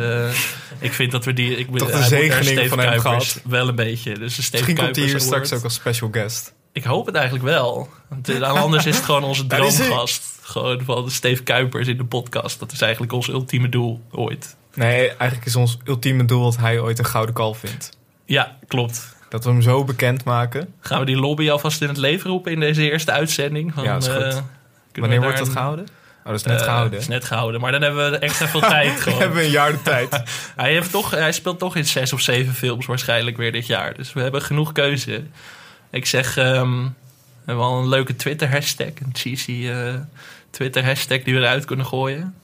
ik 0.80 0.94
vind 0.94 1.12
dat 1.12 1.26
we 1.26 1.34
die... 1.34 1.58
Ik, 1.58 1.78
Toch 1.78 1.92
naar 1.92 2.04
zegening 2.04 2.70
van 2.70 2.80
hem 2.80 2.88
Kuipers 2.88 3.32
gehad. 3.32 3.42
Wel 3.46 3.68
een 3.68 3.76
beetje. 3.76 4.18
Dus 4.18 4.36
de 4.36 4.42
Steve 4.42 4.64
Misschien 4.64 4.76
komt 4.76 4.96
hij 4.96 5.06
Kuipers 5.06 5.12
hier 5.12 5.20
straks 5.22 5.54
ook 5.54 5.64
als 5.64 5.74
special 5.74 6.10
guest. 6.12 6.54
Ik 6.80 6.86
hoop 6.86 7.06
het 7.06 7.16
eigenlijk 7.16 7.46
wel. 7.46 7.90
Want 8.10 8.30
eh, 8.30 8.42
anders 8.42 8.86
is 8.86 8.96
het 8.96 9.06
gewoon 9.06 9.24
onze 9.24 9.42
is 9.50 9.76
droomgast. 9.76 10.24
Gewoon 10.42 10.82
van 10.84 11.06
de 11.06 11.12
Steve 11.12 11.44
Kuipers 11.44 11.88
in 11.88 11.98
de 11.98 12.06
podcast. 12.06 12.60
Dat 12.60 12.72
is 12.72 12.82
eigenlijk 12.82 13.14
ons 13.14 13.28
ultieme 13.30 13.70
doel 13.70 14.02
ooit. 14.12 14.56
Nee, 14.74 15.08
eigenlijk 15.08 15.46
is 15.46 15.56
ons 15.56 15.78
ultieme 15.84 16.26
doel 16.26 16.44
dat 16.44 16.58
hij 16.58 16.80
ooit 16.80 17.00
een 17.00 17.06
gouden 17.06 17.36
kalf 17.36 17.58
vindt. 17.58 17.90
Ja, 18.26 18.58
klopt. 18.68 19.16
Dat 19.30 19.44
we 19.44 19.50
hem 19.50 19.62
zo 19.62 19.84
bekend 19.84 20.24
maken. 20.24 20.74
Gaan 20.80 21.00
we 21.00 21.06
die 21.06 21.16
lobby 21.18 21.50
alvast 21.50 21.82
in 21.82 21.88
het 21.88 21.98
leven 21.98 22.30
roepen 22.30 22.52
in 22.52 22.60
deze 22.60 22.92
eerste 22.92 23.12
uitzending? 23.12 23.74
Van, 23.74 23.84
Ja, 23.84 23.96
is 23.96 24.08
goed. 24.08 24.22
eh, 24.24 24.38
we 24.92 25.02
Wanneer 25.02 25.22
wordt 25.22 25.38
dat 25.38 25.48
een- 25.48 25.54
gehouden? 25.54 25.86
Oh, 26.20 26.26
dat 26.26 26.36
is 26.36 26.44
net 26.44 26.60
Eh, 26.60 26.64
gehouden. 26.66 27.00
is 27.00 27.08
net 27.08 27.26
gehouden, 27.26 27.62
maar 27.62 27.72
dan 27.72 27.82
hebben 27.82 28.12
we 28.12 28.18
extra 28.18 28.48
veel 28.48 28.60
tijd 28.78 28.94
We 28.96 29.02
gewoon. 29.02 29.20
hebben 29.20 29.44
een 29.44 29.50
jaar 29.50 29.72
de 29.72 29.82
tijd. 29.82 30.10
hij, 30.56 30.72
heeft 30.72 30.92
toch, 30.92 31.12
hij 31.12 31.32
speelt 31.32 31.60
toch 31.60 31.76
in 31.76 31.86
zes 31.86 32.14
of 32.14 32.22
zeven 32.22 32.54
films 32.54 32.86
waarschijnlijk 32.86 33.38
weer 33.38 33.52
dit 33.52 33.68
jaar. 33.68 33.94
Dus 33.96 34.14
we 34.14 34.22
hebben 34.22 34.42
genoeg 34.42 34.72
keuze. 34.72 35.24
Ik 35.90 36.06
zeg, 36.06 36.38
ehm, 36.38 36.82
we 36.84 37.46
hebben 37.46 37.66
al 37.66 37.80
een 37.80 37.88
leuke 37.88 38.16
Twitter 38.16 38.52
hashtag. 38.52 38.88
Een 38.88 39.14
cheesy 39.14 39.70
eh, 39.70 39.94
Twitter 40.50 40.86
hashtag 40.86 41.24
die 41.24 41.34
we 41.34 41.40
eruit 41.40 41.66
kunnen 41.66 41.86
gooien. 41.86 42.36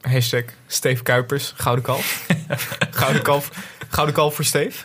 Hashtag 0.00 0.44
Steve 0.66 1.02
Kuipers, 1.02 1.52
gouden 1.56 1.84
kalf. 1.84 2.26
gouden, 2.90 3.22
kalf 3.22 3.50
gouden 3.88 4.14
kalf 4.14 4.34
voor 4.34 4.44
Steve. 4.44 4.84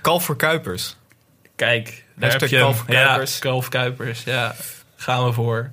kalf 0.00 0.24
voor 0.24 0.36
Kuipers. 0.36 0.96
Kijk, 1.56 2.04
daar 2.14 2.30
Hashtag 2.30 2.40
heb 2.40 2.50
je. 2.50 2.58
Kalf 2.58 2.84
Kuipers. 2.84 3.34
Ja, 3.34 3.40
Kalf 3.40 3.68
Kuipers, 3.68 4.24
ja. 4.24 4.54
Gaan 4.96 5.24
we 5.24 5.32
voor. 5.32 5.70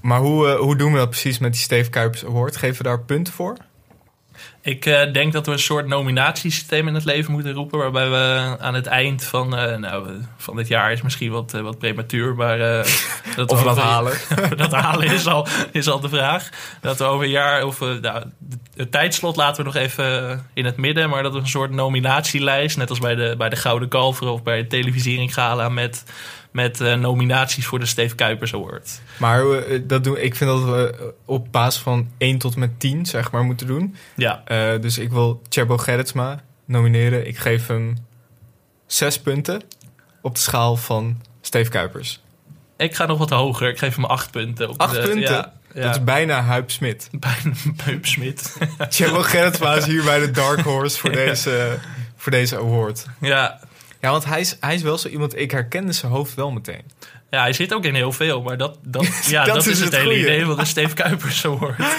Maar 0.00 0.20
hoe, 0.20 0.48
eh, 0.48 0.58
hoe 0.58 0.76
doen 0.76 0.92
we 0.92 0.98
dat 0.98 1.10
precies 1.10 1.38
met 1.38 1.52
die 1.52 1.60
Steve 1.60 1.90
Kuipers 1.90 2.24
Award? 2.24 2.56
Geven 2.56 2.76
we 2.76 2.82
daar 2.82 3.00
punten 3.00 3.32
voor? 3.32 3.56
Ik 4.66 4.86
eh, 4.86 5.12
denk 5.12 5.32
dat 5.32 5.46
we 5.46 5.52
een 5.52 5.58
soort 5.58 5.86
nominatiesysteem 5.86 6.88
in 6.88 6.94
het 6.94 7.04
leven 7.04 7.32
moeten 7.32 7.52
roepen. 7.52 7.78
Waarbij 7.78 8.10
we 8.10 8.56
aan 8.58 8.74
het 8.74 8.86
eind 8.86 9.24
van, 9.24 9.56
eh, 9.56 9.76
nou, 9.76 10.08
van 10.36 10.56
dit 10.56 10.68
jaar 10.68 10.92
is 10.92 11.02
misschien 11.02 11.30
wat, 11.30 11.54
eh, 11.54 11.60
wat 11.60 11.78
prematuur. 11.78 12.34
Maar 12.34 12.58
dat 13.36 13.50
Of 13.50 13.58
we 13.58 13.64
dat 13.64 13.78
halen. 13.78 14.12
dat 14.56 14.72
halen 14.72 15.06
is 15.06 15.26
al, 15.26 15.46
is 15.72 15.88
al 15.88 16.00
de 16.00 16.08
vraag. 16.08 16.48
Dat 16.80 16.98
we 16.98 17.04
over 17.04 17.24
een 17.24 17.30
jaar, 17.30 17.64
of 17.64 17.80
nou, 17.80 18.00
de- 18.00 18.22
het 18.76 18.92
tijdslot 18.92 19.36
laten 19.36 19.64
we 19.64 19.70
nog 19.70 19.82
even 19.82 20.46
in 20.54 20.64
het 20.64 20.76
midden. 20.76 21.10
Maar 21.10 21.22
dat 21.22 21.32
we 21.32 21.38
een 21.38 21.48
soort 21.48 21.70
nominatielijst, 21.70 22.76
net 22.76 22.90
als 22.90 22.98
bij 22.98 23.14
de, 23.14 23.34
bij 23.38 23.48
de 23.48 23.56
Gouden 23.56 23.88
Kalver 23.88 24.28
of 24.28 24.42
bij 24.42 24.62
de 24.62 24.66
televisiering 24.66 25.34
gala 25.34 25.68
met, 25.68 26.04
met 26.56 26.80
eh, 26.80 26.94
nominaties 26.94 27.66
voor 27.66 27.78
de 27.78 27.86
Steve 27.86 28.14
Kuipers 28.14 28.54
Award. 28.54 29.00
Maar 29.16 29.50
eh, 29.50 29.80
dat 29.84 30.04
doen, 30.04 30.16
ik 30.18 30.34
vind 30.34 30.50
dat 30.50 30.64
we 30.64 30.94
eh, 31.00 31.06
op 31.24 31.52
basis 31.52 31.82
van 31.82 32.08
1 32.18 32.38
tot 32.38 32.56
met 32.56 32.80
10 32.80 33.06
zeg 33.06 33.30
maar 33.30 33.44
moeten 33.44 33.66
doen. 33.66 33.96
Ja, 34.14 34.42
dus 34.80 34.98
ik 34.98 35.10
wil 35.10 35.42
Chebo 35.48 35.76
Gerritsma 35.76 36.40
nomineren. 36.64 37.26
Ik 37.26 37.38
geef 37.38 37.66
hem 37.66 37.96
6 38.86 39.20
punten 39.20 39.62
op 40.22 40.34
de 40.34 40.40
schaal 40.40 40.76
van 40.76 41.20
Steve 41.40 41.70
Kuipers. 41.70 42.20
ik 42.76 42.94
ga 42.94 43.06
nog 43.06 43.18
wat 43.18 43.30
hoger. 43.30 43.68
Ik 43.68 43.78
geef 43.78 43.94
hem 43.94 44.04
acht 44.04 44.30
punten. 44.30 44.68
Op 44.68 44.80
8 44.80 44.94
de- 44.94 45.00
punten? 45.00 45.20
Ja, 45.20 45.52
ja. 45.74 45.82
Dat 45.82 45.94
is 45.96 46.04
bijna 46.04 46.42
Huip 46.42 46.70
Smit. 46.70 47.08
Bijna 47.26 47.56
Huub 47.84 48.06
Smit. 48.06 48.56
Gerritsma 48.88 49.74
is 49.74 49.84
hier 49.84 50.04
bij 50.04 50.18
de 50.18 50.30
Dark 50.30 50.60
Horse 50.60 50.98
voor, 50.98 51.12
deze, 51.24 51.78
voor 52.16 52.32
deze 52.32 52.56
award. 52.56 53.06
ja. 53.20 53.60
Ja, 54.06 54.12
want 54.12 54.24
hij 54.24 54.40
is, 54.40 54.56
hij 54.60 54.74
is 54.74 54.82
wel 54.82 54.98
zo 54.98 55.08
iemand... 55.08 55.38
Ik 55.38 55.50
herkende 55.50 55.92
zijn 55.92 56.12
hoofd 56.12 56.34
wel 56.34 56.50
meteen. 56.50 56.82
ja, 57.30 57.40
hij 57.40 57.52
zit 57.52 57.74
ook 57.74 57.84
in 57.84 57.94
heel 57.94 58.12
veel. 58.12 58.42
Maar 58.42 58.56
dat, 58.56 58.78
dat, 58.82 59.06
ja, 59.28 59.44
Dat 59.44 59.54
dat, 59.54 59.66
is 59.66 59.80
het, 59.80 59.92
het 59.92 60.02
hele 60.02 60.18
idee 60.18 60.44
van 60.44 60.56
de 60.56 60.64
Steve 60.64 60.94
Kuipers. 60.94 61.42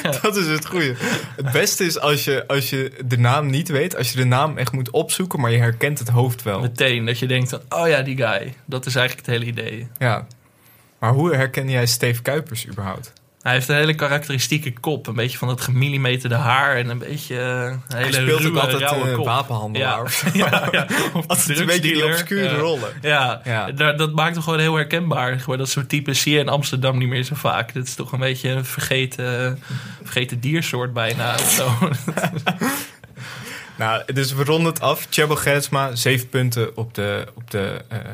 Ja. 0.04 0.12
Dat 0.22 0.36
is 0.36 0.48
het 0.48 0.66
goede. 0.66 0.96
Het 1.36 1.52
beste 1.52 1.86
is 1.86 2.00
als 2.00 2.24
je, 2.24 2.48
als 2.48 2.70
je 2.70 2.92
de 3.06 3.18
naam 3.18 3.50
niet 3.50 3.70
weet. 3.70 3.96
Als 3.96 4.12
je 4.12 4.18
de 4.18 4.26
naam 4.26 4.58
echt 4.58 4.72
moet 4.72 4.90
opzoeken, 4.90 5.40
maar 5.40 5.52
je 5.52 5.58
herkent 5.58 6.00
het 6.00 6.10
hoofd 6.10 6.44
wel. 6.44 6.60
Meteen 6.60 7.06
dat 7.06 7.20
je 7.20 7.28
denkt 7.28 7.50
van, 7.50 7.62
oh 7.70 7.88
ja, 7.88 8.02
die 8.02 8.18
guy. 8.18 8.54
Dat 8.66 8.86
is 8.86 8.96
eigenlijk 8.96 9.28
het 9.28 9.36
hele 9.36 9.52
idee. 9.52 9.88
Ja. 9.98 10.28
Maar 11.00 11.12
hoe 11.12 11.36
herken 11.36 11.70
jij 11.70 11.86
Steve 11.86 12.22
Kuipers 12.22 12.68
überhaupt? 12.68 13.14
Hij 13.48 13.56
heeft 13.56 13.68
een 13.70 13.76
hele 13.76 13.94
karakteristieke 13.96 14.74
kop. 14.80 15.08
Een 15.08 15.16
beetje 15.16 15.38
van 15.38 15.48
dat 15.48 15.62
gemillimeterde 15.62 16.36
haar 16.36 16.76
en 16.76 16.90
een 16.90 16.98
beetje 16.98 17.40
eh, 17.40 17.44
een 17.44 17.82
hele 17.88 18.04
Hij 18.04 18.12
speelt 18.12 18.32
ook 18.34 18.40
ruwe, 18.42 18.60
altijd 18.60 18.82
rauwe 18.82 19.10
een 19.10 19.16
kop. 19.16 19.26
wapenhandelaar. 19.26 19.96
Ja. 19.96 20.02
of 20.04 20.12
zo. 20.24 20.30
ja, 20.34 20.68
ja. 20.72 20.88
Of 21.14 21.28
Altijd 21.28 21.60
een 21.60 21.66
beetje 21.66 21.82
die 21.82 22.06
obscure 22.06 22.44
Ja. 22.50 22.56
rollen. 22.56 22.90
Ja, 23.02 23.42
Ja. 23.44 23.72
Daar, 23.72 23.98
dat 23.98 24.14
maakt 24.14 24.34
hem 24.34 24.44
gewoon 24.44 24.60
heel 24.60 24.76
herkenbaar. 24.76 25.40
Gewoon 25.40 25.58
dat 25.58 25.70
soort 25.70 25.90
types 25.90 26.22
zie 26.22 26.34
je 26.34 26.40
in 26.40 26.50
Amsterdam 26.50 26.98
niet 26.98 27.08
meer 27.10 27.24
zo 27.24 27.36
vaak. 27.36 27.74
Dat 27.74 27.84
is 27.86 27.96
toch 27.96 28.12
een 28.12 28.20
beetje 28.20 28.50
een 28.50 28.66
vergeten, 28.66 29.60
vergeten 30.04 30.40
diersoort 30.40 30.94
bijna. 30.94 31.34
of 31.34 31.52
Zo. 31.58 31.90
Nou, 33.78 34.14
dus 34.14 34.34
we 34.34 34.44
ronden 34.44 34.74
het 34.74 34.82
af. 34.82 35.08
Chebo 35.10 35.36
Gerritsma, 35.36 35.96
7 35.96 36.30
punten 36.30 36.78
op 36.78 36.94
de, 36.94 37.28
op 37.36 37.52
de 37.52 37.82
eh, 37.90 37.98
eh, 38.00 38.06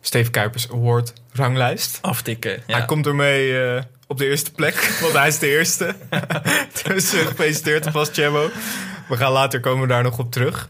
Steve 0.00 0.30
Kuipers 0.30 0.70
Award 0.70 1.12
ranglijst. 1.32 1.98
Aftikken. 2.02 2.62
Hij 2.66 2.84
komt 2.84 3.06
ermee 3.06 3.60
eh, 3.62 3.82
op 4.08 4.18
de 4.18 4.26
eerste 4.26 4.52
plek, 4.52 4.98
want 5.00 5.12
hij 5.12 5.28
is 5.28 5.38
de 5.38 5.48
eerste. 5.48 5.94
dus 6.84 7.14
eh, 7.14 7.26
gefeliciteerd 7.26 7.86
alvast, 7.86 8.12
Chebo. 8.12 8.50
We 9.08 9.16
gaan 9.16 9.32
later 9.32 9.60
komen 9.60 9.82
we 9.82 9.88
daar 9.88 10.02
nog 10.02 10.18
op 10.18 10.32
terug. 10.32 10.68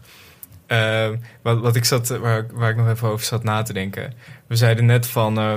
Eh, 0.67 1.09
wat, 1.41 1.59
wat 1.59 1.75
ik 1.75 1.85
zat, 1.85 2.07
waar, 2.07 2.45
waar 2.53 2.69
ik 2.69 2.75
nog 2.75 2.89
even 2.89 3.07
over 3.07 3.25
zat 3.25 3.43
na 3.43 3.61
te 3.61 3.73
denken. 3.73 4.13
We 4.47 4.55
zeiden 4.55 4.85
net 4.85 5.07
van, 5.07 5.37
eh, 5.37 5.53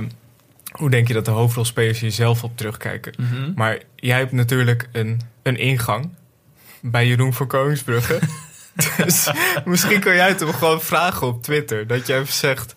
hoe 0.71 0.89
denk 0.89 1.07
je 1.07 1.13
dat 1.13 1.25
de 1.25 1.31
hoofdrolspelers 1.31 1.99
hier 1.99 2.11
zelf 2.11 2.43
op 2.43 2.57
terugkijken? 2.57 3.13
Mhm. 3.17 3.51
Maar 3.55 3.77
jij 3.95 4.17
hebt 4.17 4.31
natuurlijk 4.31 4.89
een, 4.91 5.21
een 5.43 5.57
ingang 5.57 6.09
bij 6.81 7.07
Jeroen 7.07 7.33
van 7.33 7.47
Koningsbrugge. 7.47 8.19
dus 8.97 9.31
misschien 9.65 9.99
kan 9.99 10.15
jij 10.15 10.27
het 10.27 10.39
hem 10.39 10.53
gewoon 10.53 10.81
vragen 10.81 11.27
op 11.27 11.43
Twitter. 11.43 11.87
Dat 11.87 12.07
je 12.07 12.13
even 12.13 12.33
zegt, 12.33 12.73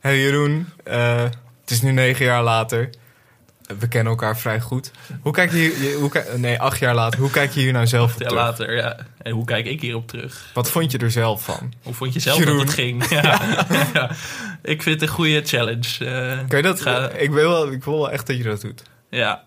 hey 0.00 0.18
Jeroen, 0.20 0.68
eh, 0.84 1.22
het 1.60 1.70
is 1.70 1.82
nu 1.82 1.92
negen 1.92 2.24
jaar 2.24 2.42
later. 2.42 2.90
We 3.78 3.88
kennen 3.88 4.12
elkaar 4.12 4.38
vrij 4.38 4.60
goed. 4.60 4.90
Hoe 5.20 5.32
kijk 5.32 5.50
je 5.52 5.56
hier, 5.80 5.94
hoe, 5.94 6.24
nee, 6.36 6.60
acht 6.60 6.78
jaar 6.78 6.94
later. 6.94 7.20
Hoe 7.20 7.30
kijk 7.30 7.52
je 7.52 7.60
hier 7.60 7.72
nou 7.72 7.86
zelf 7.86 8.10
op 8.12 8.16
terug? 8.18 8.32
later, 8.32 8.76
ja. 8.76 8.96
En 9.22 9.32
hoe 9.32 9.44
kijk 9.44 9.66
ik 9.66 9.80
hierop 9.80 10.08
terug? 10.08 10.50
Wat 10.54 10.70
vond 10.70 10.92
je 10.92 10.98
er 10.98 11.10
zelf 11.10 11.42
van? 11.44 11.72
Hoe 11.82 11.94
vond 11.94 12.12
je 12.14 12.20
zelf 12.20 12.38
Jeroen. 12.38 12.56
dat 12.56 12.66
het 12.66 12.74
ging? 12.74 13.06
Ja. 13.20 13.40
Ja. 13.92 14.10
Ik 14.62 14.82
vind 14.82 15.00
het 15.00 15.02
een 15.10 15.14
goede 15.14 15.42
challenge. 15.44 15.98
Kan 16.48 16.56
je 16.56 16.62
dat, 16.62 16.80
ga- 16.80 17.10
ik, 17.10 17.30
wil 17.30 17.48
wel, 17.48 17.72
ik 17.72 17.84
wil 17.84 17.94
wel 17.98 18.10
echt 18.10 18.26
dat 18.26 18.36
je 18.36 18.42
dat 18.42 18.60
doet. 18.60 18.82
ja. 19.10 19.46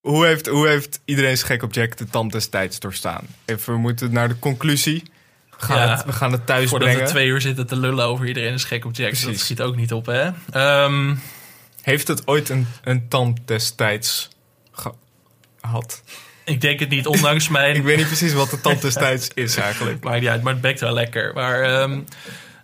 Hoe 0.00 0.26
heeft, 0.26 0.46
hoe 0.46 0.68
heeft 0.68 1.00
iedereen 1.04 1.36
gek 1.36 1.62
op 1.62 1.72
Jack 1.74 1.96
de 1.96 2.04
tand 2.10 2.32
destijds 2.32 2.78
doorstaan? 2.80 3.26
Even, 3.44 3.72
we 3.72 3.78
moeten 3.78 4.12
naar 4.12 4.28
de 4.28 4.38
conclusie. 4.38 5.02
We 5.50 5.64
gaan, 5.64 5.76
Ja. 5.78 5.96
het, 5.96 6.04
we 6.04 6.12
gaan 6.12 6.32
het 6.32 6.46
thuis 6.46 6.68
Voordat 6.68 6.88
brengen. 6.88 7.04
we 7.06 7.10
twee 7.12 7.26
uur 7.26 7.40
zitten 7.40 7.66
te 7.66 7.76
lullen 7.76 8.04
over 8.04 8.26
iedereen 8.26 8.52
is 8.52 8.64
gek 8.64 8.84
op 8.84 8.94
Jack. 8.96 9.20
Dat 9.22 9.36
schiet 9.38 9.60
ook 9.62 9.76
niet 9.76 9.92
op, 9.92 10.06
hè? 10.06 10.30
Ehm, 10.50 11.14
Heeft 11.86 12.08
het 12.08 12.26
ooit 12.26 12.48
een, 12.48 12.66
een 12.82 13.08
tand 13.08 13.38
destijds 13.44 14.28
ge- 14.72 14.92
gehad? 15.60 16.02
ik 16.44 16.60
denk 16.60 16.80
het 16.80 16.88
niet, 16.88 17.06
ondanks 17.06 17.48
mijn... 17.48 17.76
Ik 17.80 17.82
weet 17.82 17.96
niet 17.96 18.06
precies 18.06 18.32
wat 18.32 18.50
de 18.50 18.60
tand 18.60 18.82
destijds 18.82 19.28
is 19.34 19.56
eigenlijk. 19.56 20.04
Maakt 20.04 20.20
niet 20.20 20.28
uit, 20.28 20.42
maar 20.42 20.52
het 20.52 20.62
bekt 20.62 20.80
wel 20.80 20.92
lekker. 20.92 21.34
Maar 21.34 21.62
ehm, 21.62 22.00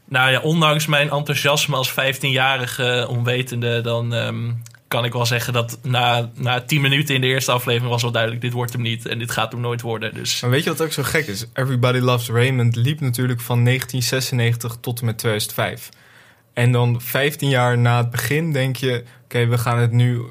nou 0.05 0.31
ja, 0.31 0.41
ondanks 0.41 0.87
mijn 0.87 1.11
enthousiasme 1.11 1.77
als 1.77 1.91
15-jarige 1.91 3.07
onwetende... 3.09 3.81
dan 3.81 4.15
ehm, 4.15 4.51
kan 4.89 5.05
ik 5.05 5.13
wel 5.13 5.27
zeggen 5.27 5.53
dat 5.53 5.79
na, 5.83 6.31
na 6.35 6.61
10 6.61 6.81
minuten 6.81 7.15
in 7.15 7.21
de 7.21 7.27
eerste 7.27 7.53
aflevering... 7.53 7.91
was 7.91 8.03
wel 8.03 8.13
duidelijk, 8.13 8.43
dit 8.43 8.53
wordt 8.53 8.73
hem 8.73 8.83
niet 8.83 9.07
en 9.07 9.19
dit 9.19 9.31
gaat 9.31 9.53
hem 9.53 9.61
nooit 9.61 9.81
worden. 9.81 10.15
Dus 10.15 10.41
Maar 10.41 10.51
weet 10.51 10.65
je 10.65 10.71
wat 10.71 10.83
ook 10.83 10.93
zo 10.93 11.03
gek 11.03 11.27
is? 11.27 11.47
Everybody 11.55 11.99
Loves 11.99 12.29
Raymond 12.29 12.77
liep 12.77 13.01
natuurlijk 13.01 13.41
van 13.41 13.65
1996 13.65 14.77
tot 14.81 15.01
en 15.01 15.07
met 15.07 15.19
2005. 15.19 15.89
En 16.53 16.73
dan 16.73 17.01
15 17.01 17.49
jaar 17.49 17.79
na 17.79 17.97
het 17.99 18.11
begin 18.11 18.53
denk 18.53 18.77
je... 18.77 19.05
oké, 19.25 19.47
we 19.47 19.59
gaan 19.59 19.79
het 19.79 19.93
nu 19.93 20.23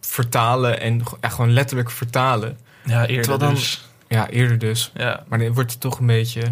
vertalen 0.00 0.80
en 0.80 1.02
ja, 1.20 1.28
gewoon 1.28 1.52
letterlijk 1.52 1.90
vertalen. 1.90 2.58
ja, 2.84 3.06
eerder 3.06 3.38
dan- 3.38 3.54
dus. 3.54 3.88
Ja, 4.08 4.28
eerder 4.28 4.58
dus. 4.58 4.90
Ja. 4.94 5.24
Maar 5.28 5.38
dan 5.38 5.52
wordt 5.54 5.70
het 5.70 5.80
toch 5.80 5.98
een 5.98 6.06
beetje 6.06 6.42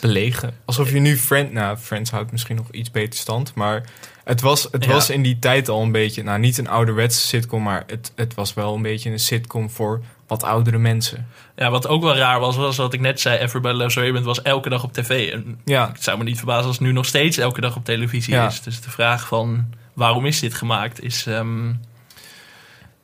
belegen. 0.00 0.54
Alsof 0.64 0.90
je 0.90 1.00
nu 1.00 1.16
Friends... 1.16 1.52
Nou, 1.52 1.76
Friends 1.76 2.10
houdt 2.10 2.32
misschien 2.32 2.56
nog 2.56 2.70
iets 2.70 2.90
beter 2.90 3.18
stand. 3.20 3.54
Maar 3.54 3.82
het 4.24 4.40
was, 4.40 4.68
het 4.70 4.84
Ja. 4.84 4.90
was 4.92 5.10
in 5.10 5.22
die 5.22 5.38
tijd 5.38 5.68
al 5.68 5.82
een 5.82 5.92
beetje... 5.92 6.22
Nou, 6.22 6.38
niet 6.38 6.58
een 6.58 6.68
ouderwetse 6.68 7.20
sitcom... 7.20 7.62
maar 7.62 7.84
het, 7.86 8.12
het 8.14 8.34
was 8.34 8.54
wel 8.54 8.74
een 8.74 8.82
beetje 8.82 9.10
een 9.10 9.18
sitcom 9.18 9.70
voor 9.70 10.02
wat 10.30 10.42
oudere 10.42 10.78
mensen. 10.78 11.26
ja, 11.56 11.70
wat 11.70 11.86
ook 11.88 12.02
wel 12.02 12.16
raar 12.16 12.40
was, 12.40 12.56
was 12.56 12.76
wat 12.76 12.92
ik 12.92 13.00
net 13.00 13.20
zei... 13.20 13.38
Everybody 13.38 13.76
Loves 13.76 13.94
Raymond 13.96 14.24
was 14.24 14.42
elke 14.42 14.68
dag 14.68 14.82
op 14.84 14.92
tv. 14.92 15.32
En 15.32 15.60
Ja, 15.64 15.88
het 15.92 16.02
zou 16.02 16.18
me 16.18 16.24
niet 16.24 16.36
verbazen 16.36 16.66
als 16.66 16.76
het 16.76 16.86
nu 16.86 16.92
nog 16.92 17.06
steeds 17.06 17.36
elke 17.38 17.60
dag 17.60 17.76
op 17.76 17.84
televisie 17.84 18.34
Ja. 18.34 18.46
is. 18.46 18.60
Dus 18.62 18.80
de 18.80 18.90
vraag 18.90 19.26
van 19.26 19.74
waarom 19.94 20.26
is 20.26 20.40
dit 20.40 20.54
gemaakt 20.54 21.02
is... 21.02 21.26
ehm, 21.26 21.72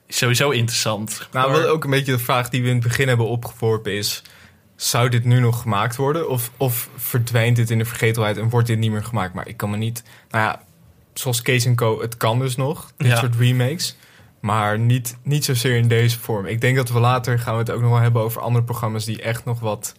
Sowieso 0.09 0.51
interessant. 0.51 1.29
Nou, 1.33 1.51
Maar- 1.51 1.61
wat 1.61 1.69
ook 1.69 1.85
een 1.85 1.91
beetje 1.91 2.13
de 2.13 2.19
vraag 2.19 2.49
die 2.49 2.63
we 2.63 2.69
in 2.69 2.75
het 2.75 2.83
begin 2.83 3.09
hebben 3.09 3.27
opgeworpen 3.29 3.93
is... 3.93 4.23
zou 4.77 5.09
dit 5.09 5.25
nu 5.25 5.41
nog 5.41 5.61
gemaakt 5.61 5.97
worden? 5.97 6.29
Of, 6.29 6.51
of 6.57 6.89
verdwijnt 6.97 7.57
dit 7.57 7.71
in 7.71 7.79
de 7.79 7.85
vergetelheid 7.85 8.37
en 8.37 8.49
wordt 8.49 8.67
dit 8.67 8.79
niet 8.79 8.91
meer 8.91 9.05
gemaakt? 9.05 9.35
Maar 9.35 9.49
ik 9.49 9.57
kan 9.57 9.71
me 9.71 9.77
niet... 9.77 10.03
Nou 10.31 10.45
ja, 10.45 10.61
zoals 11.15 11.43
Case 11.43 11.75
Co, 11.75 12.01
het 12.01 12.17
kan 12.17 12.39
dus 12.39 12.57
nog. 12.57 12.93
Dit 12.97 13.07
Ja. 13.09 13.17
soort 13.17 13.37
remakes. 13.37 13.97
Maar 14.41 14.79
niet, 14.79 15.17
niet 15.23 15.45
zozeer 15.45 15.77
in 15.77 15.89
deze 15.89 16.19
vorm. 16.19 16.47
Ik 16.47 16.61
denk 16.61 16.77
dat 16.77 16.91
we 16.91 16.99
later 17.01 17.39
gaan 17.39 17.53
we 17.53 17.59
het 17.61 17.71
ook 17.71 17.81
nog 17.81 17.91
wel 17.91 18.01
hebben 18.01 18.23
over 18.23 18.41
andere 18.41 18.65
programma's... 18.65 19.05
die 19.05 19.23
echt 19.23 19.45
nog 19.45 19.61
wat 19.61 19.95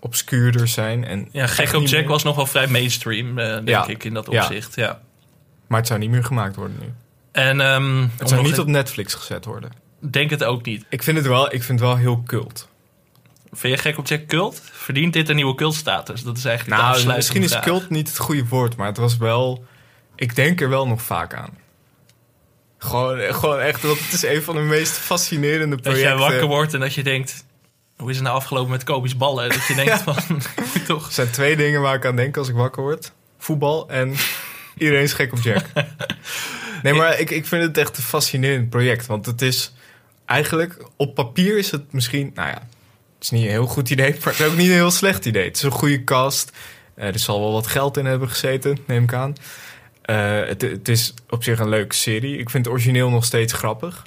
obscuurder 0.00 0.68
zijn. 0.68 1.04
En 1.04 1.28
Ja, 1.32 1.46
Gek 1.46 1.72
op 1.74 1.82
Jack 1.86 2.00
meer- 2.00 2.08
was 2.08 2.22
nog 2.22 2.36
wel 2.36 2.46
vrij 2.46 2.66
mainstream, 2.66 3.38
eh, 3.38 3.46
denk 3.54 3.68
Ja. 3.68 3.86
ik, 3.86 4.04
in 4.04 4.14
dat 4.14 4.28
opzicht. 4.28 4.74
Ja. 4.74 5.00
Maar 5.66 5.78
het 5.78 5.86
zou 5.86 5.98
niet 6.00 6.10
meer 6.10 6.24
gemaakt 6.24 6.56
worden 6.56 6.76
nu. 6.80 6.92
En 7.32 7.60
ehm, 7.60 8.06
Het 8.16 8.28
zou 8.28 8.42
niet 8.42 8.58
op 8.58 8.66
Netflix 8.66 9.14
gezet 9.14 9.44
worden. 9.44 9.70
denk 9.98 10.30
het 10.30 10.44
ook 10.44 10.64
niet. 10.64 10.84
Ik 10.88 11.02
vind 11.02 11.16
het 11.16 11.26
wel, 11.26 11.44
ik 11.54 11.62
vind 11.62 11.80
het 11.80 11.88
wel 11.88 11.96
heel 11.96 12.22
cult. 12.26 12.68
Vind 13.52 13.74
je 13.74 13.80
Gek 13.80 13.98
op 13.98 14.06
Jack 14.06 14.26
cult? 14.26 14.60
Verdient 14.72 15.12
dit 15.12 15.28
een 15.28 15.36
nieuwe 15.36 15.54
cultstatus? 15.54 16.22
Dat 16.22 16.36
is 16.36 16.44
eigenlijk 16.44 16.80
Nou, 16.82 17.06
misschien 17.14 17.42
is 17.42 17.60
cult 17.60 17.90
niet 17.90 18.08
het 18.08 18.18
goede 18.18 18.46
woord, 18.48 18.76
maar 18.76 18.86
het 18.86 18.96
was 18.96 19.16
wel. 19.16 19.64
Ik 20.16 20.34
denk 20.34 20.60
er 20.60 20.68
wel 20.68 20.86
nog 20.86 21.02
vaak 21.02 21.34
aan. 21.34 21.50
Gewoon, 22.78 23.34
gewoon 23.34 23.60
echt, 23.60 23.82
want 23.82 23.98
het 24.00 24.12
is 24.12 24.22
een 24.22 24.42
van 24.42 24.54
de 24.54 24.60
meest 24.60 24.92
fascinerende 24.92 25.74
Dat 25.74 25.80
projecten. 25.80 26.08
jij 26.08 26.18
wakker 26.18 26.46
wordt 26.46 26.74
en 26.74 26.80
dat 26.80 26.94
je 26.94 27.02
denkt... 27.02 27.46
Hoe 27.96 28.10
is 28.10 28.16
het 28.16 28.24
nou 28.24 28.36
afgelopen 28.36 28.70
met 28.70 28.84
Kobe's 28.84 29.16
ballen? 29.16 29.48
Dat 29.48 29.66
je 29.66 29.74
denkt 29.74 30.02
van... 30.08 30.16
toch... 30.86 31.06
Er 31.06 31.12
zijn 31.12 31.30
twee 31.30 31.56
dingen 31.56 31.80
waar 31.80 31.94
ik 31.94 32.04
aan 32.06 32.16
denk 32.16 32.36
als 32.36 32.48
ik 32.48 32.54
wakker 32.54 32.82
word: 32.82 33.12
voetbal 33.38 33.88
en 33.88 34.14
iedereen 34.78 35.02
is 35.02 35.12
gek 35.12 35.32
op 35.32 35.40
Jack. 35.42 35.64
Nee, 36.82 36.92
maar 36.94 37.18
ik, 37.20 37.30
ik 37.30 37.46
vind 37.46 37.62
het 37.62 37.78
echt 37.78 37.96
een 37.96 38.02
fascinerend 38.02 38.70
project. 38.70 39.06
Want 39.06 39.26
het 39.26 39.42
is 39.42 39.72
eigenlijk, 40.24 40.86
op 40.96 41.14
papier 41.14 41.58
is 41.58 41.70
het 41.70 41.92
misschien, 41.92 42.30
nou 42.34 42.48
ja, 42.48 42.54
het 43.14 43.22
is 43.24 43.30
niet 43.30 43.42
een 43.44 43.50
heel 43.50 43.66
goed 43.66 43.90
idee, 43.90 44.10
maar 44.10 44.32
het 44.32 44.40
is 44.40 44.46
ook 44.46 44.56
niet 44.56 44.68
een 44.68 44.72
heel 44.72 44.90
slecht 44.90 45.24
idee. 45.24 45.44
Het 45.44 45.56
is 45.56 45.62
een 45.62 45.70
goede 45.70 46.04
cast. 46.04 46.52
Eh, 46.94 47.06
er 47.06 47.18
zal 47.18 47.40
wel 47.40 47.52
wat 47.52 47.66
geld 47.66 47.96
in 47.96 48.04
hebben 48.04 48.28
gezeten, 48.28 48.78
neem 48.86 49.02
ik 49.02 49.12
aan. 49.12 49.34
Eh, 50.08 50.46
het, 50.46 50.62
het 50.62 50.88
is 50.88 51.14
op 51.28 51.44
zich 51.44 51.58
een 51.58 51.68
leuke 51.68 51.94
serie. 51.94 52.38
Ik 52.38 52.50
vind 52.50 52.64
het 52.64 52.74
origineel 52.74 53.10
nog 53.10 53.24
steeds 53.24 53.52
grappig. 53.52 54.02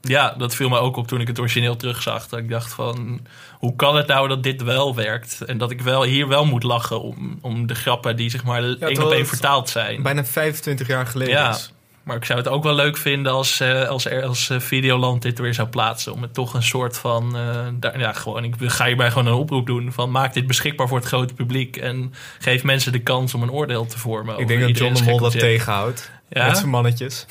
Ja, 0.00 0.34
dat 0.38 0.54
viel 0.54 0.68
me 0.68 0.78
ook 0.78 0.96
op 0.96 1.06
toen 1.06 1.20
ik 1.20 1.26
het 1.26 1.38
origineel 1.38 1.76
terugzag. 1.76 2.28
Dat 2.28 2.38
ik 2.38 2.48
dacht 2.48 2.72
van, 2.72 3.26
hoe 3.58 3.76
kan 3.76 3.96
het 3.96 4.06
nou 4.06 4.28
dat 4.28 4.42
dit 4.42 4.62
wel 4.62 4.94
werkt? 4.94 5.40
En 5.40 5.58
dat 5.58 5.70
ik 5.70 5.80
wel 5.80 6.02
hier 6.02 6.28
wel 6.28 6.44
moet 6.44 6.62
lachen 6.62 7.00
om, 7.00 7.38
om 7.40 7.66
de 7.66 7.74
grappen 7.74 8.16
die 8.16 8.30
zeg 8.30 8.44
maar 8.44 8.62
één 8.62 9.04
op 9.04 9.10
één 9.10 9.26
vertaald 9.26 9.68
zijn. 9.68 10.02
Bijna 10.02 10.24
25 10.24 10.86
jaar 10.86 11.06
geleden 11.06 11.34
Ja, 11.34 11.50
is. 11.50 11.72
Maar 12.04 12.16
ik 12.16 12.24
zou 12.24 12.38
het 12.38 12.48
ook 12.48 12.62
wel 12.62 12.74
leuk 12.74 12.96
vinden 12.96 13.32
als, 13.32 13.60
eh, 13.60 13.88
als, 13.88 14.04
er, 14.04 14.24
als 14.24 14.50
eh, 14.50 14.60
Videoland 14.60 15.22
dit 15.22 15.38
weer 15.38 15.54
zou 15.54 15.68
plaatsen. 15.68 16.12
Om 16.12 16.22
het 16.22 16.34
toch 16.34 16.54
een 16.54 16.62
soort 16.62 16.98
van, 16.98 17.36
daar, 17.80 17.98
ja 17.98 18.12
gewoon, 18.12 18.44
ik 18.44 18.54
ga 18.58 18.86
hierbij 18.86 19.10
gewoon 19.10 19.26
een 19.26 19.38
oproep 19.38 19.66
doen. 19.66 19.92
Van 19.92 20.10
maak 20.10 20.34
dit 20.34 20.46
beschikbaar 20.46 20.88
voor 20.88 20.98
het 20.98 21.06
grote 21.06 21.34
publiek. 21.34 21.76
En 21.76 22.14
geef 22.38 22.64
mensen 22.64 22.92
de 22.92 23.02
kans 23.02 23.34
om 23.34 23.42
een 23.42 23.50
oordeel 23.50 23.86
te 23.86 23.98
vormen. 23.98 24.34
Ik 24.34 24.40
over 24.40 24.56
denk 24.56 24.60
dat 24.60 24.78
John 24.78 24.94
de 24.94 25.02
Mol 25.02 25.18
dat 25.18 25.38
tegenhoudt. 25.38 26.10
Ja? 26.28 26.46
Met 26.46 26.56
zijn 26.56 26.70
mannetjes. 26.70 27.26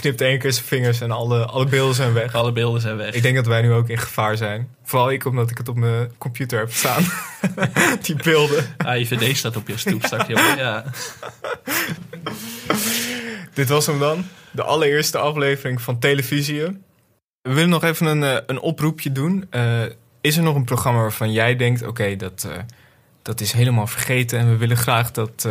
Knipt 0.00 0.20
één 0.20 0.38
keer 0.38 0.52
zijn 0.52 0.64
vingers 0.64 1.00
en 1.00 1.10
alle, 1.10 1.44
alle 1.44 1.66
beelden 1.66 1.94
zijn 1.94 2.12
weg. 2.12 2.34
Alle 2.34 2.52
beelden 2.52 2.80
zijn 2.80 2.96
weg. 2.96 3.14
Ik 3.14 3.22
denk 3.22 3.36
dat 3.36 3.46
wij 3.46 3.62
nu 3.62 3.72
ook 3.72 3.88
in 3.88 3.98
gevaar 3.98 4.36
zijn. 4.36 4.68
Vooral 4.84 5.10
ik, 5.10 5.24
omdat 5.24 5.50
ik 5.50 5.58
het 5.58 5.68
op 5.68 5.76
mijn 5.76 6.12
computer 6.18 6.58
heb 6.58 6.72
staan. 6.72 7.04
Die 8.02 8.16
beelden. 8.22 8.74
AIVD 8.76 9.36
staat 9.36 9.56
op 9.56 9.68
je 9.68 9.76
stoep 9.76 10.04
straks. 10.04 10.28
Ja. 10.56 10.84
Dit 13.58 13.68
was 13.68 13.86
hem 13.86 13.98
dan. 13.98 14.24
De 14.50 14.62
allereerste 14.62 15.18
aflevering 15.18 15.82
van 15.82 15.98
Televisie. 15.98 16.62
We 17.42 17.52
willen 17.52 17.68
nog 17.68 17.84
even 17.84 18.06
een, 18.06 18.22
eh, 18.22 18.42
een 18.46 18.60
oproepje 18.60 19.12
doen. 19.12 19.46
Eh, 19.50 19.82
is 20.20 20.36
er 20.36 20.42
nog 20.42 20.54
een 20.54 20.64
programma 20.64 21.00
waarvan 21.00 21.32
jij 21.32 21.56
denkt... 21.56 21.86
oké, 21.86 22.16
dat, 22.16 22.46
eh, 22.50 22.58
dat 23.22 23.40
is 23.40 23.52
helemaal 23.52 23.86
vergeten... 23.86 24.38
en 24.38 24.50
we 24.50 24.56
willen 24.56 24.76
graag 24.76 25.10
dat... 25.10 25.48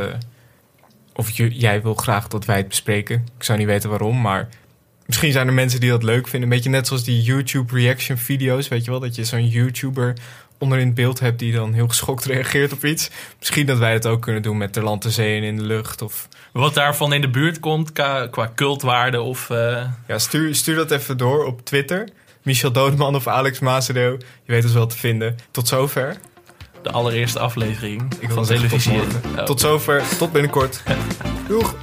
of 1.13 1.29
jij 1.51 1.81
wil 1.81 1.93
graag 1.93 2.27
dat 2.27 2.45
wij 2.45 2.57
het 2.57 2.67
bespreken. 2.67 3.25
Ik 3.37 3.43
zou 3.43 3.57
niet 3.57 3.67
weten 3.67 3.89
waarom, 3.89 4.21
maar... 4.21 4.49
Misschien 5.05 5.31
zijn 5.31 5.47
er 5.47 5.53
mensen 5.53 5.79
die 5.79 5.89
dat 5.89 6.03
leuk 6.03 6.27
vinden. 6.27 6.49
Een 6.49 6.55
beetje 6.55 6.69
net 6.69 6.87
zoals 6.87 7.03
die 7.03 7.21
YouTube 7.21 7.73
reaction 7.73 8.17
video's. 8.17 8.67
Weet 8.67 8.85
je 8.85 8.91
wel, 8.91 8.99
dat 8.99 9.15
je 9.15 9.23
zo'n 9.23 9.47
YouTuber 9.47 10.13
onder 10.57 10.77
in 10.79 10.85
het 10.85 10.95
beeld 10.95 11.19
hebt... 11.19 11.39
die 11.39 11.53
dan 11.53 11.73
heel 11.73 11.87
geschokt 11.87 12.25
reageert 12.25 12.73
op 12.73 12.85
iets. 12.85 13.09
Misschien 13.39 13.65
dat 13.65 13.77
wij 13.77 13.93
het 13.93 14.05
ook 14.05 14.21
kunnen 14.21 14.41
doen 14.41 14.57
met 14.57 14.75
Land, 14.75 15.01
de 15.03 15.11
Zee 15.11 15.37
en 15.37 15.43
in 15.43 15.55
de 15.57 15.63
lucht... 15.63 16.01
of 16.01 16.27
Wat 16.51 16.73
daarvan 16.73 17.13
in 17.13 17.21
de 17.21 17.29
buurt 17.29 17.59
komt 17.59 17.91
qua, 17.91 18.27
qua 18.27 18.51
cultwaarde 18.55 19.21
of... 19.21 19.49
eh, 19.49 19.83
Ja, 20.07 20.17
stuur, 20.19 20.55
stuur 20.55 20.75
dat 20.75 20.91
even 20.91 21.17
door 21.17 21.45
op 21.45 21.65
Twitter. 21.65 22.09
Michel 22.41 22.71
Dodeman 22.71 23.15
of 23.15 23.27
Alex 23.27 23.59
Mazereel. 23.59 24.11
Je 24.43 24.51
weet 24.51 24.63
ons 24.63 24.73
wel 24.73 24.87
te 24.87 24.97
vinden. 24.97 25.35
Tot 25.51 25.67
zover. 25.67 26.17
de 26.81 26.91
allereerste 26.91 27.39
aflevering 27.39 28.01
Ik 28.19 28.27
van 28.29 28.37
tot 28.37 28.47
televisie. 28.47 28.91
morgen. 28.91 29.21
Oh. 29.37 29.43
Tot 29.43 29.59
zover. 29.59 30.03
Tot 30.17 30.31
binnenkort. 30.31 30.83
Doeg. 31.47 31.75